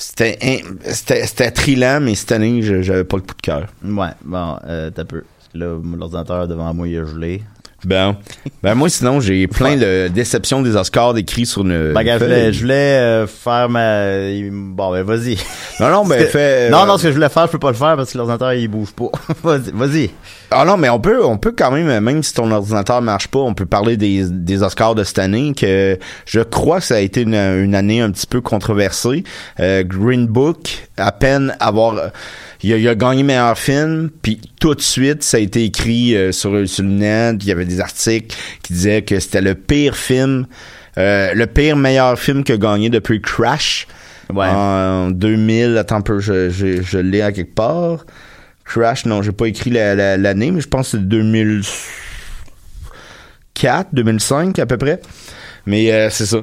C'était, 0.00 0.38
in- 0.42 0.76
c'était, 0.92 1.26
c'était 1.26 1.50
trillant, 1.50 1.98
mais 2.00 2.14
cette 2.14 2.30
année, 2.30 2.62
j'avais 2.62 3.02
pas 3.02 3.16
le 3.16 3.22
coup 3.22 3.34
de 3.34 3.42
cœur. 3.42 3.66
Ouais, 3.84 4.06
bon, 4.24 4.56
euh, 4.68 4.90
t'as 4.94 5.04
peu. 5.04 5.24
Parce 5.38 5.48
que 5.52 5.58
là, 5.58 5.76
l'ordinateur 5.98 6.46
devant 6.46 6.72
moi, 6.72 6.86
il 6.86 6.98
a 6.98 7.04
gelé. 7.04 7.42
Ben, 7.84 8.16
ben 8.60 8.74
moi, 8.74 8.88
sinon, 8.88 9.20
j'ai 9.20 9.46
plein 9.46 9.76
de 9.76 10.08
déceptions 10.08 10.62
des 10.62 10.74
Oscars 10.74 11.14
décrits 11.14 11.46
sur 11.46 11.62
une. 11.62 11.92
Ben, 11.92 12.04
je 12.04 12.24
voulais, 12.24 12.52
je 12.52 12.60
voulais 12.60 12.74
euh, 12.74 13.26
faire 13.28 13.68
ma... 13.68 14.02
Bon, 14.50 14.90
ben, 14.90 15.04
vas-y. 15.04 15.36
Non, 15.78 15.88
non, 15.90 16.04
ben, 16.04 16.26
fais. 16.26 16.70
Non, 16.70 16.82
euh, 16.82 16.86
non, 16.86 16.98
ce 16.98 17.04
que 17.04 17.08
je 17.10 17.14
voulais 17.14 17.28
faire, 17.28 17.46
je 17.46 17.52
peux 17.52 17.60
pas 17.60 17.70
le 17.70 17.76
faire 17.76 17.94
parce 17.94 18.12
que 18.12 18.18
l'ordinateur, 18.18 18.52
il 18.52 18.66
bouge 18.66 18.90
pas. 18.90 19.10
vas-y, 19.44 19.70
vas-y. 19.72 20.10
Ah 20.50 20.64
non, 20.64 20.76
mais 20.76 20.88
on 20.88 20.98
peut, 20.98 21.24
on 21.24 21.38
peut 21.38 21.54
quand 21.56 21.70
même, 21.70 22.00
même 22.00 22.22
si 22.24 22.34
ton 22.34 22.50
ordinateur 22.50 23.00
marche 23.00 23.28
pas, 23.28 23.38
on 23.38 23.54
peut 23.54 23.66
parler 23.66 23.96
des, 23.96 24.24
des 24.28 24.62
Oscars 24.64 24.96
de 24.96 25.04
cette 25.04 25.20
année, 25.20 25.52
que 25.54 25.98
je 26.26 26.40
crois 26.40 26.80
que 26.80 26.86
ça 26.86 26.96
a 26.96 27.00
été 27.00 27.22
une, 27.22 27.34
une 27.34 27.76
année 27.76 28.00
un 28.00 28.10
petit 28.10 28.26
peu 28.26 28.40
controversée. 28.40 29.22
Euh, 29.60 29.84
Green 29.84 30.26
Book, 30.26 30.87
à 30.98 31.12
peine 31.12 31.54
avoir, 31.60 32.10
il 32.62 32.72
a, 32.72 32.76
il 32.76 32.88
a 32.88 32.94
gagné 32.94 33.22
meilleur 33.22 33.58
film, 33.58 34.10
puis 34.22 34.40
tout 34.60 34.74
de 34.74 34.80
suite, 34.80 35.22
ça 35.22 35.36
a 35.36 35.40
été 35.40 35.64
écrit 35.64 36.16
euh, 36.16 36.32
sur, 36.32 36.66
sur 36.68 36.82
le 36.84 36.90
net, 36.90 37.36
il 37.42 37.48
y 37.48 37.52
avait 37.52 37.64
des 37.64 37.80
articles 37.80 38.36
qui 38.62 38.72
disaient 38.72 39.02
que 39.02 39.18
c'était 39.20 39.40
le 39.42 39.54
pire 39.54 39.96
film, 39.96 40.46
euh, 40.98 41.32
le 41.34 41.46
pire 41.46 41.76
meilleur 41.76 42.18
film 42.18 42.42
que 42.44 42.52
gagné 42.54 42.90
depuis 42.90 43.20
Crash. 43.20 43.86
Ouais. 44.32 44.46
En 44.46 45.10
2000, 45.10 45.76
attends 45.78 45.96
un 45.96 46.00
peu, 46.02 46.20
je, 46.20 46.50
je, 46.50 46.82
je 46.82 46.98
l'ai 46.98 47.22
à 47.22 47.32
quelque 47.32 47.54
part. 47.54 48.04
Crash, 48.64 49.06
non, 49.06 49.22
j'ai 49.22 49.32
pas 49.32 49.46
écrit 49.46 49.70
la- 49.70 49.94
la- 49.94 50.16
l'année, 50.18 50.50
mais 50.50 50.60
je 50.60 50.68
pense 50.68 50.90
que 50.92 50.98
c'est 50.98 51.08
2004, 51.08 53.88
2005 53.94 54.58
à 54.58 54.66
peu 54.66 54.76
près. 54.76 55.00
Mais 55.66 55.90
euh, 55.92 56.10
c'est 56.10 56.26
ça. 56.26 56.38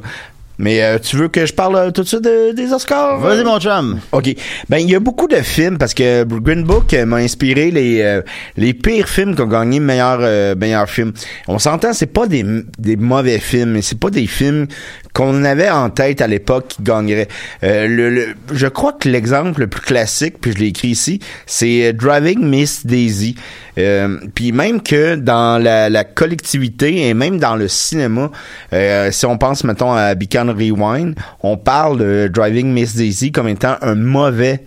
Mais 0.57 0.81
euh, 0.83 0.97
tu 0.99 1.17
veux 1.17 1.27
que 1.27 1.45
je 1.45 1.53
parle 1.53 1.75
euh, 1.75 1.91
tout 1.91 2.03
de 2.03 2.07
suite 2.07 2.23
de- 2.23 2.51
des 2.53 2.71
Oscars? 2.71 3.19
Vas-y, 3.19 3.43
mon 3.43 3.59
chum. 3.59 3.99
OK. 4.11 4.33
Ben, 4.69 4.77
il 4.77 4.89
y 4.89 4.95
a 4.95 4.99
beaucoup 4.99 5.27
de 5.27 5.35
films 5.37 5.77
parce 5.77 5.93
que 5.93 6.23
Green 6.23 6.63
Book 6.63 6.93
euh, 6.93 7.05
m'a 7.05 7.17
inspiré 7.17 7.71
les 7.71 8.01
euh, 8.01 8.21
les 8.57 8.73
pires 8.73 9.09
films 9.09 9.35
qui 9.35 9.41
ont 9.41 9.47
gagné 9.47 9.79
meilleur 9.79 10.19
euh, 10.21 10.55
meilleur 10.55 10.89
film. 10.89 11.11
On 11.47 11.59
s'entend, 11.59 11.93
c'est 11.93 12.05
pas 12.05 12.27
des 12.27 12.45
des 12.77 12.95
mauvais 12.95 13.39
films, 13.39 13.71
mais 13.71 13.81
c'est 13.81 13.99
pas 13.99 14.09
des 14.09 14.27
films 14.27 14.67
qu'on 15.13 15.43
avait 15.45 15.69
en 15.69 15.89
tête 15.89 16.21
à 16.21 16.27
l'époque 16.27 16.67
qui 16.69 16.83
gagneraient. 16.83 17.27
Euh, 17.63 17.87
le, 17.87 18.09
le- 18.09 18.27
je 18.53 18.67
crois 18.67 18.93
que 18.93 19.07
l'exemple 19.07 19.61
le 19.61 19.67
plus 19.67 19.81
classique, 19.81 20.35
puis 20.41 20.51
je 20.51 20.57
l'ai 20.57 20.67
écrit 20.67 20.89
ici, 20.89 21.19
c'est 21.45 21.85
euh, 21.87 21.93
Driving 21.93 22.39
Miss 22.45 22.85
Daisy. 22.85 23.35
Euh, 23.77 24.17
puis 24.33 24.51
même 24.51 24.81
que 24.81 25.15
dans 25.15 25.61
la, 25.61 25.89
la 25.89 26.03
collectivité 26.03 27.07
et 27.07 27.13
même 27.13 27.39
dans 27.39 27.55
le 27.55 27.67
cinéma, 27.67 28.31
euh, 28.73 29.11
si 29.11 29.25
on 29.25 29.37
pense 29.37 29.63
mettons 29.63 29.93
à 29.93 30.15
Beacon 30.15 30.49
Rewind, 30.49 31.15
on 31.41 31.57
parle 31.57 31.99
de 31.99 32.29
Driving 32.31 32.71
Miss 32.71 32.95
Daisy 32.95 33.31
comme 33.31 33.47
étant 33.47 33.75
un 33.81 33.95
mauvais 33.95 34.63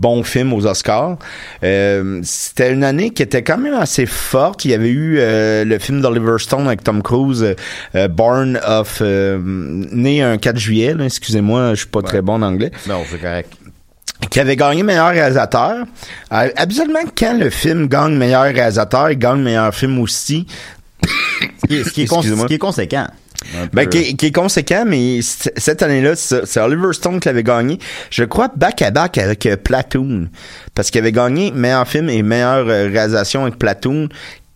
bon 0.00 0.22
film 0.22 0.52
aux 0.52 0.66
Oscars. 0.66 1.18
Euh, 1.62 2.20
c'était 2.24 2.72
une 2.72 2.82
année 2.82 3.10
qui 3.10 3.22
était 3.22 3.42
quand 3.42 3.58
même 3.58 3.74
assez 3.74 4.06
forte. 4.06 4.64
Il 4.64 4.70
y 4.70 4.74
avait 4.74 4.88
eu 4.88 5.18
euh, 5.18 5.64
le 5.64 5.78
film 5.78 6.00
d'Oliver 6.00 6.36
Stone 6.38 6.66
avec 6.66 6.82
Tom 6.82 7.02
Cruise, 7.02 7.42
euh, 7.42 7.54
euh, 7.94 8.08
Born 8.08 8.58
of... 8.66 9.00
euh, 9.02 9.38
né 9.42 10.22
un 10.22 10.38
4 10.38 10.58
juillet, 10.58 10.94
là, 10.94 11.04
excusez-moi, 11.04 11.70
je 11.70 11.80
suis 11.80 11.86
pas 11.86 12.02
très 12.02 12.22
bon 12.22 12.34
en 12.34 12.42
anglais 12.42 12.70
Non, 12.88 13.02
c'est 13.08 13.20
correct. 13.20 13.52
Qui 14.28 14.40
avait 14.40 14.56
gagné 14.56 14.82
meilleur 14.82 15.08
réalisateur. 15.10 15.84
Euh, 16.32 16.48
habituellement, 16.56 17.00
quand 17.16 17.38
le 17.38 17.50
film 17.50 17.88
gagne 17.88 18.14
meilleur 18.16 18.42
réalisateur, 18.44 19.10
il 19.10 19.18
gagne 19.18 19.40
meilleur 19.42 19.74
film 19.74 19.98
aussi. 19.98 20.46
Ce 21.04 21.66
qui 21.68 21.76
est, 21.76 21.84
ce 21.84 21.90
qui 21.90 22.02
est 22.02 22.06
cons- 22.06 22.16
Excusez-moi. 22.16 22.44
ce 22.44 22.48
qui 22.48 22.54
est 22.54 22.58
conséquent. 22.58 23.06
Ben, 23.72 23.88
qui, 23.88 23.98
est- 23.98 24.14
qui 24.16 24.26
est 24.26 24.32
conséquent, 24.32 24.84
mais 24.86 25.20
cette 25.22 25.82
année-là, 25.82 26.14
c'est 26.14 26.60
Oliver 26.60 26.92
Stone 26.92 27.18
qui 27.20 27.28
l'avait 27.28 27.42
gagné. 27.42 27.78
Je 28.10 28.24
crois 28.24 28.48
back-à-back 28.54 29.16
avec 29.16 29.46
euh, 29.46 29.56
Platoon. 29.56 30.28
Parce 30.74 30.90
qu'il 30.90 31.00
avait 31.00 31.10
gagné 31.12 31.50
meilleur 31.50 31.88
film 31.88 32.10
et 32.10 32.22
meilleure 32.22 32.68
euh, 32.68 32.88
réalisation 32.92 33.42
avec 33.44 33.58
Platoon 33.58 34.08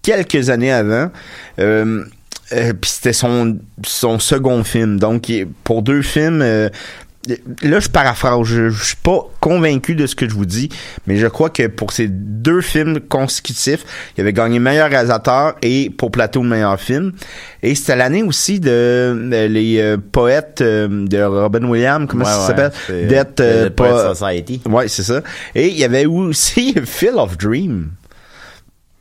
quelques 0.02 0.50
années 0.50 0.70
avant. 0.72 1.10
Euh, 1.58 2.04
euh, 2.52 2.72
Puis 2.78 2.90
c'était 2.90 3.14
son, 3.14 3.56
son 3.86 4.18
second 4.18 4.62
film. 4.64 4.98
Donc, 5.00 5.32
pour 5.64 5.80
deux 5.82 6.02
films... 6.02 6.42
Là, 7.62 7.80
je 7.80 7.88
paraphrase. 7.88 8.42
Je, 8.44 8.68
je 8.70 8.84
suis 8.84 8.96
pas 8.96 9.20
convaincu 9.40 9.94
de 9.94 10.06
ce 10.06 10.14
que 10.14 10.28
je 10.28 10.34
vous 10.34 10.44
dis, 10.46 10.68
mais 11.06 11.16
je 11.16 11.26
crois 11.26 11.48
que 11.50 11.66
pour 11.68 11.92
ces 11.92 12.08
deux 12.08 12.60
films 12.60 13.00
consécutifs, 13.00 13.84
il 14.16 14.20
avait 14.20 14.32
gagné 14.32 14.58
meilleur 14.58 14.90
réalisateur 14.90 15.54
et 15.62 15.90
pour 15.90 16.10
Plateau 16.10 16.42
meilleur 16.42 16.78
film. 16.78 17.12
Et 17.62 17.74
c'était 17.74 17.96
l'année 17.96 18.22
aussi 18.22 18.60
de, 18.60 19.46
les 19.48 19.78
euh, 19.80 19.96
poètes 19.96 20.60
euh, 20.60 21.06
de 21.06 21.22
Robin 21.22 21.64
Williams, 21.64 22.06
comment 22.10 22.24
Ouais, 22.24 22.30
ça 22.30 22.46
s'appelle? 22.48 22.72
Death, 23.08 23.40
euh, 23.40 23.70
pas- 23.70 24.14
Society. 24.14 24.60
Ouais, 24.66 24.88
c'est 24.88 25.02
ça. 25.02 25.22
Et 25.54 25.68
il 25.68 25.78
y 25.78 25.84
avait 25.84 26.06
aussi 26.06 26.74
Phil 26.84 27.14
of 27.16 27.38
Dream. 27.38 27.90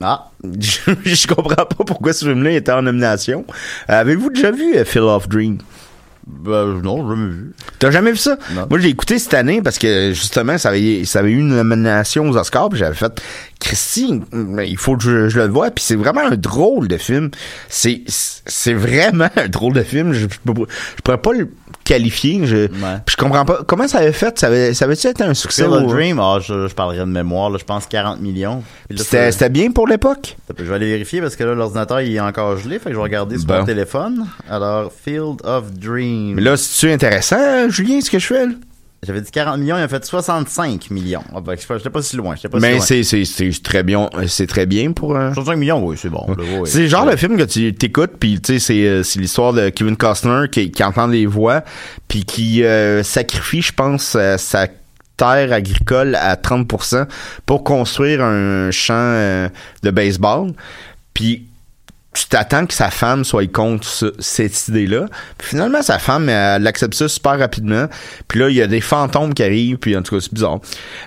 Ah, 0.01 0.31
Je, 0.59 0.79
je 1.05 1.27
comprends 1.27 1.65
pas 1.65 1.83
pourquoi 1.86 2.13
ce 2.13 2.25
film-là 2.25 2.51
était 2.51 2.71
en 2.71 2.81
nomination. 2.81 3.45
Avez-vous 3.88 4.29
déjà 4.31 4.51
vu 4.51 4.73
Phil 4.86 5.01
of 5.01 5.27
Dream? 5.29 5.57
Ben, 6.25 6.81
non, 6.81 7.09
jamais 7.09 7.29
vu. 7.29 7.51
T'as 7.79 7.91
jamais 7.91 8.12
vu 8.12 8.17
ça? 8.17 8.38
Non. 8.53 8.67
Moi, 8.69 8.79
j'ai 8.79 8.89
écouté 8.89 9.19
cette 9.19 9.33
année 9.33 9.62
parce 9.62 9.77
que, 9.77 10.13
justement, 10.13 10.57
ça 10.57 10.69
avait, 10.69 11.03
ça 11.05 11.19
avait 11.19 11.31
eu 11.31 11.39
une 11.39 11.55
nomination 11.55 12.29
aux 12.29 12.38
Oscars, 12.38 12.69
puis 12.69 12.79
j'avais 12.79 12.95
fait, 12.95 13.21
Christy, 13.63 14.21
il 14.65 14.78
faut 14.78 14.97
que 14.97 15.04
je, 15.04 15.30
je 15.30 15.39
le 15.39 15.47
voie, 15.47 15.71
puis 15.71 15.84
c'est 15.84 15.95
vraiment 15.95 16.21
un 16.21 16.36
drôle 16.36 16.88
de 16.89 16.97
film. 16.97 17.32
C'est, 17.69 18.02
c'est 18.08 18.73
vraiment 18.73 19.30
un 19.38 19.47
drôle 19.47 19.73
de 19.73 19.84
film. 19.84 20.12
Je, 20.13 20.28
je, 20.28 20.52
pourrais 21.04 21.17
pas 21.17 21.32
le 21.34 21.49
qualifier. 21.86 22.45
Je, 22.45 22.67
puis 22.67 22.78
je 23.12 23.15
comprends 23.17 23.45
pas. 23.45 23.62
Comment 23.65 23.88
ça 23.88 23.99
avait 23.99 24.12
fait? 24.12 24.38
Ça 24.38 24.47
avait, 24.47 24.73
ça 24.73 24.86
avait-tu 24.86 25.08
été 25.08 25.23
un 25.23 25.34
succès? 25.34 25.63
Field 25.63 25.76
of 25.76 25.84
au- 25.84 25.88
Dream, 25.93 26.19
ah, 26.19 26.39
je, 26.41 26.67
je 26.67 26.73
parlerai 26.76 26.99
de 26.99 27.06
mémoire, 27.06 27.49
là, 27.49 27.58
je 27.58 27.63
pense 27.65 27.86
40 27.88 28.19
millions. 28.21 28.63
C'était, 28.95 29.32
ça- 29.32 29.49
bien 29.49 29.71
pour 29.71 29.88
l'époque? 29.88 30.36
Je 30.58 30.63
vais 30.65 30.76
aller 30.76 30.89
vérifier 30.89 31.21
parce 31.21 31.36
que 31.36 31.43
là, 31.43 31.56
l'ordinateur, 31.56 32.02
il 32.02 32.13
est 32.15 32.19
encore 32.19 32.58
gelé. 32.58 32.80
Fait 32.80 32.86
que 32.86 32.91
je 32.91 32.97
vais 32.97 33.04
regarder 33.04 33.38
sur 33.38 33.47
Bon. 33.47 33.60
mon 33.60 33.65
téléphone. 33.65 34.28
Alors, 34.49 34.91
Field 35.06 35.38
of 35.43 35.71
Dream. 35.73 36.36
Mais 36.36 36.41
là, 36.41 36.58
c'est-tu 36.58 36.91
intéressant, 36.91 37.38
hein, 37.39 37.69
Julien, 37.69 38.02
ce 38.02 38.12
que 38.12 38.19
je 38.19 38.28
fais, 38.28 38.45
là? 38.45 38.52
J'avais 39.05 39.21
dit 39.21 39.31
40 39.31 39.59
millions, 39.59 39.77
il 39.77 39.81
a 39.81 39.87
fait 39.87 40.03
65 40.03 40.89
millions. 40.91 41.23
Ah, 41.35 41.41
ben, 41.41 41.55
j'étais 41.57 41.89
pas 41.89 42.01
si 42.01 42.15
loin. 42.15 42.35
Pas 42.35 42.59
Mais 42.59 42.79
c'est, 42.79 43.03
c'est, 43.03 43.25
c'est 43.25 43.51
très 43.61 43.83
bien, 43.83 44.09
c'est 44.27 44.47
très 44.47 44.65
bien 44.65 44.91
pour 44.93 45.17
un... 45.17 45.33
65 45.33 45.55
millions, 45.57 45.85
oui, 45.85 45.97
c'est 45.99 46.09
bon. 46.09 46.25
oui, 46.37 46.61
C'est 46.65 46.81
le 46.81 46.87
genre 46.87 47.05
de 47.05 47.15
film 47.15 47.37
que 47.37 47.43
tu 47.43 47.73
t'écoutes 47.73 48.13
puis 48.19 48.39
tu 48.39 48.53
sais 48.53 48.59
c'est 48.59 48.87
euh, 48.87 49.03
c'est 49.03 49.19
l'histoire 49.19 49.53
de 49.53 49.69
Kevin 49.69 49.97
Costner 49.97 50.45
qui, 50.51 50.71
qui 50.71 50.83
entend 50.83 51.07
des 51.07 51.25
voix 51.25 51.63
puis 52.07 52.23
qui 52.23 52.63
euh, 52.63 53.03
sacrifie 53.03 53.61
je 53.61 53.73
pense 53.73 54.15
euh, 54.15 54.37
sa 54.37 54.67
terre 55.17 55.51
agricole 55.51 56.15
à 56.15 56.35
30% 56.35 57.05
pour 57.45 57.63
construire 57.63 58.23
un 58.23 58.71
champ 58.71 58.93
euh, 58.95 59.49
de 59.83 59.91
baseball 59.91 60.53
puis 61.13 61.47
tu 62.13 62.26
t'attends 62.28 62.65
que 62.65 62.73
sa 62.73 62.89
femme 62.91 63.23
soit 63.23 63.52
contre 63.52 63.86
ce- 63.88 64.13
cette 64.19 64.67
idée-là. 64.67 65.06
Puis 65.38 65.49
finalement, 65.49 65.82
sa 65.82 65.99
femme, 65.99 66.30
elle 66.30 66.65
accepte 66.67 66.93
ça 66.93 67.08
super 67.08 67.39
rapidement. 67.39 67.88
Puis 68.28 68.39
là, 68.39 68.49
il 68.49 68.56
y 68.56 68.62
a 68.62 68.67
des 68.67 68.82
fantômes 68.82 69.34
qui 69.34 69.43
arrivent, 69.43 69.78
puis 69.78 69.97
en 69.97 70.02
tout 70.04 70.15
cas, 70.15 70.21
c'est 70.21 70.34
bizarre. 70.34 70.60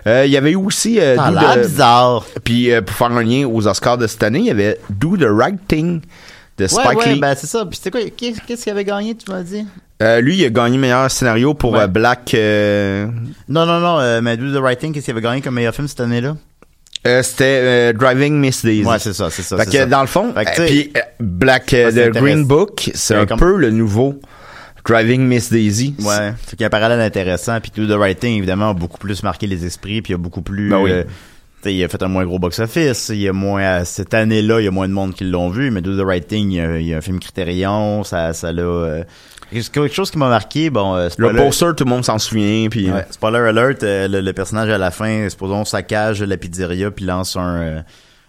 Euh, 0.06 0.24
Il 0.26 0.32
y 0.32 0.36
avait 0.36 0.52
eu 0.52 0.56
aussi... 0.56 0.98
Euh, 1.00 1.16
Ça 1.16 1.24
a 1.26 1.56
the- 1.56 1.60
bizarre. 1.60 2.26
puis 2.44 2.72
euh, 2.72 2.80
pour 2.82 2.96
faire 2.96 3.12
un 3.12 3.22
lien 3.22 3.46
aux 3.46 3.66
Oscars 3.68 3.98
de 3.98 4.06
cette 4.06 4.22
année, 4.22 4.40
il 4.40 4.46
y 4.46 4.50
avait 4.50 4.78
Do 4.90 5.16
the 5.16 5.26
Right 5.28 5.58
Thing 5.68 6.00
de 6.58 6.66
Spike 6.66 6.98
ouais, 6.98 7.14
Lee. 7.14 7.20
ben 7.20 7.34
c'est 7.36 7.46
ça. 7.46 7.64
Puis 7.66 7.78
c'est 7.82 7.90
quoi, 7.90 8.00
qu'est- 8.16 8.34
qu'est-ce 8.46 8.62
qu'il 8.64 8.72
avait 8.72 8.84
gagné, 8.84 9.14
tu 9.14 9.30
m'as 9.30 9.42
dit? 9.42 9.66
Euh, 10.02 10.20
lui, 10.20 10.36
il 10.36 10.44
a 10.44 10.50
gagné 10.50 10.76
meilleur 10.78 11.10
scénario 11.10 11.54
pour 11.54 11.72
Ouais. 11.72 11.86
Black. 11.88 12.34
Non, 12.34 13.64
non, 13.66 13.80
non, 13.80 14.22
mais 14.22 14.36
Do 14.36 14.52
the 14.52 14.62
Right 14.62 14.78
Thing, 14.78 14.92
qu'est-ce 14.92 15.04
qu'il 15.06 15.12
avait 15.12 15.22
gagné 15.22 15.40
comme 15.40 15.54
meilleur 15.54 15.74
film 15.74 15.86
cette 15.88 16.00
année-là? 16.00 16.36
Euh, 17.06 17.22
C'était 17.22 17.60
euh, 17.62 17.92
Driving 17.92 18.34
Miss 18.38 18.64
Daisy. 18.64 18.84
Ouais, 18.84 18.98
c'est 18.98 19.12
ça, 19.14 19.30
c'est 19.30 19.42
ça. 19.42 19.56
Fait 19.58 19.66
que 19.66 19.72
ça. 19.72 19.86
dans 19.86 20.00
le 20.00 20.06
fond, 20.06 20.32
euh, 20.36 20.42
puis 20.66 20.92
Black 21.20 21.66
The 21.66 22.10
Green. 22.10 22.44
Book, 22.44 22.90
c'est 22.94 23.14
un 23.14 23.26
comme- 23.26 23.38
peu 23.38 23.56
le 23.56 23.70
nouveau 23.70 24.20
Driving 24.84 25.22
Miss 25.26 25.50
Daisy. 25.50 25.94
Ouais, 26.00 26.32
fait 26.44 26.50
qu'il 26.56 26.60
y 26.60 26.64
a 26.64 26.66
un 26.66 26.70
parallèle 26.70 27.00
intéressant. 27.00 27.58
Puis 27.60 27.72
Do 27.74 27.86
the 27.86 27.98
Right 27.98 28.18
Thing, 28.18 28.36
évidemment, 28.38 28.70
a 28.70 28.74
beaucoup 28.74 28.98
plus 28.98 29.22
marqué 29.22 29.46
les 29.46 29.64
esprits, 29.64 30.02
puis 30.02 30.14
a 30.14 30.16
beaucoup 30.18 30.42
plus... 30.42 30.70
Ben 30.70 30.78
oui. 30.80 30.90
euh, 30.92 31.04
il 31.64 31.82
a 31.82 31.88
fait 31.88 32.00
un 32.04 32.08
moins 32.08 32.24
gros 32.24 32.38
box-office. 32.38 33.08
Il 33.08 33.20
y 33.20 33.28
a 33.28 33.32
moins... 33.32 33.82
Cette 33.84 34.14
année-là, 34.14 34.60
il 34.60 34.64
y 34.64 34.68
a 34.68 34.70
moins 34.70 34.86
de 34.86 34.92
monde 34.92 35.14
qui 35.14 35.24
l'ont 35.24 35.50
vu, 35.50 35.72
mais 35.72 35.80
Do 35.80 36.00
the 36.00 36.06
Right 36.06 36.24
Thing, 36.26 36.52
il 36.52 36.56
y 36.56 36.60
a, 36.60 36.78
il 36.78 36.86
y 36.86 36.94
a 36.94 36.98
un 36.98 37.00
film 37.00 37.18
Criterion, 37.18 38.04
ça 38.04 38.32
ça 38.32 38.52
l'a... 38.52 39.02
euh, 39.54 39.60
quelque 39.72 39.94
chose 39.94 40.10
qui 40.10 40.18
m'a 40.18 40.28
marqué, 40.28 40.70
bon... 40.70 40.94
euh, 40.96 41.08
Le 41.18 41.28
poster, 41.36 41.66
tout 41.76 41.84
le 41.84 41.90
monde 41.90 42.04
s'en 42.04 42.18
souvient. 42.18 42.68
Puis 42.70 42.90
Ouais, 42.90 43.06
spoiler 43.10 43.38
alert, 43.38 43.82
euh, 43.82 44.08
le, 44.08 44.20
le 44.20 44.32
personnage 44.32 44.68
à 44.70 44.78
la 44.78 44.90
fin, 44.90 45.28
supposons, 45.28 45.64
saccage 45.64 46.22
la 46.22 46.36
pizzeria 46.36 46.90
puis 46.90 47.04
lance 47.04 47.36
un 47.36 47.56
euh, 47.62 47.80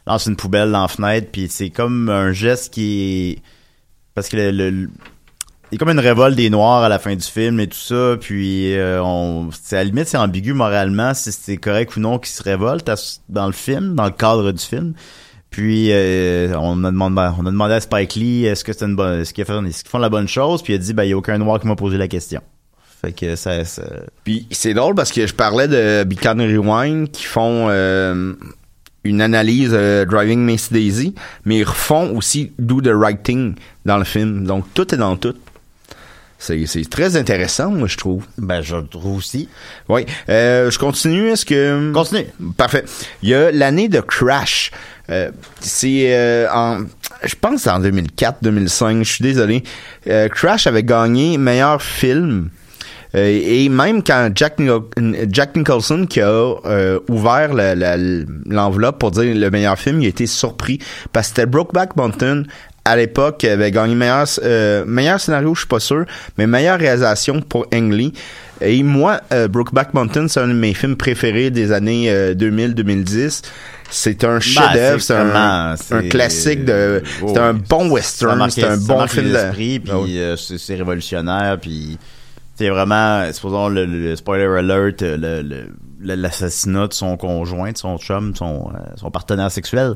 lance 0.06 0.26
une 0.28 0.36
poubelle 0.36 0.72
dans 0.72 0.84
la 0.84 0.88
fenêtre 0.88 1.28
puis 1.32 1.48
c'est 1.50 1.70
comme 1.70 2.10
un 2.10 2.32
geste 2.32 2.74
qui 2.74 3.34
est 3.40 3.42
parce 4.16 4.30
que 4.30 4.38
le, 4.38 4.52
le- 4.52 4.90
il 5.70 5.74
y 5.74 5.76
a 5.76 5.80
comme 5.80 5.90
une 5.90 6.00
révolte 6.00 6.38
des 6.38 6.50
noirs 6.50 6.82
à 6.84 6.88
la 6.88 6.98
fin 6.98 7.14
du 7.14 7.26
film 7.26 7.60
et 7.60 7.68
tout 7.68 7.78
ça 7.78 8.16
puis 8.18 8.74
euh, 8.78 9.02
on 9.04 9.50
c'est 9.52 9.76
à 9.76 9.80
la 9.80 9.84
limite 9.84 10.08
c'est 10.08 10.16
ambigu 10.16 10.54
moralement 10.54 11.14
si 11.14 11.30
c'est 11.34 11.58
correct 11.58 11.98
ou 11.98 12.00
non 12.00 12.20
qu'ils 12.20 12.30
se 12.34 12.42
révoltent 12.42 12.88
à 12.88 12.96
dans 13.28 13.48
le 13.48 13.52
film 13.52 13.96
dans 13.96 14.06
le 14.06 14.12
cadre 14.12 14.54
du 14.54 14.64
film 14.64 14.94
puis 15.58 15.88
euh, 15.92 16.54
on 16.60 16.84
a 16.84 16.92
demandé 16.92 17.32
on 17.40 17.48
a 17.48 17.50
demandé 17.50 17.74
à 17.74 17.80
Spike 17.80 18.14
Lee 18.14 18.46
est-ce 18.46 18.64
que 18.64 18.74
c'est 18.74 18.86
une 18.86 18.96
bonne 18.96 19.22
est-ce 19.22 19.34
qu'ils 19.34 19.44
font 19.44 19.98
la 19.98 20.10
bonne 20.10 20.28
chose? 20.28 20.62
Puis 20.62 20.74
il 20.74 20.76
a 20.76 20.80
dit 20.80 20.94
ben 20.94 21.04
il 21.04 21.10
y 21.10 21.14
a 21.14 21.18
aucun 21.18 21.36
noir 21.40 21.60
qui 21.60 21.66
m'a 21.66 21.76
posé 21.76 21.98
la 21.98 22.08
question 22.08 22.42
fait 23.02 23.12
que 23.12 23.36
ça, 23.36 23.66
ça 23.66 23.82
Puis 24.24 24.46
c'est 24.52 24.76
drôle 24.76 24.94
parce 24.94 25.12
que 25.12 25.26
je 25.26 25.34
parlais 25.34 25.68
de 25.68 26.04
Beacon 26.04 26.40
Rewind 26.40 27.10
qui 27.10 27.24
font 27.24 27.70
euh, 27.72 28.34
une 29.04 29.20
analyse 29.20 29.72
euh, 29.74 30.06
Driving 30.06 30.42
Miss 30.42 30.72
Daisy, 30.72 31.16
mais 31.44 31.58
ils 31.58 31.64
refont 31.64 32.16
aussi 32.16 32.52
Do 32.60 32.80
the 32.80 32.92
Right 32.94 33.24
Thing 33.24 33.56
dans 33.84 33.98
le 33.98 34.04
film. 34.04 34.46
Donc 34.46 34.66
tout 34.76 34.94
est 34.94 34.98
dans 34.98 35.16
tout. 35.18 35.34
C'est, 36.40 36.90
très 36.90 37.18
intéressant, 37.18 37.72
moi, 37.72 37.88
je 37.88 37.98
trouve. 37.98 38.24
ben 38.38 38.62
je 38.62 38.76
le 38.76 38.88
trouve 38.88 39.18
aussi 39.18 39.50
Oui. 39.90 40.06
Euh, 40.30 40.70
je 40.70 40.78
continue. 40.78 41.30
Est-ce 41.30 41.46
que... 41.46 41.92
Continue. 41.92 42.28
Parfait. 42.56 42.86
Il 43.24 43.30
y 43.30 43.34
a 43.34 43.52
l'année 43.52 43.90
de 43.90 44.00
Crash. 44.00 44.72
Euh, 45.10 45.32
c'est 45.60 46.14
euh, 46.16 46.48
en... 46.54 46.82
Je 47.24 47.36
pense 47.40 47.66
en 47.68 47.82
2004-2005. 47.82 49.00
Je 49.00 49.12
suis 49.12 49.24
désolé. 49.24 49.64
Euh, 50.08 50.30
Crash 50.30 50.68
avait 50.68 50.84
gagné 50.84 51.38
meilleur 51.38 51.82
film. 51.82 52.50
Euh, 53.16 53.40
et 53.44 53.70
même 53.70 54.04
quand 54.04 54.30
Jack, 54.36 54.60
Jack 55.30 55.56
Nicholson 55.56 56.06
qui 56.08 56.22
a 56.22 56.28
euh, 56.30 57.00
ouvert 57.10 57.52
l'enveloppe 57.54 59.00
pour 59.00 59.12
dire 59.12 59.34
le 59.34 59.50
meilleur 59.50 59.78
film, 59.78 60.02
il 60.02 60.06
a 60.06 60.10
été 60.10 60.28
surpris 60.28 60.80
parce 61.14 61.30
que 61.30 61.36
c'était 61.36 61.46
Brokeback 61.46 61.96
Mountain 61.96 62.44
à 62.88 62.96
l'époque 62.96 63.44
avait 63.44 63.72
gagné 63.72 63.96
meilleur 63.96 64.26
euh, 64.44 64.84
meilleur 64.86 65.20
scénario, 65.20 65.54
je 65.54 65.60
suis 65.62 65.68
pas 65.68 65.80
sûr, 65.80 66.06
mais 66.38 66.48
meilleure 66.48 66.80
réalisation 66.80 67.42
pour 67.42 67.68
Ang 67.74 67.92
Lee. 67.92 68.14
Et 68.62 68.82
moi, 68.82 69.22
euh, 69.34 69.48
Brokeback 69.48 69.94
Mountain, 69.94 70.28
c'est 70.28 70.40
un 70.40 70.48
de 70.48 70.54
mes 70.54 70.74
films 70.74 70.96
préférés 70.96 71.52
des 71.52 71.72
années 71.72 72.10
euh, 72.10 72.34
2000-2010. 72.34 73.44
C'est 73.90 74.24
un 74.24 74.40
chef-d'œuvre, 74.40 74.98
Ben, 75.10 75.76
c'est 75.78 75.84
c'est 75.86 75.94
un, 75.96 76.02
classique 76.10 76.66
de, 76.66 77.02
c'est 77.06 77.24
Oh, 77.24 77.38
un 77.40 77.54
bon 77.54 77.90
western, 77.90 78.50
c'est 78.50 78.64
un 78.66 78.78
bon 78.78 79.08
film 79.08 79.28
les 79.28 79.32
de, 79.32 79.38
esprits, 79.38 79.80
puis 79.80 79.94
oui. 79.94 80.20
euh, 80.20 80.36
c'est 80.36 80.76
révolutionnaire 80.76 81.58
puis 81.62 81.98
C'est 82.56 82.70
vraiment, 82.70 83.32
supposons 83.32 83.70
le, 83.70 83.86
le- 83.86 84.00
le 84.10 84.16
spoiler 84.16 84.46
alert, 84.46 85.02
euh, 85.04 85.16
le- 85.18 85.42
le- 85.48 85.68
le- 86.02 86.16
l'assassinat 86.16 86.88
de 86.88 86.94
son 86.94 87.16
conjoint, 87.16 87.72
de 87.72 87.78
son 87.78 87.98
chum, 87.98 88.32
de 88.32 88.38
son, 88.38 88.72
euh, 88.74 88.80
son 88.98 89.10
partenaire 89.12 89.52
sexuel. 89.52 89.94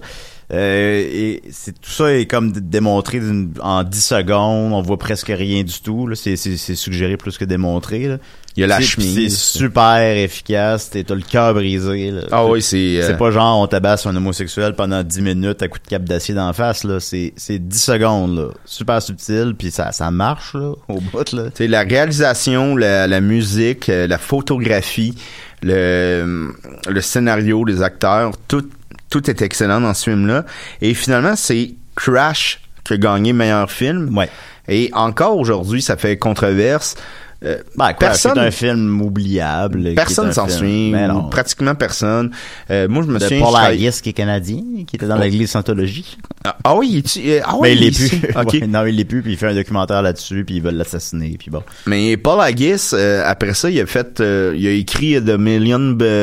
Euh, 0.53 0.99
et 1.09 1.43
c'est 1.49 1.79
tout 1.79 1.89
ça 1.91 2.13
est 2.13 2.25
comme 2.25 2.51
démontré 2.51 3.21
en 3.61 3.83
10 3.83 4.01
secondes, 4.03 4.73
on 4.73 4.81
voit 4.81 4.97
presque 4.97 5.27
rien 5.33 5.63
du 5.63 5.79
tout. 5.81 6.07
là. 6.07 6.15
C'est, 6.15 6.35
c'est, 6.35 6.57
c'est 6.57 6.75
suggéré 6.75 7.15
plus 7.15 7.37
que 7.37 7.45
démontré. 7.45 8.07
Là. 8.07 8.17
Il 8.57 8.59
y 8.59 8.63
a 8.65 8.67
la 8.67 8.81
chemise. 8.81 9.15
C'est 9.33 9.59
super 9.59 10.01
efficace. 10.17 10.89
T'es- 10.89 11.05
T'as 11.05 11.15
le 11.15 11.21
cœur 11.21 11.53
brisé. 11.53 12.11
Là. 12.11 12.21
Ah 12.33 12.45
oui, 12.45 12.61
c'est... 12.61 12.97
euh, 12.99 13.07
C'est 13.07 13.17
pas 13.17 13.31
genre 13.31 13.61
on 13.61 13.67
tabasse 13.67 14.05
un 14.05 14.13
homosexuel 14.13 14.75
pendant 14.75 15.03
10 15.03 15.21
minutes 15.21 15.61
à 15.61 15.69
coup 15.69 15.79
de 15.79 15.87
cap 15.87 16.03
d'acier 16.03 16.35
d'en 16.35 16.51
face 16.51 16.83
là, 16.83 16.99
c'est 16.99 17.31
c'est 17.37 17.57
10 17.59 17.81
secondes 17.81 18.35
là, 18.35 18.47
super 18.65 19.01
subtil 19.01 19.53
puis 19.57 19.71
ça 19.71 19.93
ça 19.93 20.11
marche 20.11 20.53
là 20.53 20.73
au 20.89 20.99
bout 20.99 21.31
là. 21.31 21.43
Tu 21.45 21.51
sais, 21.59 21.67
la 21.67 21.83
réalisation, 21.83 22.75
la, 22.75 23.07
la 23.07 23.21
musique, 23.21 23.87
euh, 23.87 24.05
la 24.05 24.17
photographie, 24.17 25.15
le, 25.63 26.51
le 26.89 27.01
scénario, 27.01 27.63
les 27.63 27.81
acteurs, 27.81 28.31
tout, 28.49 28.65
tout 29.11 29.29
est 29.29 29.43
excellent 29.43 29.79
dans 29.81 29.93
ce 29.93 30.09
film-là. 30.09 30.45
Et 30.81 30.95
finalement, 30.95 31.35
c'est 31.35 31.75
Crash 31.95 32.61
qui 32.83 32.93
a 32.93 32.97
gagné 32.97 33.33
meilleur 33.33 33.69
film. 33.71 34.17
Ouais. 34.17 34.29
Et 34.67 34.89
encore 34.93 35.37
aujourd'hui, 35.37 35.81
ça 35.81 35.97
fait 35.97 36.17
controverse. 36.17 36.95
Euh, 37.43 37.57
Ben, 37.75 37.91
personne, 37.97 38.33
c'est 38.35 38.39
un 38.39 38.51
film 38.51 39.01
oubliable. 39.01 39.95
personne 39.95 40.31
s'en 40.31 40.47
souvient, 40.47 41.27
pratiquement 41.31 41.73
personne. 41.73 42.29
Euh, 42.69 42.87
moi, 42.87 43.01
je 43.01 43.07
me 43.07 43.17
de 43.17 43.23
souviens... 43.23 43.41
Paul 43.41 43.55
Haggis 43.55 43.99
qui 44.03 44.09
est 44.09 44.13
canadien, 44.13 44.61
qui 44.85 44.95
était 44.95 45.07
dans 45.07 45.15
l'église 45.15 45.49
Scientologie. 45.49 46.19
Ah, 46.43 46.55
ah 46.63 46.75
oui, 46.75 46.89
il 46.91 46.97
est- 46.99 47.39
euh, 47.39 47.41
ah 47.43 47.55
oui, 47.55 47.69
mais 47.69 47.75
il 47.75 47.83
est 47.83 47.99
l'est 47.99 48.19
plus. 48.19 48.21
Ouais, 48.61 48.67
non, 48.67 48.85
il 48.85 48.95
l'est 48.95 49.05
plus, 49.05 49.23
puis 49.23 49.31
il 49.31 49.37
fait 49.37 49.47
un 49.47 49.55
documentaire 49.55 50.03
là-dessus, 50.03 50.43
puis 50.45 50.57
ils 50.57 50.61
veulent 50.61 50.75
l'assassiner, 50.75 51.35
puis 51.39 51.49
bon. 51.49 51.63
Mais 51.87 52.15
Paul 52.15 52.39
Haggis, 52.41 52.91
euh, 52.93 53.23
après 53.25 53.55
ça, 53.55 53.71
il 53.71 53.79
a 53.79 53.87
fait, 53.87 54.19
euh, 54.21 54.53
il 54.55 54.67
a 54.67 54.71
écrit 54.71 55.15
The 55.19 55.37
Million 55.39 55.79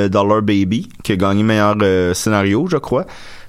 Dollar 0.08 0.42
Baby, 0.42 0.88
qui 1.02 1.12
a 1.12 1.16
gagné 1.16 1.42
meilleur 1.42 1.74
euh, 1.82 2.14
scénario, 2.14 2.68
je 2.70 2.76
crois, 2.76 3.06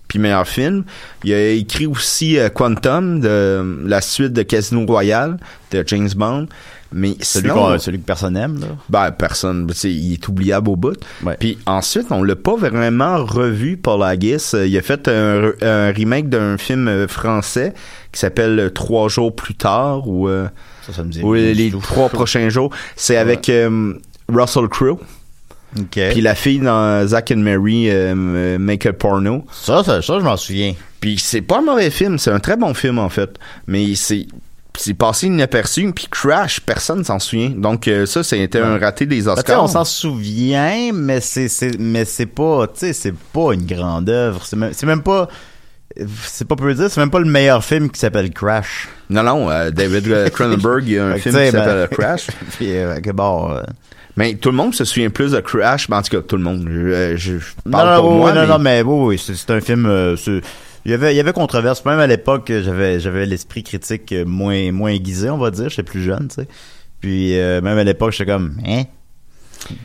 puis 0.10 0.20
meilleur 0.20 0.46
film. 0.46 0.84
Il 1.24 1.34
a 1.34 1.50
écrit 1.52 1.86
aussi 1.86 2.38
euh, 2.38 2.50
Quantum, 2.50 3.22
de 3.22 3.84
la 3.86 4.02
suite 4.02 4.34
de 4.34 4.42
Casino 4.42 4.86
Royale 4.86 5.38
de 5.72 5.82
James 5.88 6.10
Bond. 6.14 6.48
Mais 6.92 7.16
Celui, 7.22 7.50
sinon, 7.50 7.78
celui 7.78 8.00
que 8.00 8.06
personne 8.06 8.36
aime, 8.36 8.60
là. 8.60 8.68
ben, 8.90 9.12
personne, 9.12 9.72
il 9.84 10.14
est 10.14 10.28
oubliable 10.28 10.70
au 10.70 10.76
bout. 10.76 10.98
Ouais. 11.24 11.38
Puis 11.40 11.60
ensuite, 11.68 12.08
on 12.10 12.24
l'a 12.24 12.36
pas 12.36 12.56
vraiment 12.56 13.24
revu, 13.24 13.78
Paul 13.78 14.02
Haggis. 14.02 14.54
Il 14.66 14.76
a 14.76 14.82
fait 14.82 15.08
un, 15.08 15.52
un 15.62 15.92
remake 15.92 16.30
d'un 16.30 16.58
film 16.58 16.88
euh, 16.88 17.08
français 17.08 17.76
qui 18.12 18.20
s'appelle 18.20 18.60
euh, 18.60 18.70
Trois 18.72 19.08
jours 19.08 19.36
plus 19.36 19.54
tard 19.54 20.08
ou 20.08 20.28
euh, 20.28 20.48
Ça, 20.82 20.94
ça 20.94 21.04
me 21.04 21.12
dit. 21.12 21.22
les 21.54 21.70
trois 21.80 22.10
prochains 22.10 22.50
jours. 22.50 22.72
C'est 22.96 23.18
avec 23.18 23.50
euh, 23.50 23.94
Russell 24.28 24.68
Crowe. 24.68 24.98
Ok. 25.78 26.00
Puis 26.12 26.22
la 26.22 26.36
fille 26.36 26.60
dans 26.60 27.06
Zack 27.08 27.32
and 27.32 27.38
Mary 27.38 27.90
euh, 27.90 28.14
euh, 28.16 28.58
Make 28.60 28.86
a 28.86 28.94
Porno. 28.94 29.46
Ça, 29.52 29.84
ça, 29.84 30.02
ça, 30.02 30.20
je 30.20 30.24
m'en 30.24 30.38
souviens. 30.38 30.74
Puis 31.00 31.18
c'est 31.20 31.42
pas 31.42 31.60
un 31.60 31.62
mauvais 31.62 31.92
film, 31.92 32.18
c'est 32.18 32.32
un 32.32 32.40
très 32.40 32.58
bon 32.58 32.74
film 32.74 32.98
en 33.00 33.10
fait. 33.10 33.30
Mais 33.68 33.96
c'est 33.96 34.26
c'est 34.78 34.94
passé 34.94 35.28
inaperçu. 35.28 35.92
Puis 35.94 36.08
Crash, 36.10 36.62
personne 36.62 37.04
s'en 37.04 37.20
souvient. 37.20 37.50
Donc 37.50 37.88
euh, 37.88 38.06
ça, 38.06 38.24
c'était 38.24 38.60
un 38.60 38.78
raté 38.80 39.06
des 39.06 39.22
Ben, 39.24 39.32
Oscars. 39.34 39.64
on 39.64 39.68
s'en 39.68 39.84
souvient, 39.86 40.92
mais 40.94 41.20
c'est, 41.22 41.50
mais 41.80 42.06
c'est 42.06 42.26
pas, 42.26 42.68
tu 42.68 42.80
sais, 42.80 42.94
c'est 42.94 43.16
pas 43.16 43.54
une 43.54 43.66
grande 43.66 44.10
œuvre. 44.10 44.46
C'est 44.46 44.56
même, 44.56 44.72
même 44.84 45.04
pas, 45.04 45.28
c'est 46.24 46.48
pas 46.48 46.56
peu 46.56 46.74
dire, 46.74 46.90
c'est 46.90 47.00
même 47.02 47.12
pas 47.12 47.20
le 47.20 47.26
meilleur 47.30 47.64
film 47.64 47.90
qui 47.90 48.00
s'appelle 48.00 48.32
Crash. 48.32 48.88
Non, 49.10 49.24
non, 49.24 49.50
euh, 49.50 49.70
David 49.70 50.30
Cronenberg, 50.32 50.84
il 50.88 50.94
y 50.94 50.98
a 51.00 51.06
un 51.08 51.16
film 51.18 51.36
qui 51.36 51.42
sais, 51.42 51.52
s'appelle 51.52 51.88
ben- 51.90 51.98
Crash. 51.98 52.28
Puis, 52.58 52.72
euh, 52.72 53.00
que 53.02 53.12
bon, 53.12 53.60
Mais 54.18 54.34
tout 54.36 54.50
le 54.50 54.56
monde 54.58 54.74
se 54.76 54.84
souvient 54.86 55.10
plus 55.10 55.32
de 55.32 55.40
Crash. 55.40 55.90
Ben, 55.90 55.98
en 55.98 56.02
tout 56.02 56.10
cas, 56.12 56.22
tout 56.22 56.36
le 56.38 56.44
monde. 56.44 56.68
Je, 56.70 57.16
je 57.16 57.34
non, 57.66 57.72
parle 57.72 57.96
non, 57.96 58.02
pour 58.02 58.12
oui, 58.12 58.18
moi. 58.18 58.34
non, 58.34 58.42
mais- 58.42 58.48
non, 58.48 58.60
mais 58.60 58.82
oui, 58.82 59.06
oui, 59.16 59.24
c'est, 59.36 59.52
un 59.52 59.62
film, 59.62 59.86
euh, 59.86 60.16
il 60.86 60.92
y 60.92 60.94
avait, 60.94 61.14
il 61.14 61.18
y 61.18 61.20
avait 61.20 61.34
controverse. 61.34 61.84
Même 61.86 62.00
à 62.00 62.08
l'époque, 62.08 62.52
j'avais, 62.64 63.00
j'avais 63.00 63.26
l'esprit 63.26 63.64
critique 63.64 64.14
moins, 64.26 64.72
moins 64.72 64.90
aiguisé, 64.92 65.30
on 65.30 65.38
va 65.38 65.52
dire. 65.52 65.70
J'étais 65.70 65.84
plus 65.84 66.04
jeune, 66.04 66.28
tu 66.28 66.36
sais. 66.42 66.48
Puis, 67.00 67.38
euh, 67.40 67.62
même 67.62 67.78
à 67.78 67.84
l'époque, 67.84 68.12
j'étais 68.12 68.30
comme, 68.32 68.58
hein? 68.68 68.84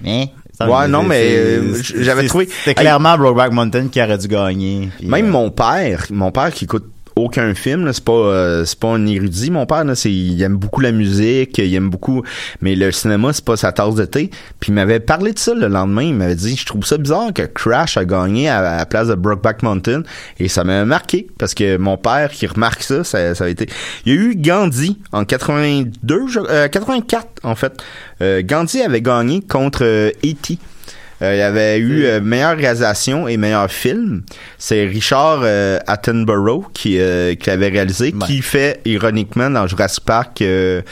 Hein? 0.06 0.24
Ça, 0.56 0.68
Ouais, 0.70 0.86
non, 0.88 1.02
mais, 1.02 1.20
euh, 1.36 1.74
j'avais 2.00 2.26
trouvé- 2.26 2.48
C'était 2.48 2.74
clairement 2.80 3.16
Brokeback 3.18 3.52
Mountain 3.52 3.88
qui 3.88 4.00
aurait 4.00 4.18
dû 4.18 4.28
gagner. 4.28 4.88
Puis, 4.98 5.08
Même 5.08 5.26
euh, 5.26 5.30
mon 5.30 5.50
père, 5.50 6.06
mon 6.10 6.30
père 6.30 6.52
qui 6.52 6.64
écoute 6.64 6.86
aucun 7.16 7.54
film, 7.54 7.90
c'est 7.92 8.04
pas 8.04 8.12
euh, 8.12 8.64
c'est 8.64 8.78
pas 8.78 8.88
un 8.88 9.06
érudit 9.06 9.50
mon 9.50 9.66
père 9.66 9.84
c'est 9.94 10.10
il 10.12 10.42
aime 10.42 10.56
beaucoup 10.56 10.80
la 10.80 10.92
musique, 10.92 11.58
il 11.58 11.74
aime 11.74 11.90
beaucoup 11.90 12.22
mais 12.60 12.74
le 12.74 12.90
cinéma 12.92 13.32
c'est 13.32 13.44
pas 13.44 13.56
sa 13.56 13.72
tasse 13.72 13.94
de 13.94 14.04
thé. 14.04 14.30
Puis 14.60 14.70
il 14.72 14.74
m'avait 14.74 15.00
parlé 15.00 15.32
de 15.32 15.38
ça 15.38 15.54
le 15.54 15.68
lendemain, 15.68 16.02
il 16.02 16.14
m'avait 16.14 16.34
dit 16.34 16.56
je 16.56 16.66
trouve 16.66 16.84
ça 16.84 16.96
bizarre 16.98 17.32
que 17.32 17.42
Crash 17.42 17.96
a 17.96 18.04
gagné 18.04 18.48
à, 18.48 18.62
la 18.78 18.86
place 18.86 19.08
de 19.08 19.14
Brokeback 19.14 19.62
Mountain 19.62 20.02
et 20.38 20.48
ça 20.48 20.64
m'a 20.64 20.84
marqué 20.84 21.28
parce 21.38 21.54
que 21.54 21.76
mon 21.76 21.96
père 21.96 22.30
qui 22.30 22.46
remarque 22.46 22.82
ça, 22.82 23.04
ça, 23.04 23.34
ça 23.34 23.44
a 23.44 23.48
été 23.48 23.68
il 24.06 24.12
y 24.14 24.16
a 24.16 24.20
eu 24.20 24.34
Gandhi 24.36 24.98
en 25.12 25.24
82 25.24 26.26
je- 26.28 26.40
euh, 26.40 26.68
84 26.68 27.26
en 27.42 27.54
fait. 27.54 27.82
Euh, 28.22 28.42
Gandhi 28.44 28.80
avait 28.82 29.02
gagné 29.02 29.40
contre 29.40 29.84
euh, 29.84 30.10
E.T. 30.24 30.58
Euh, 31.24 31.34
il 31.34 31.38
y 31.38 31.42
avait 31.42 31.78
eu 31.78 32.04
euh, 32.04 32.20
meilleure 32.20 32.56
réalisation 32.56 33.26
et 33.28 33.36
meilleur 33.36 33.70
film. 33.70 34.22
C'est 34.58 34.84
Richard 34.86 35.40
euh, 35.42 35.78
Attenborough 35.86 36.66
qui, 36.72 36.98
euh, 37.00 37.34
qui 37.34 37.48
l'avait 37.50 37.68
réalisé, 37.68 38.14
Ouais. 38.14 38.26
qui 38.26 38.42
fait 38.42 38.80
ironiquement 38.84 39.50
dans 39.50 39.66
Jurassic 39.66 40.04
Park, 40.04 40.42
euh, 40.42 40.82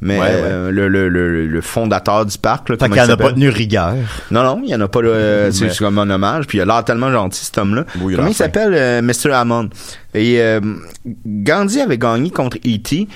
mais 0.00 0.18
Ouais, 0.18 0.24
ouais. 0.26 0.30
euh, 0.34 0.70
Le, 0.70 0.88
le, 0.88 1.08
le, 1.08 1.46
le 1.46 1.60
fondateur 1.60 2.26
du 2.26 2.36
parc. 2.38 2.68
Là, 2.70 2.76
Fait 2.80 2.88
qu'il 2.88 2.98
a 2.98 3.16
pas 3.16 3.32
tenu 3.32 3.48
rigueur. 3.48 3.94
Non, 4.30 4.42
non, 4.42 4.60
il 4.64 4.70
y 4.70 4.74
en 4.74 4.80
a 4.80 4.88
pas. 4.88 5.02
là, 5.02 5.50
c'est 5.52 5.66
Mais- 5.66 5.76
comme 5.76 5.98
un 5.98 6.10
hommage. 6.10 6.46
Puis 6.46 6.58
il 6.58 6.60
a 6.62 6.64
l'air 6.64 6.84
tellement 6.84 7.12
gentil 7.12 7.44
cet 7.44 7.58
homme-là. 7.58 7.84
Oui, 8.00 8.12
il 8.12 8.14
a 8.14 8.16
Comment 8.16 8.28
il 8.30 8.34
s'appelle, 8.34 8.72
euh, 8.74 9.02
Mr. 9.02 9.32
Hammond? 9.32 9.68
Et 10.14 10.40
euh, 10.40 10.60
Gandhi 11.26 11.80
avait 11.80 11.98
gagné 11.98 12.30
contre 12.30 12.56
E.T. 12.58 13.06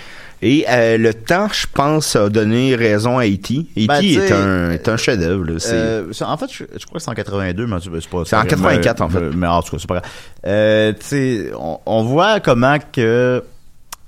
Et 0.42 0.66
euh, 0.68 0.98
le 0.98 1.14
temps, 1.14 1.48
je 1.50 1.66
pense, 1.72 2.14
a 2.14 2.28
donné 2.28 2.74
raison 2.74 3.18
à 3.18 3.26
E.T. 3.26 3.54
E.T. 3.76 3.86
Ben, 3.86 4.00
est 4.02 4.32
un, 4.32 4.70
est 4.70 4.88
un 4.88 4.96
chef-d'œuvre. 4.96 5.46
Euh, 5.72 6.12
en 6.20 6.36
fait, 6.36 6.46
je, 6.52 6.64
je 6.78 6.84
crois 6.86 6.98
que 6.98 7.04
c'est 7.04 7.10
en 7.10 7.14
82, 7.14 7.66
mais 7.66 7.76
c'est 7.82 7.90
pas. 8.08 8.22
C'est 8.26 8.36
en 8.36 8.40
pas- 8.42 8.46
84, 8.46 9.00
en 9.00 9.08
fait. 9.08 9.20
Mais, 9.20 9.36
mais 9.36 9.46
en 9.46 9.62
tout 9.62 9.72
cas, 9.72 9.76
c'est 9.80 9.86
pas 9.88 9.94
grave. 10.00 10.10
Euh, 10.46 10.92
tu 10.92 11.06
sais, 11.06 11.50
on, 11.58 11.80
on 11.86 12.02
voit 12.04 12.40
comment 12.40 12.76
que. 12.92 13.42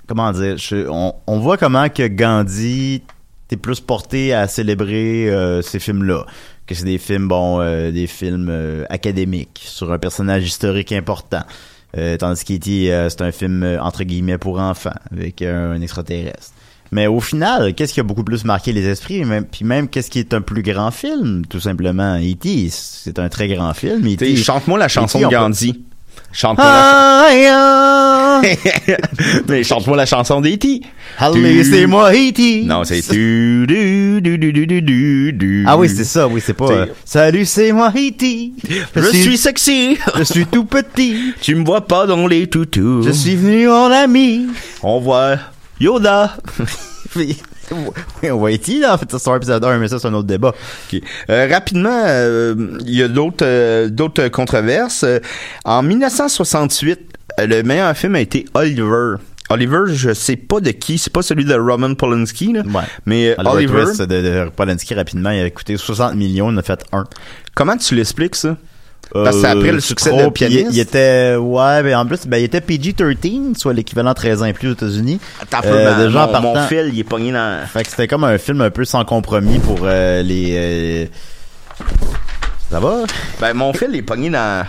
Comment 0.07 0.31
dire 0.31 0.57
je- 0.57 0.87
on, 0.89 1.13
on 1.27 1.39
voit 1.39 1.57
comment 1.57 1.87
que 1.89 2.07
Gandhi 2.07 3.03
t'es 3.47 3.57
plus 3.57 3.79
porté 3.79 4.33
à 4.33 4.47
célébrer 4.47 5.29
euh, 5.29 5.61
ces 5.63 5.79
films-là. 5.79 6.25
Que 6.67 6.75
c'est 6.75 6.85
des 6.85 6.99
films, 6.99 7.27
bon, 7.27 7.59
euh, 7.61 7.89
des 7.91 8.05
films 8.05 8.47
euh, 8.51 8.85
académiques 8.89 9.61
sur 9.65 9.91
un 9.91 9.97
personnage 9.97 10.45
historique 10.45 10.91
important. 10.91 11.41
Euh, 11.97 12.17
tandis 12.17 12.43
qu'E.T., 12.43 12.91
euh, 12.91 13.09
c'est 13.09 13.21
un 13.21 13.31
film 13.31 13.63
euh, 13.63 13.81
entre 13.81 14.03
guillemets 14.03 14.37
pour 14.37 14.59
enfants 14.59 14.93
avec 15.11 15.41
un 15.41 15.81
extraterrestre. 15.81 16.51
Mais 16.91 17.07
au 17.07 17.19
final, 17.19 17.73
qu'est-ce 17.75 17.93
qui 17.93 17.99
a 17.99 18.03
beaucoup 18.03 18.23
plus 18.23 18.45
marqué 18.45 18.73
les 18.73 18.87
esprits, 18.87 19.23
même, 19.23 19.45
puis 19.45 19.63
même 19.63 19.87
qu'est-ce 19.87 20.09
qui 20.09 20.19
est 20.19 20.33
un 20.33 20.41
plus 20.41 20.63
grand 20.63 20.89
film, 20.89 21.45
tout 21.47 21.59
simplement. 21.59 22.17
E.T., 22.17 22.69
c'est 22.71 23.19
un 23.19 23.29
très 23.29 23.47
grand 23.47 23.73
film. 23.73 24.05
E 24.07 24.13
E.T. 24.13 24.35
Chante-moi 24.37 24.79
la 24.79 24.87
chanson 24.87 25.19
E.T., 25.19 25.25
de 25.27 25.31
Gandhi. 25.31 25.83
Chante-moi 26.31 26.65
la 26.65 28.41
chanson. 28.41 28.41
Mais 29.49 29.63
chante-moi 29.63 29.97
la 29.97 30.05
chanson 30.05 30.41
d'E.T. 30.41 30.81
Allez, 31.17 31.63
c'est 31.63 31.87
moi 31.87 32.11
E.T. 32.13 32.63
Non, 32.65 32.83
c'est 32.83 33.01
tu. 33.01 33.65
Ah 35.65 35.77
oui, 35.77 35.89
c'est 35.89 36.03
ça, 36.03 36.27
oui, 36.27 36.41
c'est 36.45 36.53
pas. 36.53 36.71
Euh, 36.71 36.85
Salut, 37.03 37.45
c'est 37.45 37.71
moi 37.71 37.89
E.T. 37.89 38.51
Je, 38.95 39.01
suis 39.17 39.37
sexy. 39.37 39.97
Je 40.17 40.23
suis 40.23 40.45
tout 40.45 40.65
petit. 40.65 41.33
Tu 41.41 41.55
me 41.55 41.65
vois 41.65 41.81
pas 41.81 42.05
dans 42.05 42.27
les 42.27 42.47
toutous. 42.47 43.01
Je 43.03 43.11
suis 43.11 43.35
venu 43.35 43.69
en 43.69 43.91
ami. 43.91 44.47
On 44.83 44.99
voit 44.99 45.37
Yoda. 45.79 46.37
Oui, 47.71 48.29
on 48.31 48.37
voit 48.37 48.51
E.T. 48.51 48.79
là, 48.79 48.93
en 48.95 48.97
fait, 48.97 49.13
un 49.13 49.35
épisode 49.35 49.63
1, 49.63 49.77
mais 49.77 49.87
ça 49.87 49.99
c'est 49.99 50.07
un 50.07 50.13
autre 50.13 50.27
débat. 50.27 50.53
Ok. 50.91 51.01
Euh, 51.29 51.47
rapidement, 51.49 52.03
euh, 52.05 52.55
il 52.85 52.95
y 52.95 53.03
a 53.03 53.07
d'autres 53.07 53.45
euh, 53.45 53.89
d'autres 53.89 54.27
controverses. 54.29 55.03
Euh, 55.03 55.19
en 55.65 55.81
1968, 55.83 56.99
euh, 57.39 57.47
le 57.47 57.63
meilleur 57.63 57.95
film 57.95 58.15
a 58.15 58.21
été 58.21 58.45
Oliver. 58.53 59.15
Oliver, 59.51 59.79
je 59.87 60.13
sais 60.13 60.35
pas 60.35 60.59
de 60.59 60.69
qui, 60.69 60.99
c'est 60.99 61.11
pas 61.11 61.23
celui 61.23 61.43
de 61.43 61.55
Roman 61.55 61.95
Polanski, 61.95 62.53
là, 62.53 62.61
Ouais. 62.61 62.83
mais 63.07 63.29
euh, 63.31 63.35
Oliver, 63.39 63.73
Oliver, 63.73 63.83
Twist 63.85 64.01
de, 64.03 64.21
de 64.21 64.49
Polanski 64.55 64.93
rapidement, 64.93 65.31
il 65.31 65.41
a 65.43 65.49
coûté 65.49 65.75
60 65.75 66.13
millions, 66.15 66.51
il 66.51 66.53
en 66.53 66.57
a 66.57 66.61
fait 66.61 66.83
un. 66.91 67.03
comment 67.55 67.75
tu 67.75 67.95
l'expliques 67.95 68.35
ça? 68.35 68.57
Parce 69.13 69.35
que 69.37 69.41
c'est 69.41 69.47
après 69.47 69.71
le 69.71 69.79
succès 69.79 70.09
trop, 70.11 70.21
de 70.25 70.29
Pianiste. 70.29 70.67
Il, 70.69 70.75
il 70.75 70.79
était, 70.79 71.35
ouais, 71.35 71.81
ben 71.83 71.95
en 71.97 72.05
plus, 72.05 72.27
ben 72.27 72.37
il 72.37 72.43
était 72.43 72.61
PG-13, 72.61 73.57
soit 73.57 73.73
l'équivalent 73.73 74.13
13 74.13 74.43
ans 74.43 74.45
et 74.45 74.53
plus 74.53 74.69
aux 74.69 74.73
États-Unis. 74.73 75.19
Attends, 75.41 75.61
Euh, 75.65 75.71
euh, 75.99 76.05
déjà, 76.07 76.27
mon, 76.27 76.41
mon 76.53 76.67
fil, 76.67 76.91
il 76.93 76.99
est 76.99 77.03
pogné 77.03 77.31
dans... 77.31 77.65
Fait 77.67 77.83
que 77.83 77.89
c'était 77.89 78.07
comme 78.07 78.23
un 78.23 78.37
film 78.37 78.61
un 78.61 78.69
peu 78.69 78.85
sans 78.85 79.03
compromis 79.05 79.57
pour 79.59 79.79
euh, 79.83 80.21
les. 80.21 80.55
euh, 80.55 81.05
Ça 82.69 82.79
va? 82.79 82.97
Ben, 83.41 83.53
mon 83.53 83.73
fil, 83.73 83.89
il 83.91 83.97
est 83.97 84.01
pogné 84.03 84.29
dans, 84.29 84.65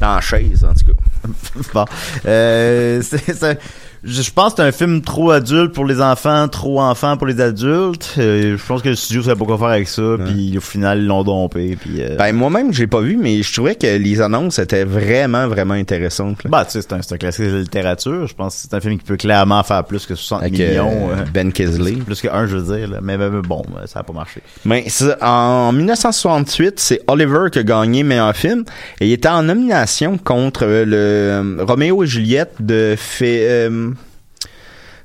dans 0.00 0.14
la 0.16 0.20
chaise, 0.20 0.64
en 0.68 0.74
tout 0.74 0.92
cas. 0.92 1.28
bon. 1.74 1.84
Euh, 2.26 3.00
c'est- 3.02 3.32
c'est- 3.34 3.58
je 4.04 4.22
je 4.22 4.30
pense 4.32 4.54
que 4.54 4.62
c'est 4.62 4.68
un 4.68 4.72
film 4.72 5.00
trop 5.02 5.30
adulte 5.30 5.72
pour 5.72 5.84
les 5.84 6.00
enfants, 6.00 6.46
trop 6.48 6.80
enfant 6.80 7.16
pour 7.16 7.26
les 7.26 7.40
adultes. 7.40 8.14
Euh, 8.18 8.56
je 8.56 8.64
pense 8.66 8.82
que 8.82 8.90
le 8.90 8.94
studio 8.94 9.22
savait 9.22 9.36
pas 9.38 9.44
quoi 9.44 9.58
faire 9.58 9.66
avec 9.68 9.88
ça, 9.88 10.02
puis 10.24 10.56
au 10.56 10.60
final 10.60 10.98
ils 11.00 11.06
l'ont 11.06 11.24
dompé. 11.24 11.76
Puis, 11.80 12.00
euh, 12.02 12.16
Ben, 12.16 12.32
moi-même, 12.34 12.72
j'ai 12.72 12.86
pas 12.86 13.00
vu, 13.00 13.16
mais 13.16 13.42
je 13.42 13.52
trouvais 13.52 13.74
que 13.74 13.86
les 13.86 14.20
annonces 14.20 14.58
étaient 14.58 14.84
vraiment, 14.84 15.48
vraiment 15.48 15.74
intéressantes. 15.74 16.44
là. 16.44 16.50
bah, 16.50 16.64
tu 16.64 16.72
sais, 16.72 16.82
c'est 16.82 16.92
un, 16.92 16.98
un 16.98 17.16
classique 17.18 17.46
de 17.46 17.50
la 17.52 17.58
littérature. 17.60 18.26
Je 18.26 18.34
pense 18.34 18.54
que 18.54 18.60
c'est 18.62 18.74
un 18.74 18.80
film 18.80 18.98
qui 18.98 19.04
peut 19.04 19.16
clairement 19.16 19.62
faire 19.62 19.82
plus 19.84 20.06
que 20.06 20.14
60 20.14 20.42
Avec 20.42 20.52
millions. 20.52 21.10
euh, 21.10 21.14
euh, 21.20 21.24
Ben 21.32 21.52
Kisley. 21.52 21.92
plus 21.92 22.20
que 22.20 22.28
un, 22.28 22.46
je 22.46 22.56
veux 22.56 22.76
dire. 22.78 22.88
là. 22.88 22.98
Mais, 23.02 23.16
mais- 23.18 23.28
bon, 23.42 23.62
euh, 23.76 23.86
ça 23.86 24.00
a 24.00 24.02
pas 24.02 24.12
marché. 24.12 24.42
Mais 24.64 24.84
en 25.20 25.72
1968, 25.72 26.78
c'est 26.78 27.00
Oliver 27.08 27.46
qui 27.50 27.58
a 27.58 27.62
gagné 27.62 28.02
meilleur 28.02 28.34
film 28.36 28.64
et 29.00 29.06
il 29.08 29.12
était 29.12 29.28
en 29.28 29.42
nomination 29.42 30.18
contre 30.18 30.64
le 30.64 30.96
euh, 30.96 31.56
Roméo 31.66 32.04
et 32.04 32.06
Juliette 32.06 32.54
de 32.60 32.94
fait, 32.96 33.40
euh, 33.48 33.87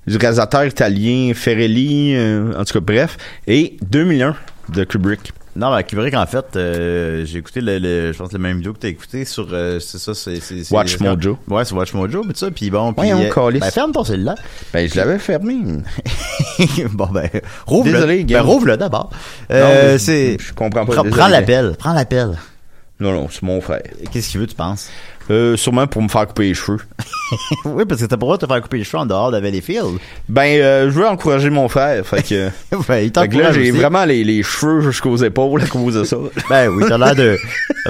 du 0.08 0.18
réalisateur 0.18 0.66
italien 0.66 1.32
Ferrelli, 1.34 2.14
euh, 2.16 2.54
en 2.60 2.64
tout 2.66 2.74
cas 2.74 2.80
bref, 2.80 3.18
et 3.48 3.78
2 3.90 4.04
millions 4.04 4.36
de 4.70 4.84
Kubrick. 4.84 5.32
Non, 5.56 5.76
mais 5.76 5.84
Kubrick, 5.84 6.16
en 6.16 6.26
fait, 6.26 6.46
euh, 6.56 7.26
j'ai 7.26 7.38
écouté 7.38 7.62
le, 7.62 7.78
le- 7.78 8.12
je 8.12 8.18
pense 8.18 8.32
la 8.34 8.40
même 8.40 8.58
vidéo 8.58 8.74
que 8.74 8.80
t'as 8.80 8.88
écouté 8.88 9.24
sur, 9.24 9.48
euh, 9.52 9.80
c'est 9.80 10.00
ça, 10.00 10.16
c'est, 10.16 10.40
Watch 10.72 11.00
Mojo. 11.00 11.38
Ouais, 11.48 11.64
c'est 11.64 11.76
Watch 11.76 11.94
Mojo, 11.94 12.24
mais 12.28 12.34
ça, 12.34 12.50
puis 12.50 12.72
bon, 12.72 12.92
Voyons, 12.98 13.22
euh, 13.22 13.30
câlisse. 13.30 13.62
ben, 13.62 13.70
ferme 13.70 13.92
ton 13.92 14.04
cellulaire. 14.04 14.34
Ben 14.74 14.90
je 14.90 14.96
l'avais 14.96 15.20
fermé. 15.20 15.58
bon, 16.94 17.06
ben, 17.08 17.30
rouvre-le. 17.68 17.92
Désolé, 17.94 18.24
ben, 18.24 18.42
rouvre-le 18.42 18.78
d'abord. 18.78 19.12
Euh, 19.52 20.00
c'est, 20.00 20.38
je 20.40 20.54
comprends 20.54 20.86
pas. 20.88 21.04
prends 21.04 21.28
l'appel, 21.28 21.76
prends 21.78 21.94
l'appel. 21.94 22.32
Non 23.00 23.12
non, 23.12 23.28
c'est 23.30 23.44
mon 23.44 23.60
frère. 23.60 23.82
Qu'est-ce 24.12 24.30
qu'il 24.30 24.40
veut, 24.40 24.48
tu 24.48 24.56
penses? 24.56 24.90
Euh, 25.30 25.56
sûrement 25.56 25.88
pour 25.88 26.02
me 26.02 26.10
faire 26.10 26.28
couper 26.28 26.44
les 26.44 26.54
cheveux. 26.54 26.80
oui, 27.66 27.86
parce 27.88 28.02
que 28.02 28.06
t'as 28.06 28.18
pas 28.18 28.26
le 28.26 28.28
droit 28.28 28.38
de 28.38 28.46
te 28.46 28.52
faire 28.52 28.62
couper 28.62 28.78
les 28.78 28.84
cheveux 28.84 29.02
en 29.02 29.06
dehors 29.06 29.32
de 29.32 29.38
Valleyfield. 29.38 29.98
Ben 30.28 30.62
euh, 30.62 30.92
je 30.92 31.00
veux 31.00 31.08
encourager 31.08 31.50
mon 31.50 31.70
frère, 31.70 32.06
fait 32.06 32.24
que, 32.24 32.50
ben, 32.88 32.98
il 32.98 33.12
fait 33.14 33.28
que 33.28 33.38
là 33.38 33.54
j'ai 33.54 33.72
vraiment 33.72 34.06
les, 34.06 34.24
les 34.24 34.44
cheveux 34.44 34.82
jusqu'aux 34.82 35.18
épaules 35.18 35.62
à 35.62 35.68
cause 35.68 35.96
de 35.96 36.04
ça. 36.04 36.18
Ben 36.50 36.70
oui, 36.70 36.84
t'as 36.88 36.98
l'air 36.98 37.16
de, 37.16 37.38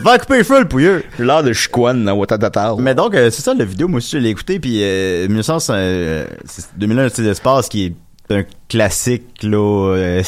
faire 0.02 0.20
couper 0.20 0.38
les 0.38 0.44
cheveux, 0.44 0.60
le 0.60 0.68
pouilleux. 0.68 1.04
J'ai 1.18 1.26
l'air 1.26 1.44
de 1.44 1.54
chicoine 1.54 2.06
dans 2.06 2.14
Watatata. 2.14 2.76
Mais 2.80 2.96
donc, 2.96 3.16
euh, 3.16 3.30
c'est 3.32 3.42
ça, 3.42 3.54
la 3.54 3.66
vidéo, 3.66 3.88
moi 3.88 3.98
aussi, 3.98 4.12
je 4.12 4.18
l'ai 4.18 4.30
écouté, 4.30 4.60
puis 4.60 4.80
euh, 4.82 5.28
1900, 5.28 5.74
euh, 5.76 6.26
c'est 6.46 6.66
2001, 6.78 7.10
c'est 7.10 7.22
l'espace 7.24 7.68
qui 7.68 7.86
est 7.86 8.34
un 8.34 8.44
classique, 8.70 9.44
là. 9.44 10.22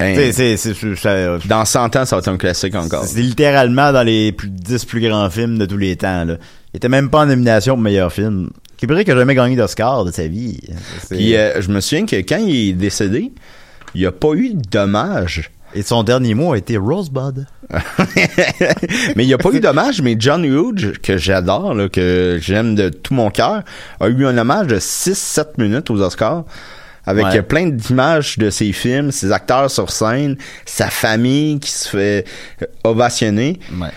Euh, 0.00 0.32
c'est- 0.32 1.46
Dans 1.48 1.64
100 1.64 1.96
ans, 1.96 2.04
ça 2.04 2.16
va 2.16 2.20
être 2.20 2.28
un 2.28 2.36
classique 2.36 2.74
encore. 2.74 3.04
c'est 3.04 3.20
littéralement 3.20 3.92
dans 3.92 4.02
les 4.02 4.32
plus, 4.32 4.48
10 4.48 4.84
plus 4.84 5.00
grands 5.00 5.28
films 5.30 5.58
de 5.58 5.66
tous 5.66 5.76
les 5.76 5.96
temps, 5.96 6.24
là. 6.24 6.36
Il 6.72 6.76
était 6.76 6.88
même 6.88 7.10
pas 7.10 7.20
en 7.20 7.26
nomination 7.26 7.74
pour 7.74 7.82
meilleur 7.82 8.12
film. 8.12 8.50
Kubrick 8.78 9.08
a 9.08 9.16
jamais 9.16 9.34
gagné 9.34 9.56
d'Oscar 9.56 10.04
de 10.04 10.10
sa 10.12 10.26
vie. 10.28 10.60
Puis 11.10 11.36
euh, 11.36 11.60
je 11.60 11.68
me 11.70 11.80
souviens 11.80 12.06
que 12.06 12.16
quand 12.16 12.38
il 12.38 12.70
est 12.70 12.72
décédé, 12.72 13.32
il 13.94 14.00
n'y 14.00 14.06
a 14.06 14.12
pas 14.12 14.32
eu 14.34 14.54
d'hommage. 14.54 15.50
Et 15.74 15.82
son 15.82 16.02
dernier 16.02 16.34
mot 16.34 16.52
a 16.52 16.58
été 16.58 16.76
Rosebud. 16.76 17.46
mais 19.16 19.24
il 19.24 19.26
n'y 19.26 19.34
a 19.34 19.38
pas 19.38 19.50
eu 19.52 19.60
d'hommage, 19.60 20.02
mais 20.02 20.16
John 20.18 20.44
Hughes, 20.44 20.98
que 21.02 21.16
j'adore, 21.16 21.74
que 21.92 22.38
j'aime 22.40 22.74
de 22.74 22.88
tout 22.88 23.14
mon 23.14 23.30
cœur, 23.30 23.62
a 24.00 24.08
eu 24.08 24.26
un 24.26 24.36
hommage 24.38 24.66
de 24.68 24.78
6-7 24.78 25.58
minutes 25.58 25.90
aux 25.90 26.00
Oscars. 26.00 26.44
Avec 27.06 27.24
Ouais. 27.26 27.38
euh, 27.38 27.42
plein 27.42 27.66
d'images 27.68 28.36
de 28.38 28.50
ses 28.50 28.72
films, 28.72 29.10
ses 29.10 29.32
acteurs 29.32 29.70
sur 29.70 29.90
scène, 29.90 30.36
sa 30.66 30.88
famille 30.88 31.58
qui 31.58 31.70
se 31.70 31.88
fait 31.88 32.24
euh, 32.62 32.66
ovationner. 32.84 33.58
Ouais. 33.80 33.88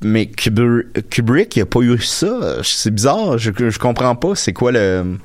Mais 0.00 0.24
Kubr- 0.24 0.84
Kubrick, 1.10 1.56
il 1.56 1.62
a 1.62 1.66
pas 1.66 1.80
eu 1.80 1.98
ça. 2.00 2.56
C'est 2.62 2.92
bizarre. 2.92 3.38
Je, 3.38 3.50
je 3.56 3.78
comprends 3.78 4.14
pas. 4.16 4.34
C'est 4.34 4.52
quoi 4.52 4.72
le... 4.72 5.16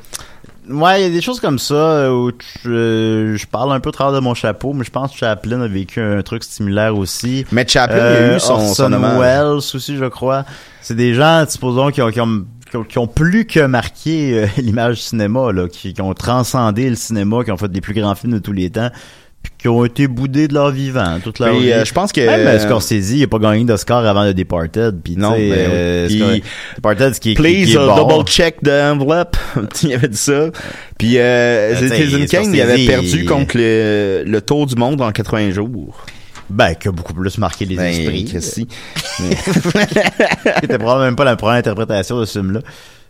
Ouais, 0.69 0.99
il 1.01 1.03
y 1.03 1.07
a 1.07 1.09
des 1.09 1.21
choses 1.21 1.39
comme 1.39 1.59
ça 1.59 1.73
euh, 1.75 2.09
où 2.11 2.31
tu- 2.33 2.67
euh, 2.67 3.37
je 3.37 3.47
parle 3.47 3.71
un 3.71 3.79
peu 3.79 3.87
au 3.87 3.91
travers 3.93 4.13
de 4.13 4.19
mon 4.19 4.33
chapeau, 4.33 4.73
mais 4.73 4.83
je 4.83 4.91
pense 4.91 5.13
que 5.13 5.17
Chaplin 5.17 5.61
a 5.61 5.67
vécu 5.67 6.01
un 6.01 6.21
truc 6.23 6.43
similaire 6.43 6.97
aussi. 6.97 7.45
Mais 7.53 7.65
Chaplin, 7.65 7.95
il 7.97 8.01
a 8.01 8.35
eu 8.35 8.39
son, 8.41 8.53
Orson 8.55 8.91
son. 8.91 9.19
Welles 9.19 9.45
aussi, 9.45 9.95
je 9.95 10.05
crois. 10.05 10.43
C'est 10.81 10.95
des 10.95 11.13
gens, 11.13 11.45
supposons, 11.47 11.89
qui 11.91 12.01
ont, 12.01 12.11
qui 12.11 12.19
ont, 12.19 12.45
qui 12.89 12.97
ont, 12.97 13.07
plus 13.07 13.45
que 13.45 13.65
marqué 13.65 14.33
euh, 14.33 14.47
l'image 14.57 14.95
du 14.95 15.01
cinéma, 15.01 15.51
là, 15.51 15.67
qui, 15.67 15.93
qui 15.93 16.01
ont 16.01 16.13
transcendé 16.13 16.89
le 16.89 16.95
cinéma, 16.95 17.43
qui 17.43 17.51
ont 17.51 17.57
fait 17.57 17.71
des 17.71 17.81
plus 17.81 17.93
grands 17.93 18.15
films 18.15 18.33
de 18.33 18.39
tous 18.39 18.51
les 18.53 18.69
temps, 18.69 18.89
puis 19.43 19.51
qui 19.59 19.67
ont 19.69 19.85
été 19.85 20.07
boudés 20.07 20.47
de 20.47 20.53
leur 20.55 20.71
vivant 20.71 21.19
toute 21.23 21.39
leur 21.39 21.55
vie. 21.55 21.71
euh, 21.71 21.85
je 21.85 21.93
pense 21.93 22.11
que- 22.11 22.19
Même 22.21 22.47
euh, 22.47 22.59
Scorsese, 22.59 23.11
il 23.11 23.23
a 23.23 23.27
pas 23.27 23.39
gagné 23.39 23.63
d'Oscar 23.63 24.05
avant 24.05 24.29
The 24.29 24.35
Departed, 24.35 24.99
puis 25.03 25.15
Non, 25.15 25.31
ben 25.31 25.39
oui. 25.41 25.51
euh, 25.55 26.07
Puis- 26.07 26.43
Departed, 26.75 27.13
ce 27.15 27.19
qui 27.19 27.31
est, 27.31 27.35
qui- 27.35 27.41
Please 27.41 27.65
qui 27.65 27.71
est 27.73 27.75
uh, 27.75 27.87
bon. 27.87 28.07
double 28.07 28.27
check 28.27 28.57
the 28.63 28.69
envelope. 28.69 29.37
il 29.83 29.93
avait 29.93 30.07
dit 30.09 30.17
ça. 30.17 30.49
Puis 30.97 31.13
euh, 31.17 31.75
Ben, 31.79 31.89
Citizen 31.89 32.25
Kane, 32.27 32.53
il 32.53 32.61
avait 32.61 32.85
perdu 32.85 33.25
contre 33.25 33.57
le, 33.57 34.23
le 34.25 34.41
tour 34.41 34.65
du 34.65 34.75
monde 34.75 35.01
en 35.01 35.11
80 35.11 35.51
jours. 35.51 36.03
Ben, 36.49 36.75
qui 36.75 36.87
a 36.87 36.91
beaucoup 36.91 37.13
plus 37.13 37.37
marqué 37.37 37.65
les 37.65 37.75
Ben, 37.75 37.85
esprits. 37.87 38.27
C'était 38.27 38.67
probablement 40.77 40.99
même 40.99 41.15
pas 41.15 41.25
la 41.25 41.35
première 41.35 41.57
interprétation 41.57 42.19
de 42.19 42.25
ce 42.25 42.39
film-là. 42.39 42.61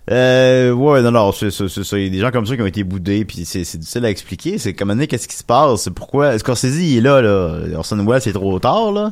Euh, 0.09 0.71
ouais, 0.71 1.01
non, 1.01 1.11
non, 1.11 1.31
c'est 1.33 1.51
ça. 1.51 1.65
Il 1.97 2.03
y 2.03 2.07
a 2.07 2.09
des 2.09 2.19
gens 2.19 2.31
comme 2.31 2.45
ça 2.45 2.55
qui 2.55 2.61
ont 2.61 2.65
été 2.67 2.83
boudés, 2.83 3.25
puis 3.25 3.43
c'est 3.45 3.65
c'est 3.65 3.77
difficile 3.77 4.05
à 4.05 4.09
expliquer. 4.09 4.57
C'est 4.57 4.73
comme 4.73 5.05
qu'est-ce 5.05 5.27
qui 5.27 5.35
se 5.35 5.43
passe? 5.43 5.81
C'est 5.81 5.91
pourquoi... 5.93 6.37
Scorsese, 6.39 6.77
il 6.77 6.97
est 6.97 7.01
là, 7.01 7.21
là. 7.21 7.59
Orson 7.75 8.03
Welles, 8.05 8.21
c'est 8.21 8.31
trop 8.33 8.57
tard, 8.59 8.91
là. 8.91 9.11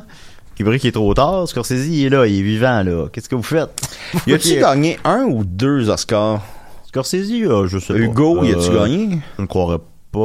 Kubrick, 0.56 0.82
il 0.84 0.88
est 0.88 0.92
trop 0.92 1.12
tard. 1.12 1.46
Scorsese, 1.46 1.86
il 1.86 2.06
est 2.06 2.08
là, 2.08 2.26
il 2.26 2.38
est 2.38 2.42
vivant, 2.42 2.82
là. 2.82 3.08
Qu'est-ce 3.12 3.28
que 3.28 3.34
vous 3.34 3.42
faites? 3.42 3.68
Y 4.26 4.32
a-tu 4.32 4.58
gagné 4.58 4.98
un 5.04 5.24
ou 5.24 5.44
deux 5.44 5.90
Oscars? 5.90 6.40
Scorsese, 6.88 7.30
euh, 7.30 7.66
je 7.66 7.78
sais 7.78 7.92
pas. 7.92 7.98
Hugo, 7.98 8.42
y 8.42 8.52
a-tu 8.52 8.70
Euh, 8.70 8.82
gagné? 8.84 9.18
Je 9.36 9.42
ne 9.42 9.46
croirais 9.46 9.78
pas, 9.78 9.84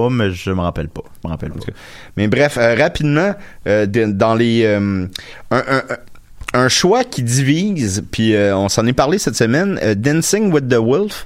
mais 0.09 0.31
je 0.31 0.51
me 0.51 0.61
rappelle 0.61 0.87
pas. 0.89 1.01
Je 1.23 1.27
me 1.27 1.31
rappelle 1.31 1.51
pas. 1.51 1.59
Mais 2.17 2.27
bref, 2.27 2.57
euh, 2.57 2.75
rapidement, 2.75 3.33
euh, 3.67 3.85
dans 3.85 4.35
les... 4.35 4.63
euh, 4.63 5.05
un, 5.51 5.57
un- 5.57 5.83
un 6.53 6.67
choix 6.67 7.03
qui 7.05 7.23
divise, 7.23 8.03
puis 8.11 8.33
on 8.35 8.67
s'en 8.69 8.85
est 8.85 8.93
parlé 8.93 9.17
cette 9.19 9.35
semaine, 9.35 9.79
Dancing 9.95 10.51
with 10.51 10.67
the 10.67 10.75
Wolf, 10.75 11.25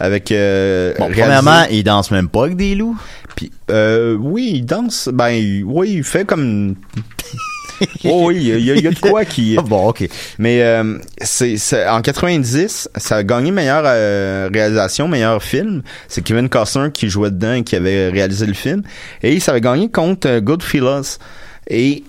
avec... 0.00 0.32
euh, 0.32 0.92
Bon, 0.98 1.08
premièrement, 1.10 1.64
il 1.70 1.84
danse 1.84 2.10
même 2.10 2.28
pas 2.28 2.44
avec 2.44 2.56
des 2.56 2.74
loups. 2.74 2.96
Puis, 3.36 3.52
euh, 3.70 4.16
oui, 4.20 4.50
il 4.54 4.64
danse. 4.66 5.08
Ben, 5.12 5.62
oui, 5.64 5.92
il 5.98 6.04
fait 6.04 6.24
comme. 6.24 6.74
oh, 8.04 8.26
oui, 8.28 8.36
il 8.36 8.42
y, 8.64 8.70
a- 8.70 8.74
y 8.74 8.78
y 8.78 8.82
de 8.82 8.98
quoi 8.98 9.24
qui. 9.24 9.56
Ah 9.58 9.62
bon, 9.66 9.88
ok. 9.88 10.08
Mais 10.38 10.62
euh, 10.62 10.98
c'est 11.22 11.56
c'est- 11.56 11.86
en 11.88 12.00
90, 12.02 12.88
ça 12.96 13.16
a 13.16 13.22
gagné 13.22 13.50
meilleure 13.50 13.84
euh, 13.86 14.48
réalisation, 14.52 15.08
meilleur 15.08 15.42
film. 15.42 15.82
C'est 16.08 16.22
Kevin 16.22 16.48
Costner 16.48 16.90
qui 16.92 17.08
jouait 17.08 17.30
dedans 17.30 17.54
et 17.54 17.64
qui 17.64 17.76
avait 17.76 18.08
réalisé 18.10 18.46
le 18.46 18.54
film. 18.54 18.82
Et 19.22 19.40
ça 19.40 19.52
avait 19.52 19.60
gagné 19.60 19.90
contre 19.90 20.28
euh, 20.28 20.40
Goodfellas. 20.40 21.18
Et 21.68 22.04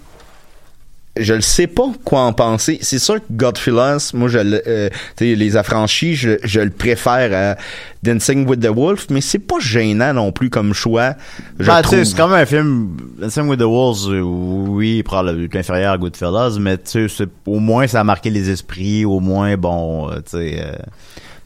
je 1.17 1.33
ne 1.33 1.39
sais 1.41 1.67
pas 1.67 1.87
quoi 2.03 2.21
en 2.21 2.33
penser. 2.33 2.77
C'est 2.81 2.99
sûr 2.99 3.15
que 3.15 3.23
Godfellas, 3.31 4.11
moi, 4.13 4.27
je 4.27 4.39
le- 4.39 4.61
euh, 4.67 4.89
les 5.19 5.55
affranchis, 5.57 6.15
je, 6.15 6.31
je 6.43 6.59
le 6.59 6.69
préfère 6.71 7.31
à 7.33 7.55
Dancing 8.03 8.45
with 8.47 8.59
the 8.61 8.67
Wolf, 8.67 9.07
mais 9.09 9.21
c'est 9.21 9.39
pas 9.39 9.55
gênant 9.59 10.13
non 10.13 10.31
plus 10.31 10.49
comme 10.49 10.73
choix. 10.73 11.13
Je 11.59 11.65
Ben, 11.67 11.81
trouve. 11.81 12.03
c'est 12.03 12.17
quand 12.17 12.27
même 12.27 12.41
un 12.41 12.45
film, 12.45 12.97
Dancing 13.19 13.47
with 13.47 13.59
the 13.59 13.63
Wolves, 13.63 14.09
euh, 14.13 14.21
oui, 14.21 14.97
il 14.97 15.03
prend 15.03 15.21
le- 15.21 15.47
l'inférieur 15.51 15.93
à 15.93 15.97
Goodfellas, 15.97 16.57
mais 16.59 16.77
tu 16.77 17.07
sais, 17.07 17.25
au 17.45 17.59
moins 17.59 17.87
ça 17.87 18.01
a 18.01 18.03
marqué 18.03 18.29
les 18.29 18.49
esprits, 18.49 19.05
au 19.05 19.19
moins, 19.21 19.55
bon, 19.57 20.09
euh, 20.09 20.15
tu 20.15 20.37
sais, 20.37 20.57
euh, 20.59 20.73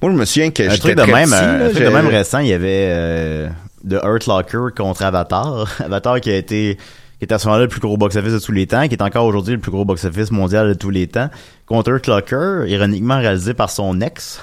Moi, 0.01 0.11
je 0.11 0.17
me 0.17 0.25
souviens 0.25 0.49
que 0.49 0.63
un 0.63 0.77
truc 0.77 0.95
de 0.95 1.01
très 1.03 1.11
même, 1.11 1.29
petit, 1.29 1.35
un, 1.35 1.57
là, 1.57 1.65
un 1.65 1.69
truc 1.69 1.83
de 1.83 1.89
même 1.89 2.07
récent, 2.07 2.39
il 2.39 2.47
y 2.47 2.53
avait 2.53 2.87
euh, 2.89 3.49
The 3.87 3.95
Hurt 4.03 4.25
Locker 4.27 4.67
contre 4.75 5.03
Avatar, 5.03 5.67
Avatar 5.85 6.21
qui 6.21 6.31
a 6.31 6.35
été 6.37 6.77
qui 7.19 7.25
est 7.25 7.33
à 7.33 7.37
ce 7.37 7.47
moment-là 7.47 7.63
le 7.63 7.69
plus 7.69 7.81
gros 7.81 7.97
box-office 7.97 8.33
de 8.33 8.39
tous 8.39 8.53
les 8.53 8.65
temps, 8.65 8.87
qui 8.87 8.95
est 8.95 9.01
encore 9.01 9.25
aujourd'hui 9.25 9.53
le 9.53 9.59
plus 9.59 9.71
gros 9.71 9.83
box-office 9.83 10.31
mondial 10.31 10.69
de 10.69 10.73
tous 10.73 10.89
les 10.89 11.07
temps, 11.07 11.29
contre 11.65 11.91
Hurt 11.91 12.07
Locker, 12.07 12.63
ironiquement 12.67 13.17
réalisé 13.17 13.53
par 13.53 13.69
son 13.69 13.99
ex, 13.99 14.41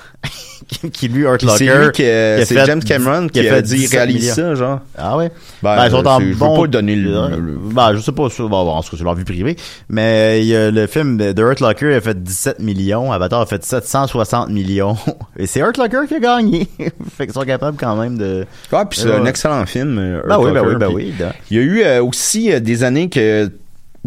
qui- 0.69 0.91
qui 0.91 1.09
lui, 1.09 1.23
Hurt 1.23 1.41
c'est 1.41 1.67
Locker, 1.67 2.03
lui 2.03 2.09
euh, 2.09 2.45
c'est 2.45 2.65
James 2.67 2.83
Cameron 2.83 3.29
qui 3.29 3.41
a 3.41 3.55
fait 3.55 3.63
dit 3.63 3.75
17 3.77 3.91
réalise 4.01 4.33
ça, 4.35 4.55
genre. 4.55 4.81
Ah 4.97 5.17
ouais? 5.17 5.31
Ben, 5.63 5.77
Ben, 5.77 5.87
ils 5.87 5.91
sont 5.91 6.07
en 6.07 6.21
je- 6.21 6.25
je 6.27 6.31
veux 6.33 6.37
bon- 6.37 6.61
pas 6.63 6.67
donner 6.69 6.97
le- 6.97 7.17
Euh, 7.17 7.29
le- 7.37 7.59
Ben, 7.73 7.95
je 7.95 8.01
sais 8.01 8.13
pas, 8.13 8.29
ça, 8.31 8.43
bon, 8.43 8.49
bon, 8.49 8.71
en 8.71 8.83
tout 8.83 8.91
cas, 8.91 8.97
c'est 8.99 9.05
leur 9.05 9.15
vie 9.15 9.25
privée. 9.25 9.57
Mais 9.89 10.41
il 10.43 10.47
y 10.49 10.57
a 10.57 10.71
le 10.71 10.87
film 10.87 11.17
de 11.19 11.43
Hurt 11.43 11.61
Locker 11.61 11.95
a 11.95 12.01
fait 12.01 12.23
17 12.23 12.59
millions, 12.61 13.13
Avatar 13.13 13.41
a 13.41 13.47
fait 13.47 13.65
760 13.65 14.51
millions. 14.51 14.97
Et 15.39 15.47
c'est 15.47 15.61
Hurt 15.61 15.77
Locker 15.79 16.07
qui 16.09 16.15
a 16.15 16.19
gagné. 16.21 16.69
fait 17.17 17.27
qu'ils 17.27 17.35
sont 17.35 17.43
capables 17.45 17.77
quand 17.79 17.97
même 17.97 18.17
de... 18.19 18.47
Ouais, 18.73 18.85
puis 18.89 18.99
c'est 19.01 19.13
un 19.13 19.25
excellent 19.27 19.65
film. 19.67 19.99
euh, 19.99 20.21
Ben 20.27 20.35
Hurt 20.37 20.45
oui, 20.45 20.53
ben 20.53 20.63
oui, 20.67 20.75
ben 20.77 20.89
oui. 20.93 21.15
Il 21.51 21.57
y 21.57 21.61
a 21.61 21.63
eu 21.63 21.83
euh, 21.83 22.03
aussi 22.03 22.53
euh, 22.53 22.61
des 22.61 22.85
années 22.85 23.09
que 23.09 23.51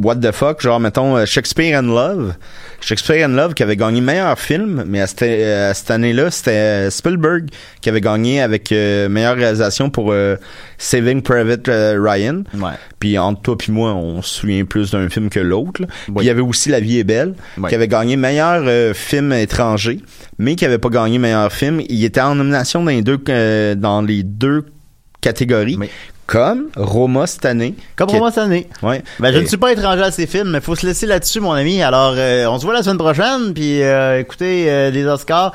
what 0.02 0.16
the 0.16 0.32
fuck, 0.32 0.62
genre 0.62 0.80
mettons 0.80 1.18
euh, 1.18 1.26
Shakespeare 1.26 1.78
in 1.78 1.84
Love. 1.94 2.34
Shakespeare 2.82 3.26
in 3.26 3.30
Love 3.36 3.54
qui 3.54 3.64
avait 3.64 3.76
gagné 3.76 4.00
meilleur 4.02 4.40
film, 4.40 4.84
mais 4.88 5.02
à 5.02 5.08
cette, 5.08 5.24
euh, 5.24 5.72
à 5.72 5.74
cette 5.74 5.92
année-là, 5.92 6.32
c'était 6.32 6.52
euh, 6.52 6.90
Spielberg 6.90 7.50
qui 7.82 7.90
avait 7.90 8.00
gagné 8.02 8.42
avec 8.42 8.72
euh, 8.72 9.10
meilleure 9.10 9.36
réalisation 9.36 9.90
pour 9.90 10.12
euh, 10.12 10.38
Saving 10.78 11.22
Private 11.22 11.68
Ryan. 11.68 12.44
Ouais. 12.54 12.72
Puis 13.00 13.18
entre 13.18 13.42
toi 13.42 13.58
puis 13.58 13.72
moi, 13.72 13.94
on 13.94 14.22
se 14.22 14.40
souvient 14.42 14.64
plus 14.66 14.92
d'un 14.92 15.10
film 15.10 15.30
que 15.30 15.40
l'autre. 15.40 15.82
Puis 16.06 16.16
il 16.22 16.24
y 16.24 16.30
avait 16.30 16.42
aussi 16.42 16.70
La 16.70 16.80
vie 16.80 17.00
est 17.00 17.04
belle, 17.04 17.34
Oui. 17.58 17.68
qui 17.70 17.76
avait 17.76 17.88
gagné 17.88 18.16
meilleur 18.16 18.64
euh, 18.66 18.94
film 18.94 19.34
étranger, 19.34 20.00
mais 20.38 20.56
qui 20.56 20.66
avait 20.66 20.78
pas 20.78 20.90
gagné 20.90 21.18
meilleur 21.20 21.52
film. 21.52 21.82
Il 21.90 22.04
était 22.04 22.22
en 22.22 22.36
nomination 22.36 22.84
dans 22.84 22.92
les 22.92 23.02
deux 23.02 23.18
dans 23.76 24.02
les 24.02 24.24
deux 24.24 24.66
catégories. 25.22 25.78
Comme 26.32 26.68
Roma 26.76 27.26
cette 27.26 27.46
année. 27.46 27.74
Comme 27.96 28.12
moi 28.14 28.30
cette 28.30 28.44
année. 28.44 28.68
Ouais. 28.84 29.02
Ben, 29.20 29.32
je 29.34 29.40
Et- 29.40 29.42
ne 29.42 29.48
suis 29.48 29.58
pas 29.58 29.72
étranger 29.72 30.04
à 30.04 30.12
ces 30.12 30.28
films, 30.28 30.52
mais 30.52 30.62
faut 30.62 30.76
se 30.76 30.86
laisser 30.86 31.08
là-dessus, 31.08 31.40
mon 31.40 31.54
ami. 31.54 31.82
Alors, 31.82 32.14
euh, 32.16 32.46
on 32.46 32.60
se 32.60 32.66
voit 32.66 32.74
la 32.76 32.84
semaine 32.84 33.00
prochaine, 33.00 33.52
puis 33.56 33.82
euh, 33.82 34.20
écoutez 34.20 34.66
euh, 34.70 34.92
les 34.92 35.06
Oscars. 35.08 35.54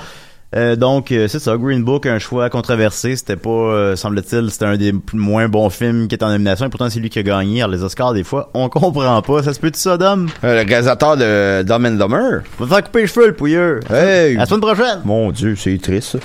Euh, 0.57 0.75
donc, 0.77 1.11
euh, 1.13 1.27
c'est 1.29 1.39
ça, 1.41 1.57
Green 1.57 1.83
Book, 1.85 2.07
un 2.07 2.19
choix 2.21 2.49
controversé. 2.51 3.15
C'était 3.17 3.37
pas, 3.37 3.51
euh, 3.51 3.97
semble-t-il, 3.97 4.51
c'était 4.51 4.65
un 4.67 4.77
des 4.77 4.93
moins 5.13 5.49
bons 5.49 5.69
films 5.71 6.07
qui 6.09 6.15
est 6.17 6.23
en 6.25 6.29
nomination. 6.29 6.67
Et 6.67 6.69
pourtant, 6.71 6.89
c'est 6.91 7.01
lui 7.01 7.11
qui 7.11 7.19
a 7.19 7.23
gagné. 7.25 7.63
Alors, 7.63 7.75
les 7.75 7.83
Oscars, 7.85 8.13
des 8.13 8.23
fois, 8.25 8.51
on 8.55 8.69
comprend 8.69 9.21
pas. 9.23 9.43
Ça 9.45 9.53
se 9.55 9.61
peut-tu 9.61 9.79
ça, 9.81 9.97
Dom? 9.97 10.29
Euh, 10.45 10.63
le 10.63 10.69
réalisateur 10.69 11.17
de 11.17 11.63
Dumb 11.65 11.87
and 11.87 11.93
Dumber. 11.93 12.41
Va 12.59 12.67
faire 12.67 12.85
couper 12.85 13.01
les 13.03 13.07
cheveux, 13.09 13.27
le 13.29 13.35
pouilleux. 13.35 13.81
Hey! 13.93 14.37
À 14.37 14.41
la 14.41 14.47
semaine 14.47 14.61
prochaine! 14.61 15.01
Mon 15.05 15.31
Dieu, 15.33 15.55
c'est 15.57 15.81
triste, 15.81 16.11
ça. 16.13 16.19